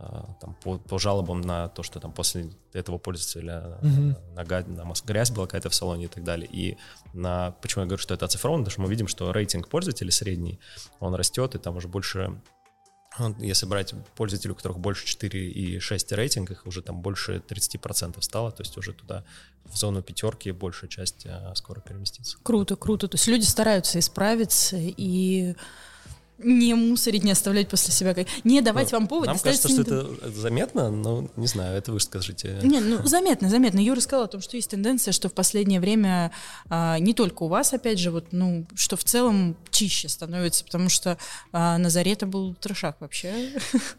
э, 0.00 0.04
там, 0.40 0.56
по, 0.64 0.78
по 0.78 0.98
жалобам 0.98 1.40
на 1.40 1.68
то, 1.68 1.84
что 1.84 2.00
там 2.00 2.12
после 2.12 2.50
этого 2.72 2.98
пользователя 2.98 3.78
mm-hmm. 3.82 4.34
нога, 4.34 4.64
на 4.66 4.92
грязь 5.06 5.30
была 5.30 5.46
какая-то 5.46 5.70
в 5.70 5.74
салоне 5.76 6.06
и 6.06 6.08
так 6.08 6.24
далее. 6.24 6.48
И 6.50 6.76
на, 7.12 7.52
почему 7.62 7.82
я 7.82 7.86
говорю, 7.86 8.02
что 8.02 8.14
это 8.14 8.24
оцифровано, 8.24 8.64
потому 8.64 8.72
что 8.72 8.82
мы 8.82 8.88
видим, 8.88 9.06
что 9.06 9.30
рейтинг 9.30 9.68
пользователей 9.68 10.10
средний, 10.10 10.58
он 10.98 11.14
растет, 11.14 11.54
и 11.54 11.58
там 11.58 11.76
уже 11.76 11.86
больше 11.86 12.42
если 13.38 13.66
брать 13.66 13.94
пользователей, 14.16 14.52
у 14.52 14.54
которых 14.54 14.78
больше 14.78 15.06
4 15.06 15.50
и 15.50 15.78
6 15.78 16.12
рейтинг, 16.12 16.50
их 16.50 16.66
уже 16.66 16.82
там 16.82 17.00
больше 17.00 17.42
30% 17.46 18.20
стало, 18.22 18.50
то 18.50 18.62
есть 18.62 18.76
уже 18.76 18.92
туда 18.92 19.24
в 19.64 19.76
зону 19.76 20.02
пятерки 20.02 20.50
большая 20.50 20.90
часть 20.90 21.26
а, 21.26 21.54
скоро 21.54 21.80
переместится. 21.80 22.38
Круто, 22.42 22.76
круто. 22.76 23.08
То 23.08 23.14
есть 23.14 23.26
люди 23.26 23.44
стараются 23.44 23.98
исправиться 23.98 24.76
и 24.78 25.54
не 26.44 26.74
мусорить, 26.74 27.24
не 27.24 27.32
оставлять 27.32 27.68
после 27.68 27.92
себя. 27.92 28.14
Не 28.44 28.60
давать 28.60 28.92
ну, 28.92 28.98
вам 28.98 29.08
повод. 29.08 29.26
Нам 29.26 29.38
кажется, 29.38 29.68
что 29.68 29.82
это 29.82 30.30
заметно, 30.30 30.90
но 30.90 31.28
не 31.36 31.46
знаю, 31.46 31.76
это 31.76 31.92
вы 31.92 32.00
скажите. 32.00 32.58
Не, 32.62 32.80
ну 32.80 33.04
заметно, 33.06 33.48
заметно. 33.48 33.80
Юра 33.80 34.00
сказал 34.00 34.24
о 34.24 34.28
том, 34.28 34.40
что 34.40 34.56
есть 34.56 34.70
тенденция, 34.70 35.12
что 35.12 35.28
в 35.28 35.32
последнее 35.32 35.80
время 35.80 36.32
а, 36.68 36.98
не 36.98 37.14
только 37.14 37.44
у 37.44 37.48
вас, 37.48 37.72
опять 37.72 37.98
же, 37.98 38.10
вот, 38.10 38.26
ну, 38.32 38.66
что 38.74 38.96
в 38.96 39.04
целом 39.04 39.56
чище 39.70 40.08
становится, 40.08 40.64
потому 40.64 40.88
что 40.88 41.18
а, 41.52 41.78
на 41.78 41.90
заре 41.90 42.12
это 42.12 42.26
был 42.26 42.54
трешак 42.54 43.00
вообще. 43.00 43.50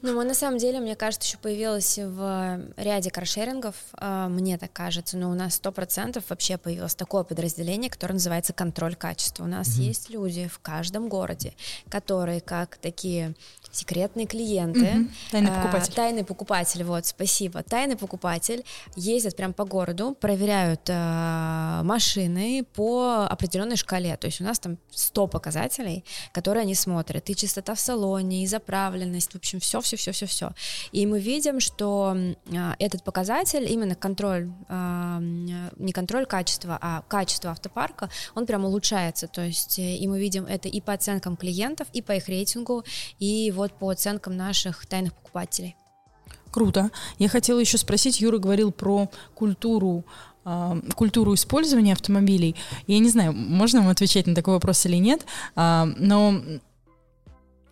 Ну, 0.02 0.22
на 0.24 0.34
самом 0.34 0.58
деле, 0.58 0.80
мне 0.80 0.96
кажется, 0.96 1.28
еще 1.28 1.38
появилось 1.38 1.98
в 1.98 2.62
ряде 2.78 3.10
каршерингов, 3.10 3.76
а, 3.94 4.30
мне 4.30 4.58
так 4.58 4.72
кажется, 4.72 5.18
но 5.18 5.30
у 5.32 5.34
нас 5.34 5.56
сто 5.56 5.72
процентов 5.72 6.26
вообще 6.30 6.58
появилось 6.58 6.96
такое 6.96 7.24
подразделение, 7.24 7.90
которое 7.90 8.14
называется 8.14 8.54
контроль 8.54 8.96
качества. 8.96 9.44
У 9.44 9.48
нас 9.48 9.70
угу. 9.70 9.82
есть 9.82 10.10
люди 10.10 10.48
в 10.48 10.60
каждом 10.60 11.10
городе, 11.10 11.54
которые 11.90 12.35
которые 12.36 12.42
как 12.42 12.78
такие 12.78 13.34
секретные 13.76 14.26
клиенты. 14.26 14.80
Mm-hmm. 14.80 15.10
Тайный 15.32 15.52
а, 15.52 15.62
покупатель. 15.62 15.94
А, 15.94 15.96
тайный 15.96 16.24
покупатель, 16.24 16.84
вот, 16.84 17.06
спасибо. 17.06 17.64
Тайный 17.64 17.98
покупатель 17.98 18.64
ездят 18.96 19.36
прям 19.36 19.54
по 19.54 19.66
городу, 19.66 20.16
проверяют 20.20 20.82
а, 20.90 21.84
машины 21.84 22.66
по 22.74 23.28
определенной 23.30 23.76
шкале. 23.76 24.16
То 24.18 24.28
есть 24.28 24.42
у 24.42 24.44
нас 24.44 24.60
там 24.60 24.78
100 24.92 25.28
показателей, 25.28 26.06
которые 26.32 26.62
они 26.62 26.76
смотрят. 26.76 27.30
И 27.30 27.36
чистота 27.36 27.76
в 27.76 27.80
салоне, 27.80 28.44
и 28.44 28.48
заправленность, 28.48 29.34
в 29.34 29.36
общем, 29.36 29.60
все-все-все-все-все. 29.60 30.52
И 30.92 31.06
мы 31.06 31.20
видим, 31.20 31.60
что 31.60 32.16
а, 32.56 32.76
этот 32.80 33.04
показатель, 33.04 33.72
именно 33.72 33.96
контроль, 33.96 34.50
а, 34.70 35.20
не 35.20 35.92
контроль 35.92 36.26
качества, 36.26 36.78
а 36.82 37.02
качество 37.08 37.52
автопарка, 37.52 38.10
он 38.36 38.46
прям 38.46 38.66
улучшается. 38.66 39.28
То 39.28 39.42
есть 39.42 39.80
э, 39.80 39.96
и 39.96 40.08
мы 40.08 40.20
видим 40.20 40.46
это 40.46 40.68
и 40.70 40.82
по 40.82 40.94
оценкам 40.94 41.36
клиентов, 41.36 41.88
и 41.94 42.02
по 42.02 42.14
их 42.14 42.28
рейтингу, 42.28 42.84
и 43.20 43.52
вот 43.52 43.65
по 43.74 43.90
оценкам 43.90 44.38
наших 44.38 44.86
тайных 44.86 45.14
покупателей. 45.14 45.76
Круто. 46.52 46.90
Я 47.20 47.28
хотела 47.28 47.60
еще 47.60 47.78
спросить, 47.78 48.22
Юра 48.22 48.38
говорил 48.38 48.72
про 48.72 49.10
культуру 49.34 50.06
а, 50.46 50.80
культуру 50.96 51.34
использования 51.34 51.94
автомобилей. 51.94 52.56
Я 52.86 53.00
не 53.00 53.10
знаю, 53.10 53.34
можно 53.34 53.82
вам 53.82 53.90
отвечать 53.90 54.28
на 54.28 54.36
такой 54.36 54.54
вопрос 54.54 54.86
или 54.86 54.98
нет, 54.98 55.26
а, 55.56 55.86
но 55.98 56.40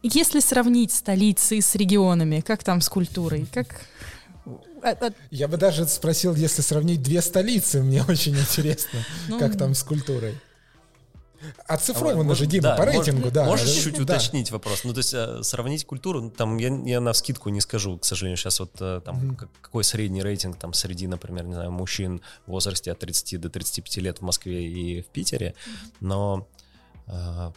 если 0.01 0.39
сравнить 0.39 0.91
столицы 0.91 1.61
с 1.61 1.75
регионами, 1.75 2.41
как 2.41 2.63
там 2.63 2.81
с 2.81 2.89
культурой? 2.89 3.47
Как... 3.53 3.67
Я 5.31 5.47
бы 5.47 5.57
даже 5.57 5.87
спросил, 5.87 6.35
если 6.35 6.61
сравнить 6.61 7.01
две 7.01 7.21
столицы, 7.21 7.81
мне 7.83 8.03
очень 8.07 8.35
интересно, 8.37 8.99
ну, 9.29 9.39
как 9.39 9.57
там 9.57 9.75
с 9.75 9.83
культурой. 9.83 10.35
Оцифровано 11.67 12.33
а, 12.33 12.35
же, 12.35 12.45
Дима, 12.45 12.63
да, 12.63 12.75
по 12.75 12.85
рейтингу, 12.85 13.19
может, 13.19 13.33
да. 13.33 13.45
Можешь 13.45 13.83
чуть 13.83 13.97
да. 13.97 14.03
уточнить 14.03 14.51
вопрос? 14.51 14.83
Ну, 14.83 14.93
то 14.93 14.99
есть 14.99 15.13
э, 15.13 15.43
сравнить 15.43 15.85
культуру, 15.85 16.21
ну, 16.21 16.29
там 16.29 16.57
я, 16.57 16.69
я 16.85 16.99
на 16.99 17.13
скидку 17.13 17.49
не 17.49 17.61
скажу, 17.61 17.97
к 17.97 18.05
сожалению, 18.05 18.37
сейчас 18.37 18.59
вот 18.59 18.71
э, 18.79 19.01
там 19.03 19.17
mm-hmm. 19.17 19.49
какой 19.61 19.83
средний 19.83 20.21
рейтинг 20.21 20.57
там 20.57 20.73
среди, 20.73 21.07
например, 21.07 21.45
не 21.45 21.53
знаю, 21.53 21.71
мужчин 21.71 22.21
в 22.45 22.51
возрасте 22.51 22.91
от 22.91 22.99
30 22.99 23.39
до 23.39 23.49
35 23.49 23.97
лет 23.97 24.19
в 24.19 24.21
Москве 24.21 24.65
и 24.65 25.01
в 25.01 25.07
Питере, 25.07 25.55
но 25.99 26.47
э, 27.07 27.51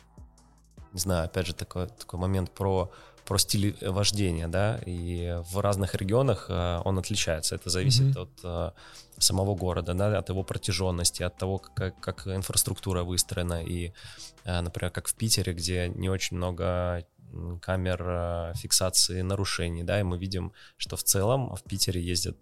не 0.93 1.01
знаю, 1.01 1.25
опять 1.25 1.47
же 1.47 1.55
такой, 1.55 1.89
такой 1.89 2.19
момент 2.19 2.51
про 2.51 2.91
про 3.27 3.39
стиль 3.39 3.77
вождения, 3.83 4.49
да, 4.49 4.81
и 4.87 5.41
в 5.51 5.61
разных 5.61 5.95
регионах 5.97 6.47
э, 6.49 6.81
он 6.85 6.99
отличается. 6.99 7.57
Это 7.57 7.71
зависит 7.71 8.17
mm-hmm. 8.17 8.23
от 8.23 8.31
э, 8.45 8.71
самого 9.19 9.55
города, 9.57 9.95
да, 9.95 10.19
от 10.19 10.29
его 10.29 10.45
протяженности, 10.45 11.25
от 11.25 11.37
того, 11.37 11.59
как, 11.59 12.01
как 12.01 12.27
инфраструктура 12.27 13.03
выстроена. 13.03 13.65
И, 13.65 13.93
э, 14.45 14.61
например, 14.61 14.93
как 14.93 15.09
в 15.09 15.15
Питере, 15.15 15.53
где 15.53 15.89
не 15.89 16.09
очень 16.09 16.37
много 16.37 17.05
камер 17.61 18.55
фиксации 18.55 19.21
нарушений, 19.23 19.83
да, 19.83 20.01
и 20.01 20.05
мы 20.05 20.17
видим, 20.17 20.53
что 20.77 20.97
в 20.97 21.03
целом 21.03 21.55
в 21.57 21.63
Питере 21.65 22.01
ездят 22.01 22.37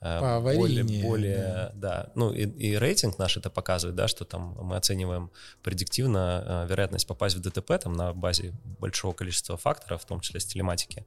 по 0.00 0.40
более, 0.40 1.02
более 1.02 1.36
да. 1.36 1.72
да. 1.74 2.12
Ну 2.14 2.32
и, 2.32 2.46
и 2.46 2.76
рейтинг 2.76 3.18
наш 3.18 3.36
это 3.36 3.50
показывает, 3.50 3.96
да, 3.96 4.08
что 4.08 4.24
там 4.24 4.56
мы 4.62 4.76
оцениваем 4.76 5.30
предиктивно 5.62 6.42
э, 6.46 6.66
вероятность 6.70 7.06
попасть 7.06 7.36
в 7.36 7.40
дтп 7.40 7.78
там 7.82 7.92
на 7.92 8.14
базе 8.14 8.54
большого 8.78 9.12
количества 9.12 9.58
факторов, 9.58 10.02
в 10.02 10.06
том 10.06 10.20
числе 10.20 10.40
с 10.40 10.46
телематики. 10.46 11.04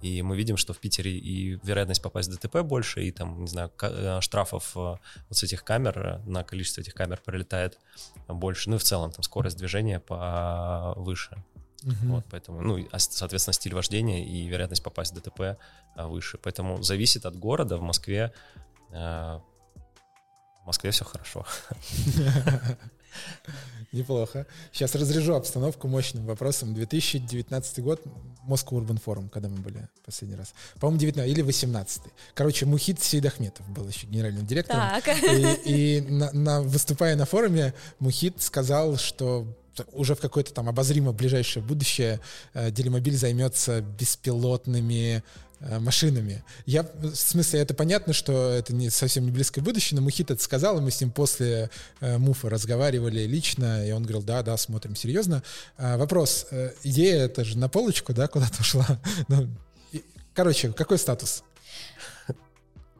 И 0.00 0.22
мы 0.22 0.36
видим, 0.36 0.56
что 0.56 0.72
в 0.72 0.78
Питере 0.78 1.10
и 1.10 1.58
вероятность 1.64 2.02
попасть 2.02 2.28
в 2.28 2.36
ДТП 2.36 2.60
больше, 2.60 3.02
и 3.02 3.10
там, 3.10 3.40
не 3.40 3.48
знаю, 3.48 3.72
э, 3.82 4.20
штрафов 4.20 4.76
э, 4.76 4.78
вот 4.78 5.00
с 5.30 5.42
этих 5.42 5.64
камер, 5.64 6.20
на 6.24 6.44
количество 6.44 6.82
этих 6.82 6.94
камер 6.94 7.20
пролетает 7.24 7.80
больше. 8.28 8.70
Ну 8.70 8.76
и 8.76 8.78
в 8.78 8.84
целом 8.84 9.10
там 9.10 9.24
скорость 9.24 9.56
движения 9.56 9.98
повыше. 9.98 11.42
Угу. 11.86 12.14
Вот, 12.14 12.24
поэтому, 12.30 12.60
ну, 12.62 12.84
соответственно, 12.96 13.54
стиль 13.54 13.74
вождения 13.74 14.24
и 14.24 14.46
вероятность 14.46 14.82
попасть 14.82 15.12
в 15.12 15.14
ДТП 15.14 15.56
а, 15.94 16.08
выше. 16.08 16.36
Поэтому 16.36 16.82
зависит 16.82 17.24
от 17.26 17.36
города. 17.36 17.76
В 17.76 17.82
Москве, 17.82 18.32
э, 18.90 18.94
в 18.94 20.66
Москве 20.66 20.90
все 20.90 21.04
хорошо. 21.04 21.46
Неплохо. 23.92 24.46
Сейчас 24.72 24.94
разряжу 24.94 25.34
обстановку 25.34 25.88
мощным 25.88 26.26
вопросом. 26.26 26.74
2019 26.74 27.80
год, 27.80 28.02
Москва 28.44 28.78
Урбан 28.78 28.98
Форум, 28.98 29.28
когда 29.28 29.48
мы 29.48 29.56
были 29.56 29.88
последний 30.04 30.36
раз. 30.36 30.54
По-моему, 30.80 31.00
19 31.00 31.32
или 31.32 31.42
18 31.42 32.02
Короче, 32.34 32.66
Мухит 32.66 33.02
Сейдахметов 33.02 33.68
был 33.68 33.88
еще 33.88 34.06
генеральным 34.06 34.46
директором. 34.46 34.82
Так. 35.02 35.22
И, 35.64 35.96
и 35.96 36.00
на, 36.00 36.30
на, 36.32 36.62
выступая 36.62 37.16
на 37.16 37.24
форуме, 37.26 37.74
Мухит 37.98 38.42
сказал, 38.42 38.96
что 38.96 39.46
уже 39.92 40.14
в 40.14 40.20
какое-то 40.20 40.52
там 40.52 40.68
обозримо 40.68 41.12
ближайшее 41.12 41.62
будущее 41.62 42.20
э, 42.54 42.70
Делимобиль 42.70 43.16
займется 43.16 43.80
беспилотными 43.80 45.22
машинами. 45.60 46.44
Я, 46.66 46.82
в 46.82 47.14
смысле, 47.14 47.60
это 47.60 47.74
понятно, 47.74 48.12
что 48.12 48.50
это 48.50 48.74
не 48.74 48.90
совсем 48.90 49.24
не 49.24 49.30
близкое 49.30 49.62
будущее, 49.62 49.98
но 49.98 50.02
Мухит 50.02 50.30
это 50.30 50.42
сказал, 50.42 50.78
и 50.78 50.80
мы 50.80 50.90
с 50.90 51.00
ним 51.00 51.10
после 51.10 51.70
э, 52.00 52.18
Муфа 52.18 52.50
разговаривали 52.50 53.22
лично, 53.22 53.86
и 53.86 53.92
он 53.92 54.02
говорил, 54.02 54.22
да, 54.22 54.42
да, 54.42 54.56
смотрим 54.56 54.94
серьезно. 54.94 55.42
А, 55.78 55.96
вопрос, 55.96 56.46
э, 56.50 56.72
идея 56.82 57.24
это 57.24 57.44
же 57.44 57.56
на 57.58 57.68
полочку, 57.68 58.12
да, 58.12 58.28
куда-то 58.28 58.60
ушла? 58.60 58.86
ну, 59.28 59.48
и, 59.92 60.04
короче, 60.34 60.72
какой 60.72 60.98
статус? 60.98 61.42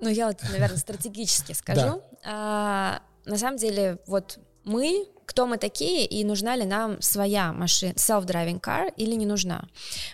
Ну, 0.01 0.09
я 0.09 0.29
вот, 0.29 0.43
наверное, 0.51 0.79
стратегически 0.79 1.53
скажу. 1.59 2.03
А, 2.25 3.03
на 3.25 3.39
самом 3.39 3.59
деле, 3.59 3.99
вот 4.07 4.39
мы 4.65 5.07
кто 5.27 5.47
мы 5.47 5.59
такие 5.59 6.07
и 6.07 6.25
нужна 6.25 6.57
ли 6.57 6.65
нам 6.65 7.03
своя 7.03 7.53
машина, 7.53 7.93
self-driving 7.93 8.61
car 8.61 8.93
или 8.97 9.15
не 9.15 9.27
нужна. 9.27 9.69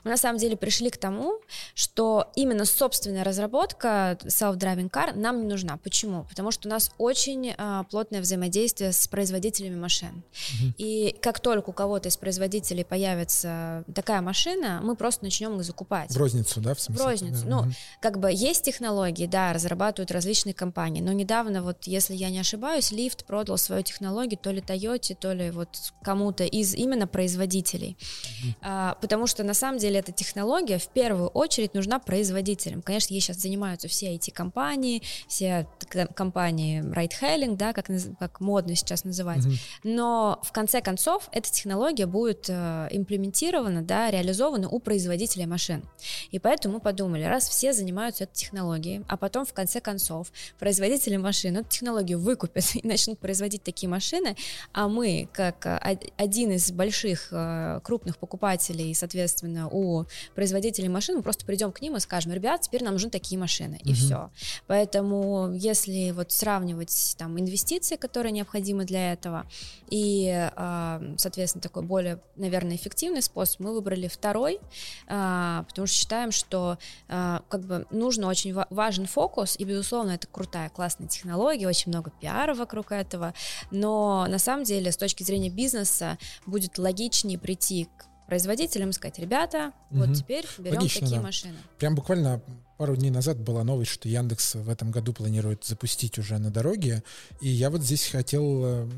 Мы 0.05 0.11
на 0.11 0.17
самом 0.17 0.39
деле 0.39 0.57
пришли 0.57 0.91
к 0.91 0.97
тому, 0.97 1.39
что 1.75 2.31
именно 2.35 2.65
собственная 2.65 3.23
разработка 3.23 4.19
self-driving 4.23 4.91
car 4.91 5.15
нам 5.15 5.43
не 5.43 5.47
нужна. 5.47 5.77
Почему? 5.77 6.25
Потому 6.25 6.51
что 6.51 6.67
у 6.67 6.71
нас 6.71 6.91
очень 6.99 7.55
а, 7.59 7.85
плотное 7.85 8.23
взаимодействие 8.23 8.93
с 8.93 9.07
производителями 9.07 9.77
машин. 9.77 10.23
Mm-hmm. 10.33 10.75
И 10.79 11.17
как 11.21 11.41
только 11.41 11.71
у 11.71 11.73
кого-то 11.73 12.09
из 12.09 12.17
производителей 12.17 12.85
появится 12.85 13.85
такая 13.95 14.23
машина, 14.23 14.81
мы 14.83 14.97
просто 14.97 15.25
начнем 15.25 15.59
их 15.59 15.65
закупать. 15.65 16.11
В 16.11 16.17
розницу, 16.17 16.61
да, 16.61 16.75
в 16.75 16.81
смысле? 16.81 17.05
В 17.05 17.07
розницу. 17.07 17.45
Да. 17.45 17.49
Ну, 17.51 17.73
как 18.01 18.19
бы 18.19 18.33
есть 18.33 18.65
технологии, 18.65 19.27
да, 19.27 19.53
разрабатывают 19.53 20.11
различные 20.11 20.55
компании, 20.55 21.03
но 21.03 21.13
недавно, 21.13 21.63
вот 21.63 21.85
если 21.85 22.15
я 22.15 22.31
не 22.31 22.39
ошибаюсь, 22.39 22.93
Lyft 22.93 23.25
продал 23.27 23.59
свою 23.59 23.83
технологию 23.83 24.39
то 24.39 24.51
ли 24.51 24.61
Toyota, 24.61 25.02
Toyota, 25.03 25.15
то 25.15 25.33
ли 25.33 25.51
вот 25.51 25.69
кому-то 26.03 26.45
из 26.45 26.75
именно 26.75 27.07
производителей. 27.07 27.97
Mm-hmm. 27.99 28.55
А, 28.63 28.95
потому 29.01 29.27
что 29.27 29.45
на 29.45 29.55
самом 29.55 29.79
деле 29.79 29.99
эта 29.99 30.13
технология 30.13 30.79
в 30.79 30.89
первую 30.89 31.29
очередь 31.29 31.75
нужна 31.75 31.99
производителям. 31.99 32.83
Конечно, 32.83 33.15
ей 33.15 33.21
сейчас 33.21 33.39
занимаются 33.39 33.89
все 33.89 34.15
эти 34.15 34.31
компании, 34.31 35.03
все 35.29 35.67
компании 36.15 36.83
ride-hailing, 36.83 37.57
да, 37.57 37.73
как, 37.73 37.87
как 38.19 38.41
модно 38.41 38.75
сейчас 38.75 39.05
называть. 39.05 39.45
Mm-hmm. 39.45 39.81
Но 39.85 40.41
в 40.43 40.53
конце 40.53 40.81
концов 40.81 41.29
эта 41.33 41.51
технология 41.51 42.07
будет 42.07 42.47
э, 42.49 42.89
имплементирована, 42.91 43.83
да, 43.83 44.11
реализована 44.11 44.69
у 44.69 44.79
производителей 44.79 45.47
машин. 45.47 45.85
И 46.31 46.39
поэтому 46.39 46.75
мы 46.75 46.81
подумали, 46.81 47.25
раз 47.25 47.49
все 47.49 47.73
занимаются 47.73 48.25
этой 48.25 48.35
технологией, 48.35 49.05
а 49.09 49.17
потом 49.17 49.45
в 49.45 49.53
конце 49.53 49.81
концов 49.81 50.29
производители 50.59 51.17
машин 51.17 51.57
эту 51.57 51.69
технологию 51.69 52.19
выкупят 52.19 52.65
и 52.75 52.87
начнут 52.87 53.19
производить 53.19 53.63
такие 53.63 53.89
машины, 53.89 54.37
а 54.73 54.89
мы, 54.93 55.29
как 55.33 55.67
э, 55.67 55.99
один 56.17 56.53
из 56.53 56.71
больших 56.71 57.29
э, 57.33 57.81
крупных 57.83 58.19
покупателей, 58.19 58.95
соответственно, 58.95 59.69
у 59.69 60.05
производителей 60.35 60.89
машин, 60.89 61.17
мы 61.17 61.23
просто 61.23 61.45
придем 61.45 61.73
к 61.73 61.81
ним 61.81 61.97
и 61.97 62.01
скажем, 62.01 62.33
ребят, 62.33 62.61
теперь 62.63 62.85
нам 62.85 62.95
нужны 62.95 63.11
такие 63.11 63.39
машины, 63.39 63.81
и 63.83 63.91
угу. 63.91 63.97
все. 63.97 64.31
Поэтому, 64.67 65.53
если 65.55 66.11
вот 66.13 66.33
сравнивать 66.33 67.17
там 67.19 67.39
инвестиции, 67.39 67.97
которые 67.97 68.33
необходимы 68.33 68.85
для 68.85 69.13
этого, 69.13 69.47
и, 69.91 70.51
э, 70.55 71.15
соответственно, 71.17 71.63
такой 71.63 71.83
более, 71.83 72.21
наверное, 72.37 72.77
эффективный 72.77 73.23
способ, 73.23 73.61
мы 73.61 73.75
выбрали 73.75 74.09
второй, 74.09 74.61
потому 75.07 75.87
что 75.87 75.87
считаем, 75.87 76.33
что 76.33 76.79
как 77.09 77.61
бы 77.61 77.87
нужно 77.91 78.29
очень 78.29 78.55
важен 78.71 79.07
фокус, 79.07 79.57
и, 79.59 79.65
безусловно, 79.65 80.13
это 80.13 80.27
крутая, 80.27 80.69
классная 80.71 81.09
технология, 81.09 81.67
очень 81.67 81.91
много 81.91 82.11
пиара 82.21 82.55
вокруг 82.55 82.93
этого, 82.93 83.35
но 83.71 84.27
на 84.29 84.39
самом 84.39 84.65
деле 84.65 84.82
деле 84.83 84.93
с 84.93 84.97
точки 84.97 85.23
зрения 85.23 85.51
бизнеса 85.51 86.19
будет 86.47 86.79
логичнее 86.79 87.39
прийти 87.39 87.89
к 87.97 88.07
производителям 88.27 88.91
и 88.91 88.93
сказать, 88.93 89.19
ребята, 89.19 89.73
угу. 89.91 90.01
вот 90.01 90.17
теперь 90.17 90.47
берем 90.59 90.79
Логично, 90.79 91.01
такие 91.01 91.17
да. 91.17 91.23
машины. 91.23 91.57
Прям 91.79 91.95
буквально 91.95 92.43
пару 92.79 92.97
дней 92.97 93.11
назад 93.11 93.39
была 93.39 93.63
новость, 93.65 93.91
что 93.91 94.09
Яндекс 94.09 94.55
в 94.55 94.69
этом 94.69 94.91
году 94.91 95.13
планирует 95.13 95.65
запустить 95.65 96.19
уже 96.19 96.39
на 96.39 96.51
дороге, 96.51 97.03
и 97.41 97.49
я 97.49 97.71
вот 97.71 97.83
здесь 97.83 98.07
хотел 98.07 98.65
э, 98.65 98.91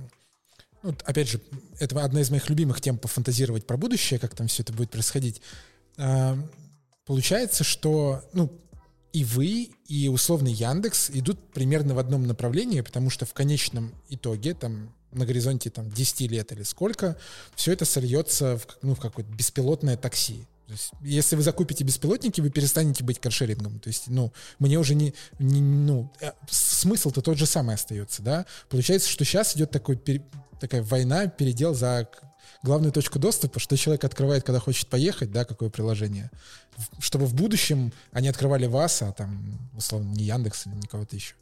ну, 0.85 0.95
опять 1.05 1.29
же, 1.29 1.41
это 1.81 1.99
одна 2.05 2.21
из 2.21 2.31
моих 2.31 2.49
любимых 2.51 2.81
тем 2.81 2.99
пофантазировать 2.99 3.67
про 3.67 3.79
будущее, 3.79 4.21
как 4.21 4.35
там 4.35 4.49
все 4.49 4.63
это 4.63 4.73
будет 4.73 4.91
происходить. 4.91 5.41
А, 5.97 6.39
получается, 7.07 7.65
что, 7.65 8.23
ну, 8.35 8.53
и 9.15 9.25
вы, 9.25 9.71
и 9.87 10.09
условный 10.09 10.53
Яндекс 10.53 11.09
идут 11.11 11.39
примерно 11.53 11.95
в 11.95 11.99
одном 11.99 12.27
направлении, 12.27 12.83
потому 12.83 13.11
что 13.11 13.25
в 13.25 13.33
конечном 13.33 13.95
итоге 14.11 14.55
там 14.55 14.95
на 15.15 15.27
горизонте 15.27 15.71
там 15.71 15.91
10 15.91 16.31
лет 16.31 16.53
или 16.53 16.63
сколько, 16.63 17.17
все 17.55 17.73
это 17.73 17.85
сольется 17.85 18.59
в, 18.59 18.67
ну, 18.83 18.95
в 18.95 19.01
какое-то 19.01 19.31
беспилотное 19.33 19.97
такси. 19.97 20.47
То 20.67 20.73
есть, 20.73 20.91
если 21.03 21.37
вы 21.37 21.43
закупите 21.43 21.85
беспилотники, 21.85 22.41
вы 22.41 22.51
перестанете 22.51 23.05
быть 23.05 23.21
каршерингом. 23.21 23.81
То 23.81 23.89
есть, 23.89 24.05
ну, 24.09 24.33
мне 24.59 24.79
уже 24.79 24.95
не, 24.95 25.15
не 25.39 25.61
ну, 25.61 26.11
э, 26.21 26.33
смысл-то 26.49 27.21
тот 27.21 27.37
же 27.37 27.45
самый 27.47 27.75
остается, 27.75 28.23
да. 28.23 28.47
Получается, 28.71 29.09
что 29.09 29.25
сейчас 29.25 29.55
идет 29.57 29.71
такой, 29.71 30.01
такая 30.59 30.83
война, 30.83 31.27
передел 31.27 31.75
за 31.75 32.09
главную 32.63 32.93
точку 32.93 33.19
доступа, 33.19 33.61
что 33.61 33.77
человек 33.77 34.05
открывает, 34.05 34.43
когда 34.45 34.59
хочет 34.59 34.89
поехать, 34.89 35.31
да, 35.31 35.45
какое 35.45 35.69
приложение, 35.69 36.31
чтобы 36.99 37.27
в 37.27 37.35
будущем 37.35 37.93
они 38.13 38.29
открывали 38.29 38.67
вас, 38.67 39.03
а 39.03 39.13
там, 39.13 39.59
условно, 39.77 40.15
не 40.15 40.25
Яндекс 40.25 40.67
или 40.67 40.75
не 40.75 40.87
кого-то 40.87 41.15
еще. 41.15 41.35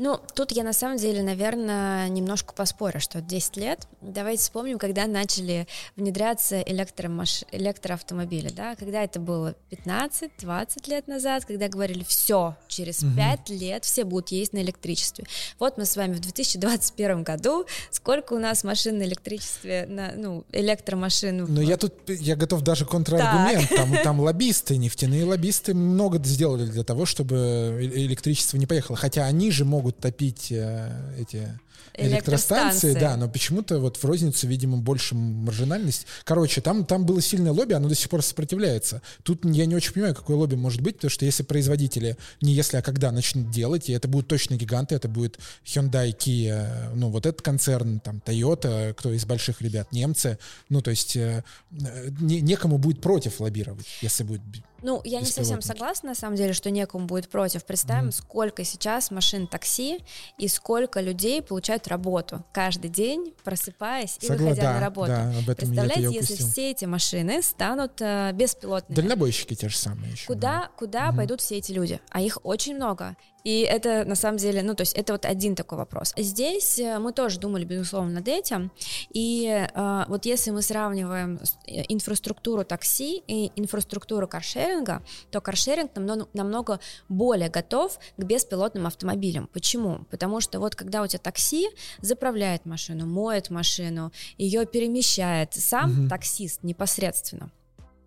Ну, 0.00 0.18
тут 0.34 0.52
я 0.52 0.64
на 0.64 0.72
самом 0.72 0.96
деле, 0.96 1.22
наверное, 1.22 2.08
немножко 2.08 2.54
поспорю, 2.54 3.00
что 3.00 3.20
10 3.20 3.58
лет. 3.58 3.86
Давайте 4.00 4.40
вспомним, 4.40 4.78
когда 4.78 5.06
начали 5.06 5.66
внедряться 5.94 6.62
электромаш... 6.62 7.44
электроавтомобили, 7.52 8.48
да, 8.48 8.76
когда 8.76 9.04
это 9.04 9.20
было 9.20 9.54
15-20 9.70 10.88
лет 10.88 11.06
назад, 11.06 11.44
когда 11.44 11.68
говорили, 11.68 12.02
все, 12.08 12.56
через 12.66 13.02
угу. 13.02 13.14
5 13.14 13.50
лет 13.50 13.84
все 13.84 14.04
будут 14.04 14.30
ездить 14.30 14.54
на 14.54 14.62
электричестве. 14.62 15.26
Вот 15.58 15.76
мы 15.76 15.84
с 15.84 15.94
вами 15.98 16.14
в 16.14 16.20
2021 16.20 17.22
году, 17.22 17.66
сколько 17.90 18.32
у 18.32 18.38
нас 18.38 18.64
машин 18.64 18.96
на 18.96 19.02
электричестве, 19.02 19.84
на, 19.86 20.12
ну, 20.16 20.46
электромашин. 20.50 21.44
Ну, 21.46 21.60
я 21.60 21.76
тут, 21.76 21.92
я 22.08 22.36
готов 22.36 22.62
даже 22.62 22.86
контраргумент, 22.86 23.68
там, 23.68 23.94
там 24.02 24.20
лоббисты, 24.20 24.78
нефтяные 24.78 25.26
лоббисты 25.26 25.74
много 25.74 26.18
сделали 26.24 26.64
для 26.64 26.84
того, 26.84 27.04
чтобы 27.04 27.36
э, 27.36 27.82
электричество 27.82 28.56
не 28.56 28.64
поехало, 28.64 28.96
хотя 28.96 29.26
они 29.26 29.50
же 29.50 29.66
могут 29.66 29.89
могут 29.90 29.98
топить 29.98 30.48
э, 30.52 30.90
эти 31.18 31.48
электростанции, 31.94 32.94
да, 32.94 33.16
но 33.16 33.28
почему-то 33.28 33.78
вот 33.80 33.96
в 33.96 34.04
розницу, 34.04 34.46
видимо, 34.46 34.76
больше 34.78 35.14
маржинальность. 35.14 36.06
Короче, 36.24 36.60
там, 36.60 36.84
там 36.84 37.04
было 37.04 37.20
сильное 37.20 37.52
лобби, 37.52 37.72
оно 37.72 37.88
до 37.88 37.94
сих 37.94 38.08
пор 38.08 38.22
сопротивляется. 38.22 39.02
Тут 39.22 39.44
я 39.44 39.66
не 39.66 39.74
очень 39.74 39.92
понимаю, 39.92 40.14
какое 40.14 40.36
лобби 40.36 40.54
может 40.54 40.80
быть, 40.80 40.96
потому 40.96 41.10
что 41.10 41.24
если 41.24 41.42
производители, 41.42 42.16
не 42.40 42.52
если, 42.52 42.76
а 42.76 42.82
когда 42.82 43.10
начнут 43.10 43.50
делать, 43.50 43.88
и 43.88 43.92
это 43.92 44.08
будут 44.08 44.28
точно 44.28 44.54
гиганты, 44.54 44.94
это 44.94 45.08
будет 45.08 45.38
Hyundai, 45.64 46.16
Kia, 46.16 46.94
ну 46.94 47.10
вот 47.10 47.26
этот 47.26 47.42
концерн, 47.42 48.00
там 48.00 48.22
Toyota, 48.24 48.94
кто 48.94 49.12
из 49.12 49.24
больших 49.24 49.60
ребят, 49.60 49.92
немцы, 49.92 50.38
ну 50.68 50.80
то 50.82 50.90
есть 50.90 51.16
э, 51.16 51.42
не, 51.70 52.40
некому 52.40 52.78
будет 52.78 53.00
против 53.00 53.40
лоббировать, 53.40 53.86
если 54.00 54.22
будет 54.22 54.42
ну, 54.82 55.00
я 55.04 55.20
не 55.20 55.26
совсем 55.26 55.62
согласна, 55.62 56.10
на 56.10 56.14
самом 56.14 56.36
деле, 56.36 56.52
что 56.52 56.70
некому 56.70 57.06
будет 57.06 57.28
против. 57.28 57.64
Представим, 57.64 58.08
mm. 58.08 58.12
сколько 58.12 58.64
сейчас 58.64 59.10
машин 59.10 59.46
такси 59.46 59.98
и 60.38 60.48
сколько 60.48 61.00
людей 61.00 61.42
получают 61.42 61.88
работу 61.88 62.44
каждый 62.52 62.90
день, 62.90 63.34
просыпаясь 63.44 64.18
и 64.20 64.26
Согла... 64.26 64.48
выходя 64.48 64.62
да, 64.62 64.74
на 64.74 64.80
работу. 64.80 65.10
Да, 65.10 65.28
об 65.30 65.50
этом 65.50 65.68
Представляете, 65.68 66.02
я 66.02 66.08
если 66.08 66.34
все 66.36 66.70
эти 66.70 66.84
машины 66.84 67.42
станут 67.42 68.00
э, 68.00 68.32
беспилотными. 68.32 68.96
Дальнобойщики 68.96 69.54
те 69.54 69.68
же 69.68 69.76
самые 69.76 70.12
еще. 70.12 70.26
Куда, 70.26 70.60
да. 70.60 70.70
куда 70.76 71.08
угу. 71.08 71.18
пойдут 71.18 71.40
все 71.40 71.58
эти 71.58 71.72
люди? 71.72 72.00
А 72.10 72.20
их 72.20 72.38
очень 72.42 72.76
много. 72.76 73.16
И 73.44 73.60
это 73.60 74.04
на 74.04 74.14
самом 74.14 74.38
деле, 74.38 74.62
ну, 74.62 74.74
то 74.74 74.82
есть 74.82 74.94
это 74.94 75.12
вот 75.12 75.24
один 75.24 75.54
такой 75.54 75.78
вопрос. 75.78 76.12
Здесь 76.16 76.78
э, 76.78 76.98
мы 76.98 77.12
тоже 77.12 77.38
думали, 77.38 77.64
безусловно, 77.64 78.12
над 78.12 78.28
этим. 78.28 78.70
И 79.12 79.46
э, 79.46 80.04
вот 80.08 80.26
если 80.26 80.50
мы 80.50 80.62
сравниваем 80.62 81.40
э, 81.66 81.82
инфраструктуру 81.88 82.64
такси 82.64 83.22
и 83.26 83.52
инфраструктуру 83.56 84.28
каршеринга, 84.28 85.02
то 85.30 85.40
каршеринг 85.40 85.94
намного, 85.94 86.28
намного 86.32 86.80
более 87.08 87.48
готов 87.48 87.98
к 88.16 88.22
беспилотным 88.22 88.86
автомобилям. 88.86 89.48
Почему? 89.52 90.06
Потому 90.10 90.40
что 90.40 90.60
вот 90.60 90.74
когда 90.74 91.02
у 91.02 91.06
тебя 91.06 91.20
такси 91.20 91.68
заправляет 92.00 92.66
машину, 92.66 93.06
моет 93.06 93.50
машину, 93.50 94.12
ее 94.38 94.66
перемещает 94.66 95.54
сам 95.54 96.02
угу. 96.02 96.08
таксист 96.08 96.62
непосредственно, 96.62 97.50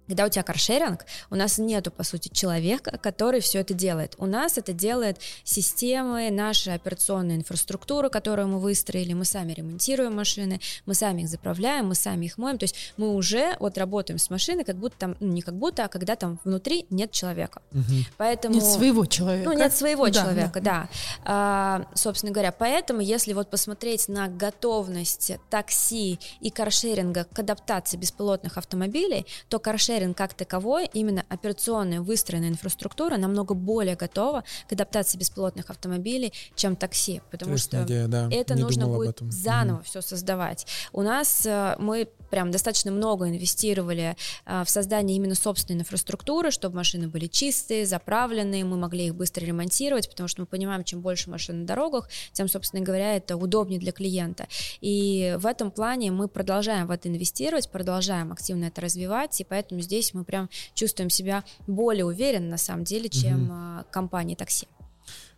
когда 0.08 0.26
у 0.26 0.30
тебя 0.30 0.44
каршеринг, 0.44 1.06
у 1.30 1.36
нас 1.36 1.58
нету, 1.58 1.92
по 1.92 2.04
сути, 2.04 2.30
человека, 2.30 2.98
который 3.02 3.40
все 3.40 3.60
это 3.60 3.74
делает. 3.74 4.16
У 4.18 4.26
нас 4.26 4.58
это 4.58 4.74
делает 4.74 5.20
системы, 5.44 6.30
наша 6.32 6.74
операционная 6.74 7.36
инфраструктура, 7.36 8.10
которую 8.10 8.48
мы 8.48 8.60
выстроили, 8.60 9.14
мы 9.14 9.26
сами 9.26 9.54
ремонтируем 9.54 10.16
машины, 10.16 10.60
мы 10.86 10.94
сами 10.94 11.22
их 11.22 11.30
заправляем, 11.30 11.88
мы 11.88 11.96
сами 11.96 12.26
их 12.26 12.38
моем, 12.38 12.58
то 12.58 12.66
есть 12.66 12.76
мы 12.98 13.14
уже 13.14 13.56
вот 13.60 13.78
работаем 13.78 14.20
с 14.20 14.30
машиной, 14.30 14.64
как 14.64 14.76
будто 14.76 14.98
там, 14.98 15.16
ну, 15.20 15.28
не 15.28 15.42
как 15.42 15.56
будто, 15.56 15.86
а 15.86 15.88
когда 15.88 16.16
там 16.16 16.40
внутри 16.44 16.86
нет 16.90 17.12
человека. 17.12 17.62
Угу. 17.72 17.82
Поэтому... 18.18 18.56
Нет 18.56 18.64
своего 18.64 19.06
человека. 19.06 19.50
Ну, 19.50 19.58
нет 19.58 19.74
своего 19.74 20.08
да, 20.08 20.12
человека, 20.12 20.62
да. 20.62 20.62
да. 20.62 20.90
А, 21.24 21.88
собственно 21.96 22.32
говоря, 22.32 22.52
поэтому, 22.52 23.02
если 23.02 23.34
вот 23.34 23.50
посмотреть 23.50 24.08
на 24.10 24.28
готовность 24.28 25.34
такси 25.50 26.20
и 26.42 26.50
каршеринга 26.50 27.26
к 27.26 27.40
адаптации 27.40 27.98
беспилотных 27.98 28.58
автомобилей, 28.58 29.26
то 29.50 29.60
каршеринг 29.60 29.93
каршеринг 29.94 30.18
как 30.18 30.34
таковой, 30.34 30.90
именно 30.94 31.26
операционная 31.30 32.02
выстроенная 32.02 32.50
инфраструктура 32.50 33.18
намного 33.18 33.54
более 33.54 33.96
готова 33.96 34.44
к 34.68 34.74
адаптации 34.74 35.18
беспилотных 35.18 35.70
автомобилей, 35.70 36.34
чем 36.56 36.76
такси, 36.76 37.22
потому 37.32 37.58
что 37.58 37.84
идея, 37.84 38.08
да. 38.08 38.28
это 38.32 38.56
Не 38.56 38.64
нужно 38.64 38.88
будет 38.88 39.20
заново 39.22 39.78
угу. 39.78 39.84
все 39.86 40.02
создавать. 40.02 40.66
У 40.92 41.02
нас 41.02 41.46
э, 41.46 41.76
мы 41.80 42.10
прям 42.30 42.50
достаточно 42.50 42.92
много 42.92 43.30
инвестировали 43.30 44.16
э, 44.46 44.64
в 44.66 44.70
создание 44.70 45.16
именно 45.18 45.36
собственной 45.36 45.82
инфраструктуры, 45.82 46.50
чтобы 46.50 46.78
машины 46.78 47.08
были 47.08 47.28
чистые, 47.28 47.86
заправленные, 47.86 48.66
мы 48.66 48.76
могли 48.78 49.06
их 49.06 49.16
быстро 49.16 49.46
ремонтировать, 49.46 50.10
потому 50.10 50.28
что 50.28 50.42
мы 50.42 50.48
понимаем, 50.48 50.84
чем 50.84 51.02
больше 51.02 51.30
машин 51.30 51.62
на 51.62 51.66
дорогах, 51.68 52.10
тем, 52.32 52.48
собственно 52.48 52.84
говоря, 52.84 53.16
это 53.16 53.38
удобнее 53.38 53.80
для 53.80 53.92
клиента. 53.92 54.48
И 54.82 55.36
в 55.38 55.46
этом 55.46 55.70
плане 55.70 56.12
мы 56.12 56.28
продолжаем 56.28 56.88
в 56.88 56.92
это 56.92 57.08
инвестировать, 57.08 57.70
продолжаем 57.70 58.32
активно 58.32 58.66
это 58.66 58.82
развивать, 58.82 59.40
и 59.40 59.44
поэтому 59.44 59.82
здесь 59.84 60.14
мы 60.14 60.24
прям 60.24 60.50
чувствуем 60.74 61.10
себя 61.10 61.44
более 61.68 62.06
уверенно, 62.06 62.50
на 62.50 62.58
самом 62.58 62.84
деле, 62.84 63.10
чем 63.10 63.78
угу. 63.78 63.86
компании 63.92 64.36
такси. 64.36 64.68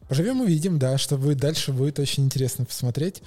Поживем 0.07 0.41
увидим, 0.41 0.77
да, 0.77 0.97
что 0.97 1.17
будет 1.17 1.37
дальше, 1.37 1.71
будет 1.73 1.99
очень 1.99 2.25
интересно 2.25 2.65
посмотреть. 2.65 3.21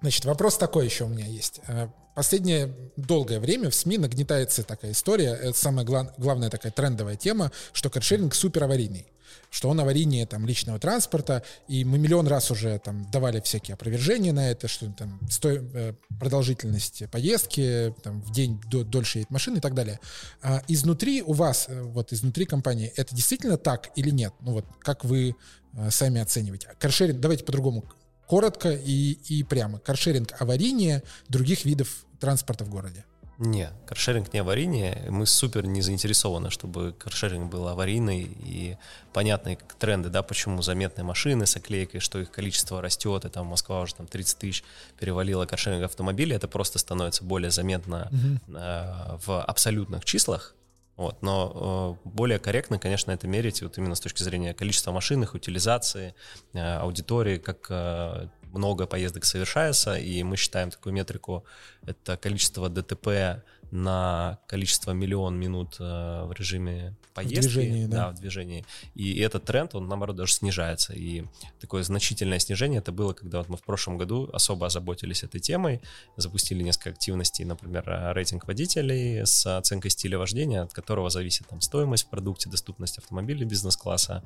Значит, 0.00 0.24
вопрос 0.24 0.58
такой 0.58 0.84
еще 0.84 1.04
у 1.04 1.08
меня 1.08 1.26
есть. 1.26 1.60
Э, 1.68 1.88
последнее 2.14 2.74
долгое 2.96 3.40
время 3.40 3.70
в 3.70 3.74
СМИ 3.74 3.98
нагнетается 3.98 4.62
такая 4.62 4.92
история, 4.92 5.30
это 5.30 5.56
самая 5.56 5.84
глав, 5.84 6.08
главная 6.18 6.50
такая 6.50 6.72
трендовая 6.72 7.16
тема, 7.16 7.52
что 7.72 7.88
каршеринг 7.88 8.34
супер 8.34 8.64
аварийный 8.64 9.06
что 9.50 9.68
он 9.68 9.80
аварийнее 9.80 10.26
там, 10.26 10.46
личного 10.46 10.78
транспорта, 10.78 11.42
и 11.68 11.84
мы 11.84 11.98
миллион 11.98 12.26
раз 12.26 12.50
уже 12.50 12.78
там, 12.78 13.10
давали 13.10 13.40
всякие 13.40 13.74
опровержения 13.74 14.32
на 14.32 14.50
это, 14.50 14.68
что 14.68 14.90
там 14.92 15.20
сто... 15.30 15.50
Э, 15.50 15.94
продолжительность 16.18 17.02
поездки, 17.10 17.94
там, 18.02 18.22
в 18.22 18.32
день 18.32 18.60
до... 18.66 18.84
дольше 18.84 19.18
едет 19.18 19.30
машина 19.30 19.58
и 19.58 19.60
так 19.60 19.74
далее. 19.74 20.00
А 20.42 20.62
изнутри 20.68 21.22
у 21.22 21.32
вас, 21.32 21.66
э, 21.68 21.82
вот 21.82 22.12
изнутри 22.12 22.46
компании, 22.46 22.92
это 22.96 23.14
действительно 23.14 23.56
так 23.56 23.90
или 23.96 24.10
нет? 24.10 24.32
Ну 24.40 24.52
вот, 24.52 24.66
как 24.80 25.04
вы 25.04 25.34
э, 25.74 25.90
сами 25.90 26.20
оцениваете? 26.20 26.68
Каршеринг, 26.78 27.20
давайте 27.20 27.44
по-другому, 27.44 27.84
коротко 28.26 28.70
и, 28.72 29.12
и 29.28 29.42
прямо. 29.42 29.78
Каршеринг 29.78 30.34
аварийнее 30.40 31.02
других 31.28 31.64
видов 31.64 32.06
транспорта 32.18 32.64
в 32.64 32.68
городе? 32.68 33.04
Не, 33.38 33.70
каршеринг 33.86 34.32
не 34.32 34.38
аварийнее. 34.38 35.06
Мы 35.10 35.26
супер 35.26 35.66
не 35.66 35.82
заинтересованы, 35.82 36.50
чтобы 36.50 36.94
каршеринг 36.98 37.50
был 37.50 37.68
аварийный 37.68 38.22
и 38.22 38.76
понятные 39.12 39.58
тренды, 39.78 40.08
да, 40.08 40.22
почему 40.22 40.62
заметные 40.62 41.04
машины 41.04 41.44
с 41.46 41.56
оклейкой, 41.56 42.00
что 42.00 42.18
их 42.18 42.30
количество 42.30 42.80
растет, 42.80 43.24
и 43.24 43.28
там 43.28 43.46
Москва 43.46 43.82
уже 43.82 43.94
там 43.94 44.06
30 44.06 44.38
тысяч 44.38 44.64
перевалила 44.98 45.44
каршеринг 45.44 45.84
автомобилей, 45.84 46.34
это 46.34 46.48
просто 46.48 46.78
становится 46.78 47.24
более 47.24 47.50
заметно 47.50 48.08
угу. 48.10 48.56
э, 48.56 49.18
в 49.26 49.42
абсолютных 49.42 50.04
числах, 50.04 50.54
вот, 50.96 51.20
но 51.20 51.98
э, 52.04 52.08
более 52.08 52.38
корректно, 52.38 52.78
конечно, 52.78 53.10
это 53.10 53.28
мерить 53.28 53.60
вот 53.60 53.76
именно 53.76 53.94
с 53.94 54.00
точки 54.00 54.22
зрения 54.22 54.54
количества 54.54 54.92
машин, 54.92 55.22
их 55.22 55.34
утилизации, 55.34 56.14
э, 56.54 56.76
аудитории, 56.78 57.36
как 57.36 57.66
э, 57.68 58.28
много 58.56 58.86
поездок 58.86 59.24
совершается, 59.24 59.94
и 59.94 60.22
мы 60.22 60.36
считаем 60.36 60.70
такую 60.70 60.92
метрику, 60.92 61.44
это 61.84 62.16
количество 62.16 62.68
ДТП 62.68 63.42
на 63.70 64.38
количество 64.46 64.92
миллион 64.92 65.38
минут 65.38 65.76
э, 65.80 66.24
в 66.24 66.32
режиме 66.32 66.94
поездки. 67.14 67.38
В 67.38 67.42
движении, 67.42 67.86
да. 67.86 67.96
да. 67.96 68.10
в 68.10 68.14
движении. 68.14 68.64
И 68.94 69.18
этот 69.18 69.44
тренд, 69.44 69.74
он, 69.74 69.88
наоборот, 69.88 70.16
даже 70.16 70.32
снижается. 70.32 70.92
И 70.92 71.24
такое 71.60 71.82
значительное 71.82 72.38
снижение 72.38 72.78
это 72.78 72.92
было, 72.92 73.12
когда 73.12 73.38
вот 73.38 73.48
мы 73.48 73.56
в 73.56 73.62
прошлом 73.62 73.98
году 73.98 74.28
особо 74.32 74.66
озаботились 74.66 75.22
этой 75.22 75.40
темой, 75.40 75.80
запустили 76.16 76.62
несколько 76.62 76.90
активностей, 76.90 77.44
например, 77.44 77.84
рейтинг 78.14 78.46
водителей 78.46 79.26
с 79.26 79.46
оценкой 79.58 79.90
стиля 79.90 80.18
вождения, 80.18 80.62
от 80.62 80.72
которого 80.72 81.10
зависит 81.10 81.46
там 81.48 81.60
стоимость 81.60 82.06
в 82.06 82.10
продукте, 82.10 82.50
доступность 82.50 82.98
автомобиля 82.98 83.44
бизнес-класса 83.44 84.22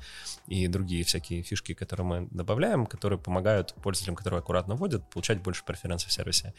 и 0.47 0.67
другие 0.67 1.05
всякие 1.05 1.43
фишки, 1.43 1.75
которые 1.75 2.07
мы 2.07 2.29
добавляем, 2.31 2.87
которые 2.87 3.19
помогают 3.19 3.75
пользователям, 3.83 4.17
которые 4.17 4.39
аккуратно 4.39 4.75
водят, 4.75 5.09
получать 5.11 5.41
больше 5.43 5.65
преференций 5.65 6.09
в 6.09 6.13
сервисе. 6.13 6.55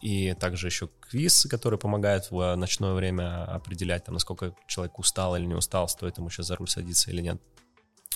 И 0.00 0.34
также 0.34 0.66
еще 0.66 0.88
квиз, 1.00 1.46
который 1.50 1.78
помогает 1.78 2.09
помогает 2.10 2.30
в 2.30 2.56
ночное 2.56 2.94
время 2.94 3.44
определять, 3.44 4.04
там, 4.04 4.14
насколько 4.14 4.54
человек 4.66 4.98
устал 4.98 5.36
или 5.36 5.46
не 5.46 5.54
устал, 5.54 5.88
стоит 5.88 6.18
ему 6.18 6.30
сейчас 6.30 6.46
за 6.46 6.56
руль 6.56 6.68
садиться 6.68 7.10
или 7.10 7.22
нет. 7.22 7.40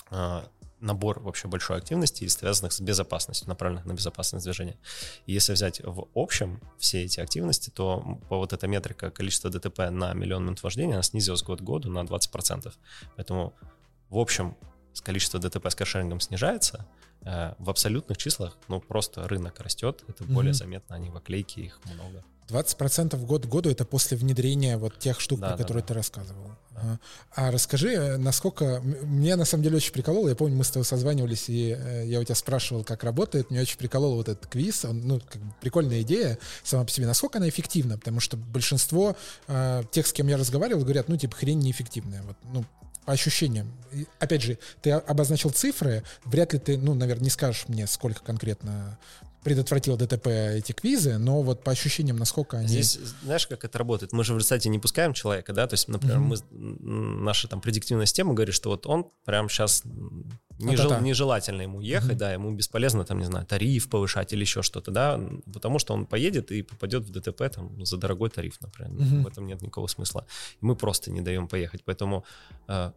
А, 0.09 0.43
набор 0.79 1.19
вообще 1.19 1.47
большой 1.47 1.77
активности, 1.77 2.27
связанных 2.27 2.73
с 2.73 2.81
безопасностью, 2.81 3.47
направленных 3.47 3.85
на 3.85 3.93
безопасность 3.93 4.45
движения. 4.45 4.77
И 5.25 5.33
если 5.33 5.53
взять 5.53 5.81
в 5.83 6.07
общем 6.13 6.59
все 6.77 7.03
эти 7.03 7.19
активности, 7.21 7.69
то 7.69 8.19
по 8.29 8.37
вот 8.37 8.53
эта 8.53 8.67
метрика 8.67 9.11
количества 9.11 9.49
ДТП 9.49 9.89
на 9.89 10.13
миллион 10.13 10.43
минут 10.43 10.63
вождения, 10.63 10.93
она 10.93 11.03
снизилась 11.03 11.43
год 11.43 11.59
к 11.59 11.63
году 11.63 11.89
на 11.89 12.03
20%. 12.03 12.73
Поэтому 13.15 13.53
в 14.09 14.17
общем 14.17 14.55
количество 15.03 15.39
ДТП 15.39 15.67
с 15.67 15.75
каршерингом 15.75 16.19
снижается, 16.19 16.85
э, 17.21 17.53
в 17.59 17.69
абсолютных 17.69 18.17
числах, 18.17 18.57
ну, 18.67 18.79
просто 18.79 19.27
рынок 19.27 19.59
растет, 19.59 20.03
это 20.07 20.23
mm-hmm. 20.23 20.33
более 20.33 20.53
заметно, 20.53 20.95
они 20.95 21.09
в 21.09 21.17
оклейке, 21.17 21.61
их 21.61 21.79
много. 21.85 22.23
20% 22.49 23.17
год 23.25 23.45
к 23.45 23.49
году 23.49 23.69
это 23.69 23.85
после 23.85 24.17
внедрения 24.17 24.77
вот 24.77 24.99
тех 24.99 25.19
штук, 25.19 25.39
да, 25.39 25.49
про 25.49 25.57
да, 25.57 25.63
которые 25.63 25.81
да. 25.81 25.87
ты 25.87 25.93
рассказывал. 25.93 26.51
Да. 26.71 26.99
А 27.35 27.51
расскажи, 27.51 27.93
э, 27.93 28.17
насколько... 28.17 28.81
Мне 28.81 29.35
на 29.35 29.45
самом 29.45 29.63
деле 29.63 29.77
очень 29.77 29.93
прикололо, 29.93 30.29
я 30.29 30.35
помню, 30.35 30.55
мы 30.55 30.63
с 30.63 30.69
тобой 30.69 30.85
созванивались, 30.85 31.49
и 31.49 31.75
э, 31.77 32.05
я 32.05 32.19
у 32.19 32.23
тебя 32.23 32.35
спрашивал, 32.35 32.83
как 32.83 33.03
работает, 33.03 33.49
мне 33.49 33.61
очень 33.61 33.77
приколол 33.77 34.15
вот 34.15 34.29
этот 34.29 34.47
квиз, 34.47 34.85
он, 34.85 35.07
ну, 35.07 35.19
как 35.19 35.41
бы 35.41 35.53
прикольная 35.61 36.01
идея 36.01 36.37
сама 36.63 36.83
по 36.83 36.91
себе. 36.91 37.07
Насколько 37.07 37.37
она 37.37 37.49
эффективна? 37.49 37.97
Потому 37.97 38.19
что 38.19 38.37
большинство 38.37 39.15
э, 39.47 39.83
тех, 39.91 40.05
с 40.05 40.13
кем 40.13 40.27
я 40.27 40.37
разговаривал, 40.37 40.83
говорят, 40.83 41.07
ну, 41.07 41.17
типа, 41.17 41.35
хрень 41.35 41.59
неэффективная. 41.59 42.21
Вот, 42.23 42.35
ну, 42.51 42.65
по 43.05 43.13
ощущениям. 43.13 43.71
И, 43.91 44.07
опять 44.19 44.41
же, 44.41 44.57
ты 44.81 44.91
обозначил 44.91 45.51
цифры, 45.51 46.03
вряд 46.25 46.53
ли 46.53 46.59
ты, 46.59 46.77
ну, 46.77 46.93
наверное, 46.93 47.25
не 47.25 47.29
скажешь 47.29 47.65
мне, 47.67 47.87
сколько 47.87 48.23
конкретно 48.23 48.97
предотвратил 49.45 49.95
ДТП 49.95 50.27
эти 50.27 50.71
квизы, 50.71 51.19
но 51.19 51.43
вот 51.43 51.63
по 51.63 51.71
ощущениям, 51.71 52.17
насколько 52.17 52.57
они... 52.57 52.67
Здесь, 52.67 52.97
знаешь, 53.21 53.45
как 53.45 53.63
это 53.63 53.77
работает? 53.77 54.11
Мы 54.11 54.23
же 54.23 54.33
в 54.33 54.37
результате 54.37 54.69
не 54.69 54.79
пускаем 54.79 55.13
человека, 55.13 55.53
да, 55.53 55.67
то 55.67 55.75
есть, 55.75 55.87
например, 55.87 56.17
mm-hmm. 56.17 56.41
мы, 56.79 57.21
наша 57.21 57.47
там 57.47 57.61
предиктивная 57.61 58.07
система 58.07 58.33
говорит, 58.33 58.55
что 58.55 58.71
вот 58.71 58.87
он 58.87 59.05
прямо 59.23 59.47
сейчас 59.47 59.83
нежел, 60.57 60.99
нежелательно 60.99 61.61
ему 61.61 61.79
ехать, 61.79 62.13
mm-hmm. 62.13 62.17
да, 62.17 62.33
ему 62.33 62.51
бесполезно 62.55 63.05
там, 63.05 63.19
не 63.19 63.25
знаю, 63.25 63.45
тариф 63.45 63.87
повышать 63.87 64.33
или 64.33 64.41
еще 64.41 64.63
что-то, 64.63 64.89
да, 64.89 65.21
потому 65.53 65.77
что 65.77 65.93
он 65.93 66.07
поедет 66.07 66.51
и 66.51 66.63
попадет 66.63 67.03
в 67.03 67.11
ДТП 67.11 67.43
там 67.53 67.85
за 67.85 67.97
дорогой 67.97 68.31
тариф, 68.31 68.59
например. 68.61 68.93
Mm-hmm. 68.93 69.21
В 69.21 69.27
этом 69.27 69.45
нет 69.45 69.61
никакого 69.61 69.85
смысла. 69.85 70.25
И 70.59 70.65
мы 70.65 70.75
просто 70.75 71.11
не 71.11 71.21
даем 71.21 71.47
поехать, 71.47 71.83
поэтому 71.85 72.25
э, 72.67 72.91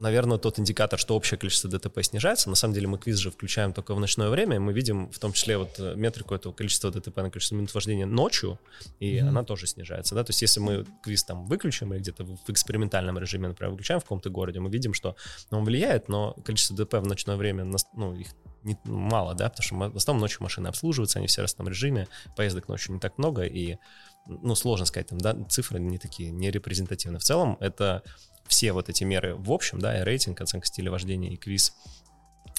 наверное, 0.00 0.38
тот 0.38 0.58
индикатор, 0.58 0.98
что 0.98 1.14
общее 1.14 1.38
количество 1.38 1.70
ДТП 1.70 2.02
снижается. 2.02 2.48
На 2.48 2.56
самом 2.56 2.74
деле 2.74 2.88
мы 2.88 2.98
квиз 2.98 3.18
же 3.18 3.30
включаем 3.30 3.72
только 3.72 3.94
в 3.94 4.00
ночное 4.00 4.30
время, 4.30 4.56
и 4.56 4.58
мы 4.58 4.72
видим 4.72 5.10
в 5.10 5.18
том 5.18 5.32
числе 5.32 5.58
вот 5.58 5.78
э, 5.78 5.94
метрику 5.94 6.34
этого 6.34 6.52
количества 6.52 6.90
ДТП 6.90 7.18
на 7.18 7.30
количество 7.30 7.54
минут 7.54 7.72
вождения 7.74 8.06
ночью, 8.06 8.58
и 8.98 9.16
mm-hmm. 9.16 9.28
она 9.28 9.44
тоже 9.44 9.66
снижается. 9.66 10.14
Да? 10.14 10.24
То 10.24 10.30
есть 10.30 10.42
если 10.42 10.60
мы 10.60 10.86
квиз 11.02 11.24
там 11.24 11.46
выключим 11.46 11.92
или 11.92 12.00
где-то 12.00 12.24
в 12.24 12.50
экспериментальном 12.50 13.18
режиме, 13.18 13.48
например, 13.48 13.72
выключаем 13.72 14.00
в 14.00 14.04
каком-то 14.04 14.30
городе, 14.30 14.60
мы 14.60 14.70
видим, 14.70 14.94
что 14.94 15.16
он 15.50 15.64
влияет, 15.64 16.08
но 16.08 16.34
количество 16.44 16.76
ДТП 16.76 16.94
в 16.94 17.06
ночное 17.06 17.36
время, 17.36 17.70
ну, 17.94 18.14
их 18.14 18.28
не, 18.62 18.78
мало, 18.84 19.34
да, 19.34 19.48
потому 19.48 19.64
что 19.64 19.74
в 19.90 19.96
основном 19.96 20.20
ночью 20.20 20.42
машины 20.42 20.68
обслуживаются, 20.68 21.18
они 21.18 21.28
все 21.28 21.42
в 21.42 21.44
разном 21.44 21.68
режиме, 21.68 22.08
поездок 22.36 22.68
ночью 22.68 22.94
не 22.94 23.00
так 23.00 23.18
много, 23.18 23.44
и 23.44 23.78
ну, 24.26 24.54
сложно 24.54 24.86
сказать, 24.86 25.08
там, 25.08 25.18
да, 25.18 25.36
цифры 25.48 25.80
не 25.80 25.98
такие, 25.98 26.30
не 26.30 26.50
репрезентативны. 26.50 27.18
В 27.18 27.22
целом, 27.22 27.56
это 27.60 28.02
все 28.46 28.72
вот 28.72 28.88
эти 28.88 29.04
меры 29.04 29.34
в 29.36 29.52
общем, 29.52 29.80
да, 29.80 29.98
и 29.98 30.04
рейтинг, 30.04 30.40
оценка 30.40 30.66
стиля 30.66 30.90
вождения 30.90 31.30
и 31.32 31.36
квиз, 31.36 31.74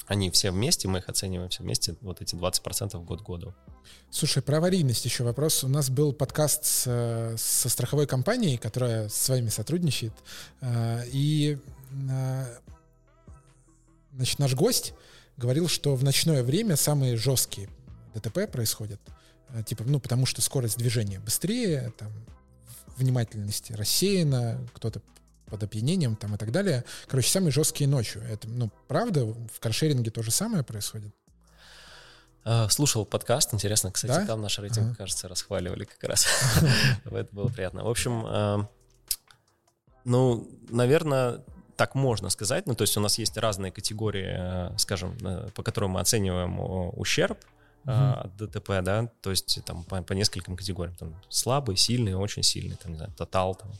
они 0.06 0.30
все 0.30 0.50
вместе, 0.50 0.88
мы 0.88 0.98
их 0.98 1.08
оцениваем 1.08 1.48
все 1.48 1.62
вместе, 1.62 1.96
вот 2.00 2.20
эти 2.20 2.34
20% 2.34 3.02
год 3.04 3.22
году. 3.22 3.54
Слушай, 4.10 4.42
про 4.42 4.58
аварийность 4.58 5.04
еще 5.04 5.24
вопрос. 5.24 5.64
У 5.64 5.68
нас 5.68 5.90
был 5.90 6.12
подкаст 6.12 6.64
с, 6.64 7.34
со 7.36 7.68
страховой 7.68 8.06
компанией, 8.06 8.58
которая 8.58 9.08
с 9.08 9.28
вами 9.28 9.48
сотрудничает, 9.48 10.12
э, 10.60 11.04
и 11.12 11.58
э, 12.10 12.58
значит, 14.12 14.38
наш 14.38 14.54
гость 14.54 14.94
говорил, 15.36 15.68
что 15.68 15.94
в 15.94 16.04
ночное 16.04 16.42
время 16.42 16.76
самые 16.76 17.16
жесткие 17.16 17.68
ДТП 18.14 18.50
происходят, 18.50 19.00
э, 19.50 19.62
типа, 19.64 19.84
ну, 19.84 20.00
потому 20.00 20.26
что 20.26 20.42
скорость 20.42 20.78
движения 20.78 21.20
быстрее, 21.20 21.92
там, 21.98 22.12
внимательность 22.96 23.70
рассеяна, 23.70 24.60
кто-то 24.74 25.00
под 25.46 25.62
опьянением 25.62 26.16
там 26.16 26.34
и 26.34 26.38
так 26.38 26.50
далее. 26.50 26.84
Короче, 27.08 27.30
самые 27.30 27.52
жесткие 27.52 27.88
ночью. 27.88 28.22
Это, 28.22 28.48
ну, 28.48 28.70
правда, 28.88 29.26
в 29.26 29.60
каршеринге 29.60 30.10
то 30.10 30.22
же 30.22 30.30
самое 30.30 30.62
происходит? 30.62 31.14
А, 32.44 32.68
слушал 32.70 33.04
подкаст, 33.04 33.54
интересно, 33.54 33.92
кстати, 33.92 34.12
да? 34.12 34.26
там 34.26 34.40
наш 34.40 34.58
рейтинг, 34.58 34.86
ага. 34.86 34.96
кажется, 34.96 35.28
расхваливали 35.28 35.84
как 35.84 36.02
раз. 36.04 36.26
Это 37.04 37.28
было 37.32 37.48
приятно. 37.48 37.84
В 37.84 37.88
общем, 37.88 38.24
а, 38.26 38.68
ну, 40.04 40.48
наверное, 40.68 41.42
так 41.76 41.94
можно 41.94 42.30
сказать. 42.30 42.66
Ну, 42.66 42.74
то 42.74 42.82
есть 42.82 42.96
у 42.96 43.00
нас 43.00 43.18
есть 43.18 43.36
разные 43.36 43.72
категории, 43.72 44.70
э, 44.72 44.78
скажем, 44.78 45.16
э, 45.22 45.48
по 45.54 45.62
которым 45.62 45.92
мы 45.92 46.00
оцениваем 46.00 46.58
ущерб 46.98 47.38
uh-huh. 47.84 48.24
от 48.24 48.36
ДТП, 48.36 48.82
да, 48.82 49.08
то 49.20 49.30
есть 49.30 49.64
там 49.64 49.84
по, 49.84 50.02
по 50.02 50.12
нескольким 50.12 50.56
категориям, 50.56 50.96
там 50.96 51.14
слабый, 51.28 51.76
сильный, 51.76 52.14
очень 52.14 52.42
сильный, 52.42 52.76
там, 52.76 52.92
не 52.92 52.98
знаю, 52.98 53.12
тотал, 53.16 53.54
там, 53.54 53.70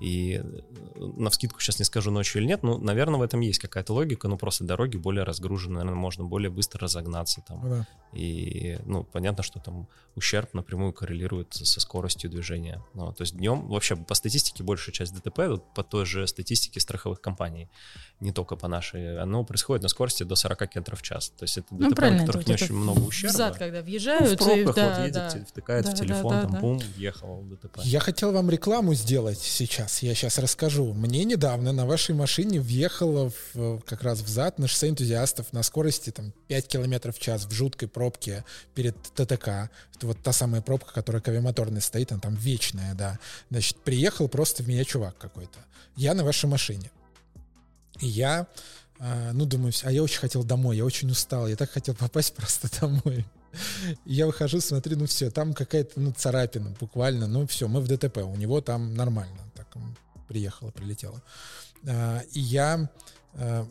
и 0.00 0.40
э, 0.42 0.60
на 0.98 1.30
вскидку 1.30 1.60
сейчас 1.60 1.78
не 1.78 1.84
скажу 1.84 2.10
ночью 2.10 2.40
или 2.40 2.48
нет, 2.48 2.62
но, 2.62 2.78
наверное, 2.78 3.18
в 3.18 3.22
этом 3.22 3.40
есть 3.40 3.58
какая-то 3.58 3.92
логика, 3.92 4.28
но 4.28 4.36
просто 4.36 4.64
дороги 4.64 4.96
более 4.96 5.24
разгружены, 5.24 5.74
наверное, 5.74 5.98
можно 5.98 6.24
более 6.24 6.50
быстро 6.50 6.80
разогнаться 6.80 7.42
там. 7.46 7.60
Да. 7.68 7.86
И, 8.12 8.78
ну, 8.86 9.04
понятно, 9.04 9.42
что 9.42 9.60
там 9.60 9.86
ущерб 10.16 10.54
напрямую 10.54 10.92
коррелирует 10.92 11.54
со 11.54 11.80
скоростью 11.80 12.30
движения. 12.30 12.82
Ну, 12.94 13.12
то 13.12 13.22
есть 13.22 13.36
днем, 13.36 13.68
вообще 13.68 13.94
по 13.94 14.14
статистике 14.14 14.64
большая 14.64 14.92
часть 14.92 15.14
ДТП, 15.14 15.38
вот 15.48 15.74
по 15.74 15.84
той 15.84 16.06
же 16.06 16.26
статистике 16.26 16.80
страховых 16.80 17.20
компаний, 17.20 17.68
не 18.20 18.32
только 18.32 18.56
по 18.56 18.68
нашей, 18.68 19.18
оно 19.20 19.44
происходит 19.44 19.82
на 19.82 19.88
скорости 19.88 20.24
до 20.24 20.34
40 20.34 20.70
км 20.70 20.96
в 20.96 21.02
час. 21.02 21.32
То 21.38 21.44
есть 21.44 21.58
это 21.58 21.68
ну, 21.70 21.90
ДТП, 21.90 22.00
на 22.00 22.18
которых 22.20 22.46
не 22.46 22.54
очень 22.54 22.74
много 22.74 23.00
ущерба. 23.00 23.32
Взад, 23.32 23.58
когда 23.58 23.82
въезжают. 23.82 24.28
Ну, 24.28 24.34
в 24.34 24.38
пробках 24.38 24.76
и, 24.76 24.80
да, 24.80 24.88
вот 24.96 24.98
едет, 24.98 25.14
да. 25.14 25.44
втыкает 25.46 25.84
да, 25.84 25.90
в 25.90 25.94
телефон, 25.94 26.30
да, 26.30 26.36
да, 26.36 26.42
там, 26.42 26.52
да. 26.52 26.60
бум, 26.60 26.78
въехал 26.96 27.40
в 27.40 27.48
ДТП. 27.48 27.78
Я 27.84 28.00
хотел 28.00 28.32
вам 28.32 28.50
рекламу 28.50 28.94
сделать 28.94 29.38
сейчас, 29.38 29.89
я 30.00 30.14
сейчас 30.14 30.38
расскажу. 30.38 30.92
Мне 30.92 31.24
недавно 31.24 31.72
на 31.72 31.86
вашей 31.86 32.14
машине 32.14 32.60
въехало 32.60 33.32
в, 33.54 33.80
как 33.80 34.02
раз 34.02 34.20
в 34.20 34.28
зад 34.28 34.58
на 34.58 34.68
шоссе 34.68 34.88
энтузиастов 34.88 35.52
на 35.52 35.62
скорости 35.62 36.10
там 36.10 36.32
5 36.48 36.68
км 36.68 37.12
в 37.12 37.18
час 37.18 37.44
в 37.44 37.52
жуткой 37.52 37.88
пробке 37.88 38.44
перед 38.74 38.96
ТТК. 39.14 39.70
Это 39.94 40.06
вот 40.06 40.22
та 40.22 40.32
самая 40.32 40.62
пробка, 40.62 40.92
которая 40.92 41.20
кавиамоторная 41.20 41.80
стоит, 41.80 42.12
она 42.12 42.20
там 42.20 42.34
вечная, 42.34 42.94
да. 42.94 43.18
Значит, 43.50 43.78
приехал 43.78 44.28
просто 44.28 44.62
в 44.62 44.68
меня 44.68 44.84
чувак 44.84 45.18
какой-то. 45.18 45.58
Я 45.96 46.14
на 46.14 46.24
вашей 46.24 46.46
машине. 46.46 46.90
И 48.00 48.06
я, 48.06 48.46
э, 48.98 49.32
ну, 49.32 49.44
думаю, 49.44 49.72
а 49.82 49.92
я 49.92 50.02
очень 50.02 50.20
хотел 50.20 50.44
домой, 50.44 50.76
я 50.76 50.84
очень 50.84 51.10
устал, 51.10 51.48
я 51.48 51.56
так 51.56 51.70
хотел 51.70 51.94
попасть 51.94 52.34
просто 52.36 52.68
домой. 52.80 53.26
Я 54.04 54.26
выхожу, 54.26 54.60
смотрю, 54.60 54.96
ну 54.96 55.06
все, 55.06 55.30
там 55.30 55.54
какая-то 55.54 55.98
ну, 56.00 56.12
царапина 56.12 56.74
буквально, 56.78 57.26
ну 57.26 57.46
все, 57.46 57.66
мы 57.66 57.80
в 57.80 57.88
ДТП, 57.88 58.18
у 58.18 58.36
него 58.36 58.60
там 58.60 58.94
нормально, 58.94 59.40
так 59.72 59.82
приехала, 60.28 60.70
прилетела. 60.70 61.22
А, 61.86 62.20
и 62.32 62.40
я 62.40 62.90
а, 63.34 63.66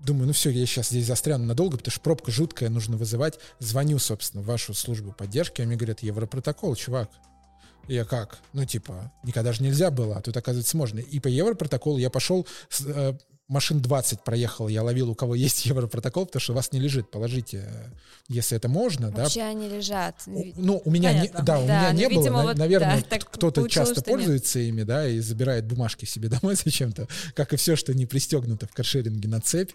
думаю, 0.00 0.26
ну 0.26 0.32
все, 0.32 0.50
я 0.50 0.64
сейчас 0.66 0.88
здесь 0.88 1.06
застряну 1.06 1.44
надолго, 1.44 1.76
потому 1.76 1.92
что 1.92 2.00
пробка 2.00 2.30
жуткая, 2.30 2.70
нужно 2.70 2.96
вызывать. 2.96 3.38
Звоню, 3.58 3.98
собственно, 3.98 4.42
в 4.42 4.46
вашу 4.46 4.74
службу 4.74 5.12
поддержки, 5.12 5.62
они 5.62 5.76
говорят, 5.76 6.00
Европротокол, 6.00 6.74
чувак. 6.76 7.10
И 7.88 7.94
я 7.94 8.04
как? 8.04 8.38
Ну, 8.52 8.64
типа, 8.66 9.12
никогда 9.24 9.52
же 9.52 9.62
нельзя 9.62 9.90
было, 9.90 10.16
а 10.16 10.20
тут, 10.20 10.36
оказывается, 10.36 10.76
можно. 10.76 10.98
И 10.98 11.20
по 11.20 11.28
Европротоколу 11.28 11.98
я 11.98 12.10
пошел 12.10 12.46
машин 13.48 13.80
20 13.80 14.22
проехал, 14.22 14.68
я 14.68 14.82
ловил, 14.82 15.10
у 15.10 15.14
кого 15.14 15.34
есть 15.34 15.66
европротокол, 15.66 16.26
потому 16.26 16.40
что 16.40 16.52
у 16.52 16.56
вас 16.56 16.72
не 16.72 16.80
лежит, 16.80 17.10
положите, 17.10 17.68
если 18.28 18.56
это 18.56 18.68
можно. 18.68 19.10
Вообще 19.10 19.40
да. 19.40 19.48
они 19.48 19.68
лежат. 19.68 20.22
Ну, 20.26 20.82
у 20.84 20.90
меня 20.90 21.12
не, 21.22 21.28
да, 21.28 21.58
у 21.58 21.66
да, 21.66 21.90
меня 21.90 21.92
не 21.92 22.08
было, 22.08 22.20
видимо, 22.20 22.42
вот, 22.42 22.56
наверное, 22.56 23.04
да, 23.08 23.18
кто-то 23.18 23.66
часто 23.68 24.02
пользуется 24.02 24.58
нет. 24.58 24.68
ими, 24.68 24.82
да, 24.82 25.08
и 25.08 25.18
забирает 25.20 25.66
бумажки 25.66 26.04
себе 26.04 26.28
домой 26.40 26.56
зачем-то, 26.62 27.08
как 27.34 27.52
и 27.54 27.56
все, 27.56 27.74
что 27.74 27.94
не 27.94 28.06
пристегнуто 28.06 28.66
в 28.66 28.72
каршеринге 28.72 29.28
на 29.28 29.40
цепь, 29.40 29.72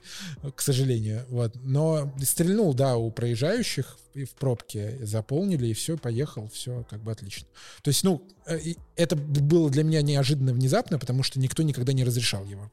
к 0.55 0.61
сожалению, 0.61 1.25
вот. 1.29 1.55
Но 1.63 2.13
стрельнул, 2.23 2.73
да, 2.73 2.95
у 2.95 3.11
проезжающих 3.11 3.97
и 4.13 4.25
в 4.25 4.31
пробке 4.31 4.97
заполнили, 5.01 5.67
и 5.67 5.73
все, 5.73 5.97
поехал, 5.97 6.49
все 6.53 6.85
как 6.89 7.01
бы 7.01 7.11
отлично. 7.11 7.47
То 7.81 7.89
есть, 7.89 8.03
ну, 8.03 8.21
э, 8.45 8.59
это 8.95 9.15
было 9.15 9.69
для 9.69 9.83
меня 9.83 10.01
неожиданно 10.01 10.53
внезапно, 10.53 10.99
потому 10.99 11.23
что 11.23 11.39
никто 11.39 11.63
никогда 11.63 11.93
не 11.93 12.03
разрешал 12.03 12.45
евро, 12.45 12.69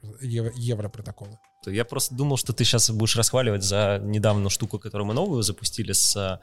евро, 0.54 0.88
европротоколы. 0.90 1.38
Я 1.66 1.84
просто 1.84 2.14
думал, 2.14 2.36
что 2.36 2.52
ты 2.52 2.64
сейчас 2.64 2.90
будешь 2.90 3.16
расхваливать 3.16 3.62
за 3.62 4.00
недавнюю 4.02 4.50
штуку, 4.50 4.78
которую 4.78 5.06
мы 5.06 5.14
новую 5.14 5.42
запустили 5.42 5.92
с 5.92 6.40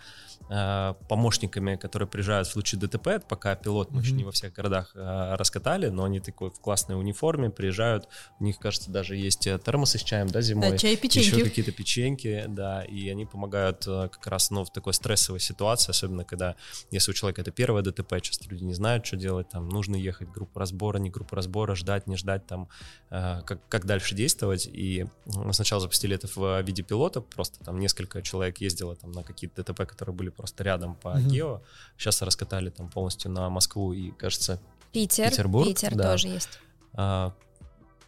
э, 0.49 0.93
помощниками, 1.07 1.75
которые 1.75 2.07
приезжают 2.07 2.47
в 2.47 2.51
случае 2.51 2.79
ДТП. 2.79 3.25
Пока 3.27 3.55
пилот 3.55 3.91
мы 3.91 3.99
mm-hmm. 3.99 4.03
еще 4.03 4.11
не 4.13 4.23
во 4.23 4.31
всех 4.31 4.53
городах 4.53 4.91
э, 4.95 5.35
раскатали, 5.35 5.87
но 5.87 6.03
они 6.03 6.19
такой 6.19 6.49
в 6.49 6.59
классной 6.59 6.99
униформе 6.99 7.49
приезжают. 7.49 8.07
У 8.39 8.43
них, 8.43 8.59
кажется, 8.59 8.91
даже 8.91 9.15
есть 9.15 9.47
э, 9.47 9.59
термосы 9.59 9.97
с 9.97 10.03
чаем, 10.03 10.27
да, 10.27 10.41
зимой. 10.41 10.71
Да, 10.71 10.77
чай 10.77 10.93
и 10.93 10.97
печеньки. 10.97 11.27
Еще 11.27 11.43
какие-то 11.43 11.71
печеньки, 11.71 12.45
да, 12.47 12.83
и 12.83 13.09
они 13.09 13.25
помогают 13.25 13.85
э, 13.87 14.09
как 14.11 14.27
раз, 14.27 14.51
ну, 14.51 14.63
в 14.63 14.71
такой 14.71 14.93
стрессовой 14.93 15.39
ситуации, 15.39 15.91
особенно 15.91 16.23
когда, 16.23 16.55
если 16.91 17.11
у 17.11 17.13
человека 17.13 17.41
это 17.41 17.51
первое 17.51 17.81
ДТП, 17.81 18.21
часто 18.21 18.49
люди 18.49 18.63
не 18.63 18.73
знают, 18.73 19.05
что 19.05 19.17
делать, 19.17 19.49
там, 19.49 19.69
нужно 19.69 19.95
ехать 19.95 20.29
группу 20.29 20.59
разбора, 20.59 20.97
не 20.97 21.09
группу 21.09 21.35
разбора, 21.35 21.75
ждать, 21.75 22.07
не 22.07 22.17
ждать, 22.17 22.45
там, 22.47 22.69
э, 23.09 23.41
как, 23.45 23.67
как 23.67 23.85
дальше 23.85 24.15
действовать, 24.15 24.67
и 24.67 25.05
мы 25.25 25.53
сначала 25.53 25.81
запустили 25.81 26.15
это 26.15 26.27
в 26.27 26.61
виде 26.61 26.83
пилота, 26.83 27.21
просто 27.21 27.63
там 27.63 27.79
несколько 27.79 28.21
человек 28.21 28.57
ездило 28.59 28.95
там 28.95 29.11
на 29.11 29.23
какие-то 29.23 29.63
ДТП, 29.63 29.85
которые 29.85 30.15
были 30.15 30.29
просто 30.38 30.63
рядом 30.63 30.95
по 30.95 31.09
mm-hmm. 31.09 31.27
гео. 31.27 31.61
Сейчас 31.97 32.21
раскатали 32.21 32.69
там 32.69 32.89
полностью 32.89 33.31
на 33.31 33.49
Москву 33.49 33.91
и, 33.91 34.11
кажется, 34.11 34.59
Питер, 34.91 35.29
Петербург. 35.29 35.67
Питер 35.67 35.95
да. 35.95 36.11
тоже 36.11 36.27
есть. 36.29 36.59
А, 36.93 37.33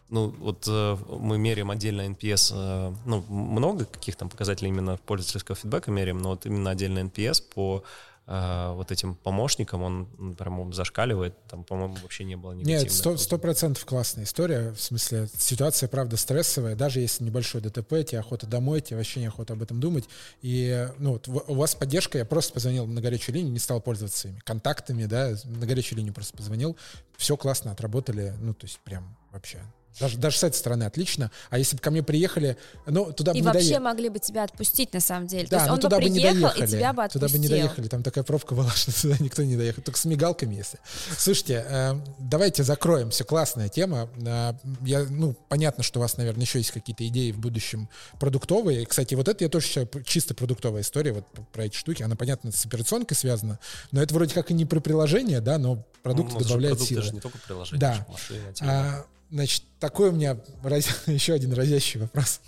ну, 0.08 0.34
вот 0.38 0.64
э, 0.66 0.96
мы 1.08 1.38
меряем 1.38 1.70
отдельно 1.70 2.02
NPS, 2.02 2.52
э, 2.54 2.94
ну, 3.04 3.20
много 3.28 3.84
каких 3.84 4.16
там 4.16 4.28
показателей 4.28 4.70
именно 4.70 4.96
пользовательского 4.96 5.56
фидбэка 5.56 5.90
меряем, 5.90 6.18
но 6.18 6.30
вот 6.30 6.46
именно 6.46 6.70
отдельно 6.70 6.98
NPS 7.00 7.42
по 7.54 7.84
вот 8.30 8.92
этим 8.92 9.16
помощникам, 9.16 9.82
он 9.82 10.36
прям 10.38 10.72
зашкаливает, 10.72 11.34
там, 11.48 11.64
по-моему, 11.64 11.96
вообще 12.00 12.22
не 12.22 12.36
было 12.36 12.52
негативных. 12.52 13.04
Нет, 13.04 13.20
сто 13.20 13.38
процентов 13.38 13.84
классная 13.84 14.22
история, 14.22 14.70
в 14.70 14.80
смысле, 14.80 15.28
ситуация, 15.36 15.88
правда, 15.88 16.16
стрессовая, 16.16 16.76
даже 16.76 17.00
если 17.00 17.24
небольшой 17.24 17.60
ДТП, 17.60 18.04
тебе 18.06 18.20
охота 18.20 18.46
домой, 18.46 18.82
тебе 18.82 18.98
вообще 18.98 19.18
не 19.18 19.26
охота 19.26 19.54
об 19.54 19.62
этом 19.62 19.80
думать, 19.80 20.04
и, 20.42 20.88
ну, 20.98 21.14
вот 21.14 21.26
у 21.26 21.54
вас 21.54 21.74
поддержка, 21.74 22.18
я 22.18 22.24
просто 22.24 22.52
позвонил 22.52 22.86
на 22.86 23.00
горячую 23.00 23.34
линию, 23.34 23.52
не 23.52 23.58
стал 23.58 23.80
пользоваться 23.80 24.28
ими 24.28 24.38
контактами, 24.44 25.06
да, 25.06 25.34
на 25.44 25.66
горячую 25.66 25.96
линию 25.96 26.14
просто 26.14 26.36
позвонил, 26.36 26.76
все 27.16 27.36
классно 27.36 27.72
отработали, 27.72 28.32
ну, 28.38 28.54
то 28.54 28.66
есть 28.66 28.78
прям 28.84 29.16
вообще 29.32 29.58
даже, 29.98 30.18
даже 30.18 30.38
с 30.38 30.44
этой 30.44 30.56
стороны 30.56 30.84
отлично. 30.84 31.30
А 31.50 31.58
если 31.58 31.76
бы 31.76 31.82
ко 31.82 31.90
мне 31.90 32.02
приехали, 32.02 32.56
ну, 32.86 33.12
туда 33.12 33.32
и 33.32 33.40
бы 33.40 33.46
вообще 33.46 33.60
не 33.60 33.68
доехали. 33.68 33.84
могли 33.84 34.08
бы 34.08 34.18
тебя 34.18 34.44
отпустить, 34.44 34.92
на 34.94 35.00
самом 35.00 35.26
деле. 35.26 35.44
Да, 35.44 35.48
То 35.48 35.56
есть 35.56 35.66
но 35.68 35.74
он 35.74 35.80
туда 35.80 35.96
бы 35.96 36.02
приехал, 36.02 36.34
не 36.34 36.40
доехали, 36.42 36.64
и 36.64 36.68
тебя 36.68 36.92
бы 36.92 37.04
отпустил. 37.04 37.20
Туда 37.20 37.32
бы 37.32 37.38
не 37.38 37.48
доехали, 37.48 37.88
там 37.88 38.02
такая 38.02 38.24
пробка 38.24 38.54
была, 38.54 38.70
что 38.74 38.98
туда 38.98 39.16
никто 39.20 39.42
не 39.42 39.56
доехал. 39.56 39.82
Только 39.82 39.98
с 39.98 40.04
мигалками, 40.04 40.54
если. 40.54 40.78
Слушайте, 41.18 41.64
э, 41.68 41.94
давайте 42.18 42.62
закроем. 42.62 43.10
Все 43.10 43.24
классная 43.24 43.68
тема. 43.68 44.08
Э, 44.24 44.52
я, 44.82 45.04
ну, 45.08 45.34
понятно, 45.48 45.82
что 45.82 45.98
у 45.98 46.02
вас, 46.02 46.16
наверное, 46.16 46.42
еще 46.42 46.58
есть 46.58 46.70
какие-то 46.70 47.06
идеи 47.08 47.32
в 47.32 47.38
будущем 47.38 47.88
продуктовые. 48.18 48.86
Кстати, 48.86 49.14
вот 49.14 49.28
это 49.28 49.44
я 49.44 49.50
тоже 49.50 49.66
считаю 49.66 49.88
чисто 50.04 50.34
продуктовая 50.34 50.82
история 50.82 51.12
вот 51.12 51.26
про 51.52 51.64
эти 51.64 51.76
штуки. 51.76 52.02
Она, 52.02 52.16
понятно, 52.16 52.52
с 52.52 52.64
операционкой 52.64 53.16
связана, 53.16 53.58
но 53.90 54.02
это 54.02 54.14
вроде 54.14 54.34
как 54.34 54.50
и 54.50 54.54
не 54.54 54.64
про 54.64 54.80
приложение, 54.80 55.40
да, 55.40 55.58
но 55.58 55.84
продукты 56.02 56.34
ну, 56.34 56.40
добавляют 56.40 56.80
силы. 56.80 57.00
Это 57.00 57.08
же 57.08 57.14
не 57.14 57.20
только 57.20 57.38
приложение, 57.38 57.80
да. 57.80 58.06
машина, 58.08 58.54
а, 58.62 59.06
Значит, 59.30 59.62
такой 59.78 60.10
у 60.10 60.12
меня 60.12 60.36
раз... 60.62 60.86
еще 61.06 61.34
один 61.34 61.52
разящий 61.52 62.00
вопрос. 62.00 62.40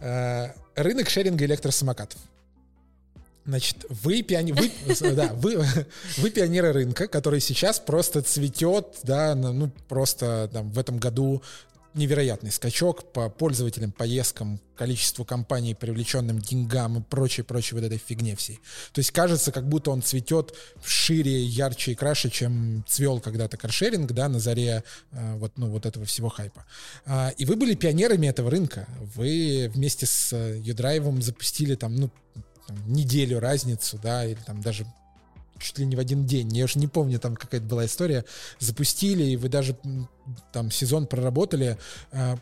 Э, 0.00 0.50
рынок 0.74 1.08
шеринга 1.08 1.44
электросамокатов. 1.44 2.18
Значит, 3.44 3.84
вы, 3.88 4.22
пиони... 4.22 4.52
вы, 4.52 4.70
да, 5.14 5.32
вы, 5.34 5.64
вы 6.18 6.30
пионеры 6.30 6.72
рынка, 6.72 7.08
который 7.08 7.40
сейчас 7.40 7.80
просто 7.80 8.22
цветет, 8.22 8.98
да, 9.02 9.34
ну, 9.34 9.70
просто 9.88 10.48
там, 10.52 10.70
в 10.70 10.78
этом 10.78 10.98
году 10.98 11.42
невероятный 11.94 12.50
скачок 12.50 13.12
по 13.12 13.28
пользователям, 13.28 13.92
поездкам, 13.92 14.60
количеству 14.76 15.24
компаний, 15.24 15.74
привлеченным 15.74 16.40
деньгам 16.40 16.98
и 16.98 17.02
прочей, 17.02 17.42
прочей 17.42 17.74
вот 17.74 17.84
этой 17.84 17.98
фигне 17.98 18.34
всей. 18.36 18.60
То 18.92 18.98
есть 18.98 19.10
кажется, 19.10 19.52
как 19.52 19.68
будто 19.68 19.90
он 19.90 20.02
цветет 20.02 20.54
шире, 20.84 21.42
ярче 21.42 21.92
и 21.92 21.94
краше, 21.94 22.30
чем 22.30 22.84
цвел 22.88 23.20
когда-то 23.20 23.56
каршеринг, 23.56 24.12
да, 24.12 24.28
на 24.28 24.40
заре 24.40 24.84
э, 25.12 25.36
вот, 25.36 25.52
ну, 25.56 25.68
вот 25.70 25.86
этого 25.86 26.04
всего 26.06 26.28
хайпа. 26.28 26.64
А, 27.04 27.32
и 27.36 27.44
вы 27.44 27.56
были 27.56 27.74
пионерами 27.74 28.26
этого 28.26 28.50
рынка. 28.50 28.88
Вы 29.14 29.70
вместе 29.72 30.06
с 30.06 30.36
Юдрайвом 30.36 31.22
запустили 31.22 31.74
там, 31.74 31.94
ну, 31.96 32.10
там, 32.66 32.92
неделю 32.92 33.40
разницу, 33.40 33.98
да, 34.02 34.24
или 34.24 34.38
там 34.46 34.60
даже 34.62 34.86
чуть 35.62 35.78
ли 35.78 35.86
не 35.86 35.96
в 35.96 35.98
один 35.98 36.26
день. 36.26 36.54
Я 36.56 36.64
уже 36.64 36.78
не 36.78 36.88
помню, 36.88 37.18
там 37.18 37.36
какая-то 37.36 37.66
была 37.66 37.86
история. 37.86 38.24
Запустили, 38.58 39.24
и 39.24 39.36
вы 39.36 39.48
даже 39.48 39.76
там 40.52 40.70
сезон 40.70 41.06
проработали. 41.06 41.78
А, 42.10 42.38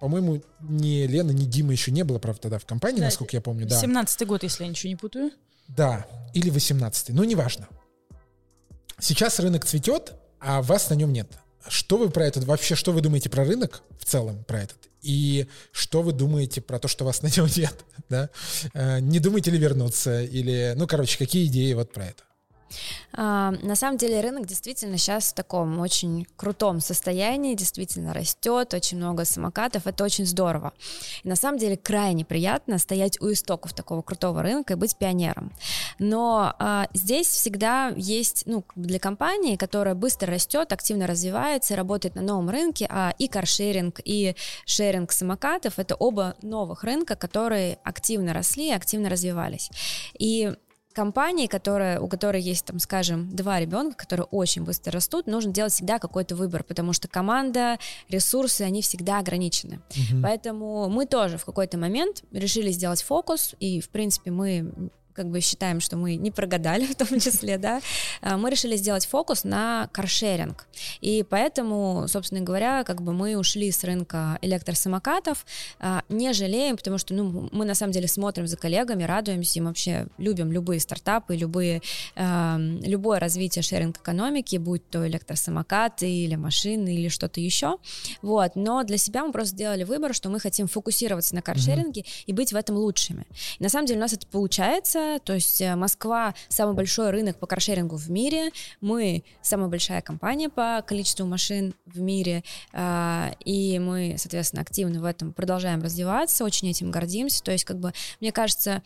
по-моему, 0.00 0.42
ни 0.60 1.06
Лена, 1.06 1.30
ни 1.30 1.44
Дима 1.44 1.72
еще 1.72 1.90
не 1.90 2.04
было, 2.04 2.18
правда, 2.18 2.42
тогда 2.42 2.58
в 2.58 2.66
компании, 2.66 3.00
да, 3.00 3.06
насколько 3.06 3.36
я 3.36 3.40
помню. 3.40 3.66
Да. 3.66 3.82
17-й 3.82 4.26
год, 4.26 4.42
если 4.42 4.64
я 4.64 4.70
ничего 4.70 4.90
не 4.90 4.96
путаю. 4.96 5.30
Да, 5.68 6.06
или 6.34 6.52
18-й, 6.52 7.12
ну, 7.12 7.24
неважно. 7.24 7.68
Сейчас 9.00 9.38
рынок 9.38 9.64
цветет, 9.64 10.14
а 10.40 10.62
вас 10.62 10.90
на 10.90 10.94
нем 10.94 11.12
нет. 11.12 11.30
Что 11.68 11.98
вы 11.98 12.10
про 12.10 12.24
этот, 12.26 12.44
вообще, 12.44 12.74
что 12.74 12.92
вы 12.92 13.00
думаете 13.00 13.28
про 13.28 13.44
рынок 13.44 13.82
в 13.98 14.04
целом, 14.04 14.44
про 14.44 14.62
этот? 14.62 14.78
И 15.02 15.46
что 15.72 16.02
вы 16.02 16.12
думаете 16.12 16.60
про 16.60 16.78
то, 16.78 16.88
что 16.88 17.04
вас 17.04 17.22
на 17.22 17.28
нем 17.28 17.48
нет? 17.56 17.74
Да? 18.08 18.30
Э, 18.74 19.00
не 19.00 19.18
думаете 19.20 19.50
ли 19.50 19.58
вернуться? 19.58 20.22
Или, 20.22 20.74
ну, 20.76 20.86
короче, 20.86 21.18
какие 21.18 21.46
идеи 21.46 21.72
вот 21.74 21.92
про 21.92 22.06
это? 22.06 22.22
А, 23.12 23.52
на 23.62 23.76
самом 23.76 23.98
деле 23.98 24.20
рынок 24.20 24.46
действительно 24.46 24.98
сейчас 24.98 25.30
в 25.30 25.34
таком 25.34 25.80
очень 25.80 26.26
крутом 26.36 26.80
состоянии, 26.80 27.54
действительно 27.54 28.14
растет, 28.14 28.74
очень 28.74 28.98
много 28.98 29.24
самокатов, 29.24 29.86
это 29.86 30.04
очень 30.04 30.26
здорово. 30.26 30.72
И 31.22 31.28
на 31.28 31.36
самом 31.36 31.58
деле 31.58 31.76
крайне 31.76 32.24
приятно 32.24 32.78
стоять 32.78 33.20
у 33.20 33.32
истоков 33.32 33.72
такого 33.72 34.02
крутого 34.02 34.42
рынка 34.42 34.74
и 34.74 34.76
быть 34.76 34.96
пионером. 34.96 35.52
Но 35.98 36.54
а, 36.58 36.88
здесь 36.94 37.28
всегда 37.28 37.92
есть, 37.96 38.44
ну, 38.46 38.64
для 38.76 38.98
компании, 38.98 39.56
которая 39.56 39.94
быстро 39.94 40.32
растет, 40.32 40.72
активно 40.72 41.06
развивается, 41.06 41.76
работает 41.76 42.14
на 42.14 42.22
новом 42.22 42.50
рынке, 42.50 42.86
а 42.90 43.14
и 43.18 43.28
каршеринг, 43.28 44.00
и 44.04 44.34
шеринг 44.66 45.12
самокатов— 45.12 45.74
это 45.78 45.94
оба 45.94 46.36
новых 46.42 46.84
рынка, 46.84 47.16
которые 47.16 47.78
активно 47.84 48.32
росли 48.32 48.68
и 48.68 48.72
активно 48.72 49.08
развивались. 49.08 49.70
И 50.18 50.52
компании, 50.98 51.46
которая, 51.46 52.00
у 52.00 52.08
которой 52.08 52.42
есть, 52.42 52.64
там, 52.64 52.80
скажем, 52.80 53.30
два 53.30 53.60
ребенка, 53.60 53.96
которые 53.96 54.26
очень 54.32 54.64
быстро 54.64 54.90
растут, 54.90 55.28
нужно 55.28 55.52
делать 55.52 55.72
всегда 55.72 56.00
какой-то 56.00 56.34
выбор, 56.34 56.64
потому 56.64 56.92
что 56.92 57.06
команда, 57.06 57.78
ресурсы, 58.08 58.62
они 58.62 58.82
всегда 58.82 59.20
ограничены. 59.20 59.80
Угу. 59.90 60.22
Поэтому 60.24 60.88
мы 60.88 61.06
тоже 61.06 61.38
в 61.38 61.44
какой-то 61.44 61.78
момент 61.78 62.24
решили 62.32 62.72
сделать 62.72 63.00
фокус, 63.02 63.54
и, 63.60 63.80
в 63.80 63.90
принципе, 63.90 64.32
мы 64.32 64.90
как 65.18 65.26
бы 65.28 65.40
считаем, 65.40 65.80
что 65.80 65.96
мы 65.96 66.14
не 66.14 66.30
прогадали 66.30 66.86
в 66.86 66.94
том 66.94 67.18
числе, 67.20 67.58
да, 67.58 67.80
а, 68.22 68.36
мы 68.36 68.50
решили 68.50 68.76
сделать 68.76 69.04
фокус 69.06 69.42
на 69.42 69.88
каршеринг. 69.92 70.66
И 71.00 71.24
поэтому, 71.28 72.06
собственно 72.06 72.40
говоря, 72.40 72.84
как 72.84 73.02
бы 73.02 73.12
мы 73.12 73.36
ушли 73.36 73.72
с 73.72 73.82
рынка 73.82 74.38
электросамокатов, 74.42 75.44
а, 75.80 76.02
не 76.08 76.32
жалеем, 76.32 76.76
потому 76.76 76.98
что, 76.98 77.14
ну, 77.14 77.48
мы 77.50 77.64
на 77.64 77.74
самом 77.74 77.92
деле 77.92 78.06
смотрим 78.06 78.46
за 78.46 78.56
коллегами, 78.56 79.02
радуемся, 79.02 79.58
и 79.58 79.62
вообще 79.62 80.06
любим 80.18 80.52
любые 80.52 80.78
стартапы, 80.78 81.34
любые, 81.36 81.82
любое 82.16 83.18
развитие 83.18 83.62
шеринг-экономики, 83.62 84.56
будь 84.56 84.88
то 84.88 85.06
электросамокаты 85.06 86.08
или 86.08 86.36
машины 86.36 86.94
или 86.94 87.08
что-то 87.08 87.40
еще, 87.40 87.78
вот, 88.22 88.52
но 88.54 88.84
для 88.84 88.98
себя 88.98 89.24
мы 89.24 89.32
просто 89.32 89.54
сделали 89.54 89.84
выбор, 89.84 90.14
что 90.14 90.28
мы 90.28 90.38
хотим 90.38 90.68
фокусироваться 90.68 91.34
на 91.34 91.42
каршеринге 91.42 92.02
mm-hmm. 92.02 92.24
и 92.26 92.32
быть 92.32 92.52
в 92.52 92.56
этом 92.56 92.76
лучшими. 92.76 93.26
И 93.58 93.62
на 93.62 93.68
самом 93.68 93.86
деле 93.86 93.98
у 93.98 94.02
нас 94.02 94.12
это 94.12 94.26
получается, 94.26 95.07
то 95.24 95.34
есть 95.34 95.60
э, 95.60 95.74
Москва 95.76 96.34
самый 96.48 96.74
большой 96.74 97.10
рынок 97.10 97.38
по 97.38 97.46
каршерингу 97.46 97.96
в 97.96 98.10
мире, 98.10 98.50
мы 98.80 99.24
самая 99.42 99.68
большая 99.68 100.02
компания 100.02 100.48
по 100.48 100.84
количеству 100.86 101.26
машин 101.26 101.74
в 101.86 102.00
мире, 102.00 102.44
а, 102.72 103.32
и 103.44 103.78
мы, 103.78 104.16
соответственно, 104.18 104.62
активно 104.62 105.00
в 105.00 105.04
этом 105.04 105.32
продолжаем 105.32 105.82
развиваться, 105.82 106.44
очень 106.44 106.68
этим 106.68 106.90
гордимся, 106.90 107.42
то 107.42 107.52
есть 107.52 107.64
как 107.64 107.78
бы, 107.78 107.92
мне 108.20 108.32
кажется, 108.32 108.82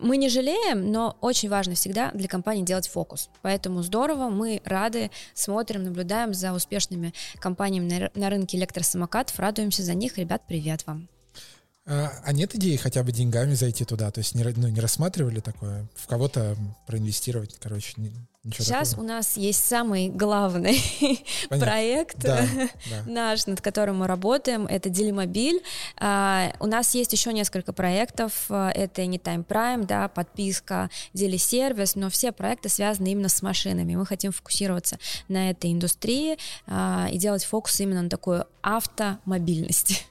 мы 0.00 0.16
не 0.16 0.28
жалеем, 0.28 0.90
но 0.90 1.16
очень 1.20 1.48
важно 1.48 1.74
всегда 1.74 2.10
для 2.12 2.28
компании 2.28 2.64
делать 2.64 2.88
фокус. 2.88 3.28
Поэтому 3.42 3.82
здорово, 3.82 4.30
мы 4.30 4.62
рады, 4.64 5.10
смотрим, 5.34 5.84
наблюдаем 5.84 6.32
за 6.32 6.52
успешными 6.52 7.12
компаниями 7.38 8.10
на 8.14 8.30
рынке 8.30 8.56
электросамокатов, 8.56 9.38
радуемся 9.38 9.82
за 9.82 9.94
них. 9.94 10.16
Ребят, 10.16 10.42
привет 10.46 10.86
вам. 10.86 11.08
А, 11.84 12.12
а 12.24 12.32
нет 12.32 12.54
идеи 12.54 12.76
хотя 12.76 13.02
бы 13.02 13.10
деньгами 13.10 13.54
зайти 13.54 13.84
туда? 13.84 14.10
То 14.12 14.18
есть 14.18 14.36
не, 14.36 14.44
ну, 14.44 14.68
не 14.68 14.80
рассматривали 14.80 15.40
такое? 15.40 15.88
В 15.96 16.06
кого-то 16.06 16.56
проинвестировать, 16.86 17.56
короче, 17.60 17.94
не, 17.96 18.12
ничего 18.44 18.64
Сейчас 18.64 18.90
такого? 18.90 19.04
у 19.04 19.08
нас 19.08 19.36
есть 19.36 19.66
самый 19.66 20.08
главный 20.08 20.80
проект 21.48 22.18
да, 22.20 22.46
да. 22.88 23.02
наш, 23.06 23.46
над 23.46 23.60
которым 23.60 23.96
мы 23.98 24.06
работаем, 24.06 24.68
это 24.68 24.90
Делимобиль. 24.90 25.60
А, 25.98 26.52
у 26.60 26.66
нас 26.66 26.94
есть 26.94 27.12
еще 27.12 27.32
несколько 27.32 27.72
проектов, 27.72 28.44
а, 28.48 28.70
это 28.70 29.02
Anytime 29.02 29.44
Prime, 29.44 29.84
да, 29.84 30.06
подписка, 30.06 30.88
Делисервис, 31.14 31.96
но 31.96 32.10
все 32.10 32.30
проекты 32.30 32.68
связаны 32.68 33.08
именно 33.08 33.28
с 33.28 33.42
машинами. 33.42 33.96
Мы 33.96 34.06
хотим 34.06 34.30
фокусироваться 34.30 35.00
на 35.26 35.50
этой 35.50 35.72
индустрии 35.72 36.38
а, 36.68 37.08
и 37.10 37.18
делать 37.18 37.44
фокус 37.44 37.80
именно 37.80 38.02
на 38.02 38.08
такую 38.08 38.46
автомобильность. 38.62 40.06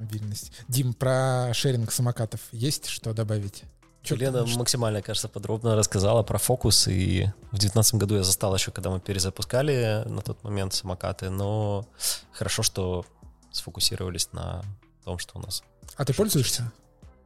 Автомобильность. 0.00 0.52
Дим, 0.68 0.94
про 0.94 1.52
шеринг 1.52 1.92
самокатов 1.92 2.40
есть 2.52 2.86
что 2.86 3.12
добавить? 3.12 3.64
Что 4.02 4.14
Лена 4.14 4.46
что? 4.46 4.58
максимально, 4.58 5.02
кажется, 5.02 5.28
подробно 5.28 5.76
рассказала 5.76 6.22
про 6.22 6.38
фокус, 6.38 6.88
и 6.88 7.26
в 7.48 7.58
2019 7.58 7.94
году 7.96 8.16
я 8.16 8.22
застал 8.22 8.54
еще, 8.54 8.70
когда 8.70 8.88
мы 8.88 8.98
перезапускали 8.98 10.02
на 10.06 10.22
тот 10.22 10.42
момент 10.42 10.72
самокаты, 10.72 11.28
но 11.28 11.86
хорошо, 12.32 12.62
что 12.62 13.04
сфокусировались 13.52 14.32
на 14.32 14.62
том, 15.04 15.18
что 15.18 15.38
у 15.38 15.42
нас. 15.42 15.62
А 15.96 16.04
ты 16.06 16.14
пользуешься? 16.14 16.72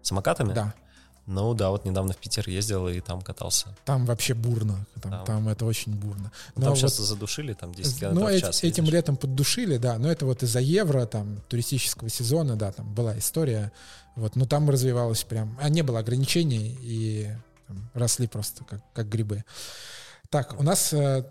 Самокатами? 0.02 0.52
Да. 0.52 0.74
Ну 1.26 1.54
да, 1.54 1.70
вот 1.70 1.86
недавно 1.86 2.12
в 2.12 2.18
Питер 2.18 2.48
ездил 2.48 2.86
и 2.88 3.00
там 3.00 3.22
катался. 3.22 3.68
Там 3.84 4.04
вообще 4.04 4.34
бурно, 4.34 4.84
там, 5.00 5.12
там. 5.12 5.24
там 5.24 5.48
это 5.48 5.64
очень 5.64 5.94
бурно. 5.94 6.30
Ну, 6.54 6.60
но 6.60 6.62
там 6.62 6.70
вот, 6.70 6.78
сейчас 6.78 6.98
задушили, 6.98 7.54
там 7.54 7.72
10 7.72 7.98
километров 7.98 8.30
ну, 8.30 8.36
в 8.36 8.40
час. 8.40 8.58
Этим 8.62 8.84
ездишь. 8.84 8.92
летом 8.92 9.16
поддушили, 9.16 9.78
да, 9.78 9.98
но 9.98 10.10
это 10.10 10.26
вот 10.26 10.42
из-за 10.42 10.60
евро, 10.60 11.06
там, 11.06 11.40
туристического 11.48 12.10
сезона, 12.10 12.56
да, 12.56 12.72
там 12.72 12.92
была 12.92 13.18
история, 13.18 13.72
вот, 14.16 14.36
но 14.36 14.44
там 14.44 14.68
развивалось 14.68 15.24
прям, 15.24 15.58
а 15.60 15.70
не 15.70 15.82
было 15.82 16.00
ограничений 16.00 16.78
и 16.82 17.30
там, 17.68 17.90
росли 17.94 18.26
просто 18.26 18.64
как, 18.64 18.80
как 18.92 19.08
грибы. 19.08 19.44
Так, 20.28 20.58
у 20.60 20.62
нас 20.62 20.92
э, 20.92 21.24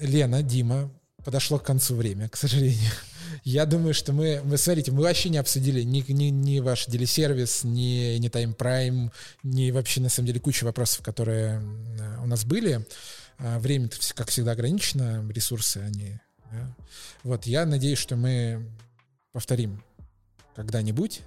Лена, 0.00 0.42
Дима, 0.42 0.90
подошло 1.24 1.58
к 1.58 1.64
концу 1.64 1.94
время, 1.94 2.28
к 2.28 2.36
сожалению. 2.36 2.90
Я 3.44 3.66
думаю, 3.66 3.94
что 3.94 4.12
мы, 4.12 4.40
вы 4.42 4.58
смотрите, 4.58 4.92
мы 4.92 5.02
вообще 5.02 5.28
не 5.28 5.38
обсудили 5.38 5.82
ни, 5.82 6.04
ни, 6.08 6.24
ни 6.24 6.60
ваш 6.60 6.86
делисервис, 6.86 7.64
ни, 7.64 8.16
ни 8.18 8.28
Time 8.28 8.56
Prime, 8.56 9.10
ни 9.42 9.70
вообще, 9.70 10.00
на 10.00 10.08
самом 10.08 10.26
деле, 10.26 10.40
куча 10.40 10.64
вопросов, 10.64 11.02
которые 11.02 11.60
у 12.22 12.26
нас 12.26 12.44
были. 12.44 12.86
А, 13.38 13.58
время, 13.58 13.88
как 14.14 14.28
всегда, 14.28 14.52
ограничено, 14.52 15.26
ресурсы, 15.30 15.78
они... 15.78 16.18
Да. 16.50 16.74
Вот, 17.24 17.46
я 17.46 17.66
надеюсь, 17.66 17.98
что 17.98 18.16
мы 18.16 18.66
повторим 19.32 19.84
когда-нибудь 20.56 21.20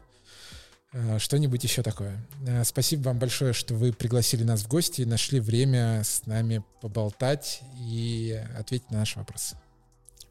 а, 0.93 1.19
что-нибудь 1.19 1.63
еще 1.63 1.83
такое. 1.83 2.19
А, 2.47 2.63
спасибо 2.65 3.03
вам 3.03 3.19
большое, 3.19 3.53
что 3.53 3.73
вы 3.75 3.93
пригласили 3.93 4.43
нас 4.43 4.61
в 4.61 4.67
гости, 4.67 5.03
нашли 5.03 5.39
время 5.39 6.03
с 6.03 6.25
нами 6.25 6.63
поболтать 6.81 7.61
и 7.77 8.43
ответить 8.57 8.91
на 8.91 8.99
наши 8.99 9.17
вопросы. 9.17 9.57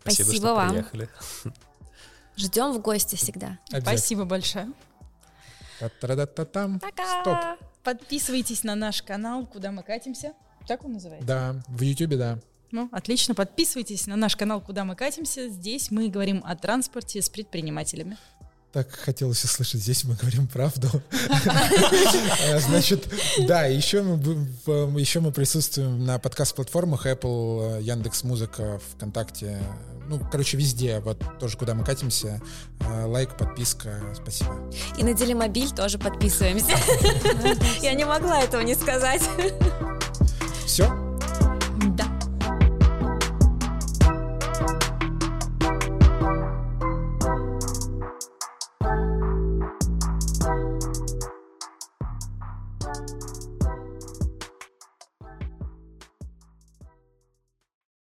Спасибо, 0.01 0.26
Спасибо 0.26 0.47
что 0.47 0.55
вам. 0.55 0.70
приехали. 0.70 1.09
Ждем 2.37 2.72
в 2.72 2.81
гости 2.81 3.16
всегда. 3.16 3.59
Спасибо 3.68 4.24
большое. 4.24 4.72
Та-та-та-та-там. 5.78 6.81
Стоп. 7.20 7.39
Подписывайтесь 7.83 8.64
на 8.64 8.74
наш 8.74 9.03
канал, 9.03 9.47
куда 9.47 9.72
мы 9.72 9.83
катимся. 9.83 10.35
Так 10.66 10.85
он 10.85 10.93
называется? 10.93 11.26
Да, 11.26 11.57
в 11.68 11.81
Ютубе, 11.81 12.16
да. 12.16 12.39
Ну, 12.70 12.89
отлично. 12.93 13.35
Подписывайтесь 13.35 14.07
на 14.07 14.16
наш 14.16 14.37
канал, 14.37 14.61
куда 14.61 14.85
мы 14.85 14.95
катимся. 14.95 15.49
Здесь 15.49 15.91
мы 15.91 16.09
говорим 16.09 16.43
о 16.45 16.55
транспорте 16.55 17.20
с 17.20 17.28
предпринимателями. 17.28 18.16
Так 18.73 18.89
хотелось 18.93 19.43
услышать, 19.43 19.81
здесь 19.81 20.05
мы 20.05 20.14
говорим 20.14 20.47
правду. 20.47 20.89
Э, 22.47 22.61
значит, 22.68 23.09
да, 23.49 23.64
еще 23.64 24.03
мы, 24.03 25.01
еще 25.01 25.18
мы 25.18 25.33
присутствуем 25.33 26.05
на 26.05 26.21
подкаст-платформах 26.21 27.05
Apple, 27.05 27.83
Яндекс 27.83 28.23
Музыка, 28.23 28.81
ВКонтакте, 28.95 29.61
ну, 30.09 30.21
короче, 30.31 30.57
везде, 30.57 31.01
вот 31.01 31.21
тоже 31.41 31.57
куда 31.57 31.75
мы 31.75 31.85
катимся. 31.85 32.41
Э, 32.81 33.07
лайк, 33.07 33.37
подписка, 33.37 34.03
спасибо. 34.14 34.71
И 34.97 35.03
на 35.03 35.14
Делимобиль 35.14 35.71
тоже 35.71 35.99
подписываемся. 35.99 36.77
Я 37.83 37.95
не 37.95 38.05
могла 38.05 38.41
этого 38.41 38.62
не 38.62 38.77
сказать. 38.77 39.23
Все, 40.64 41.10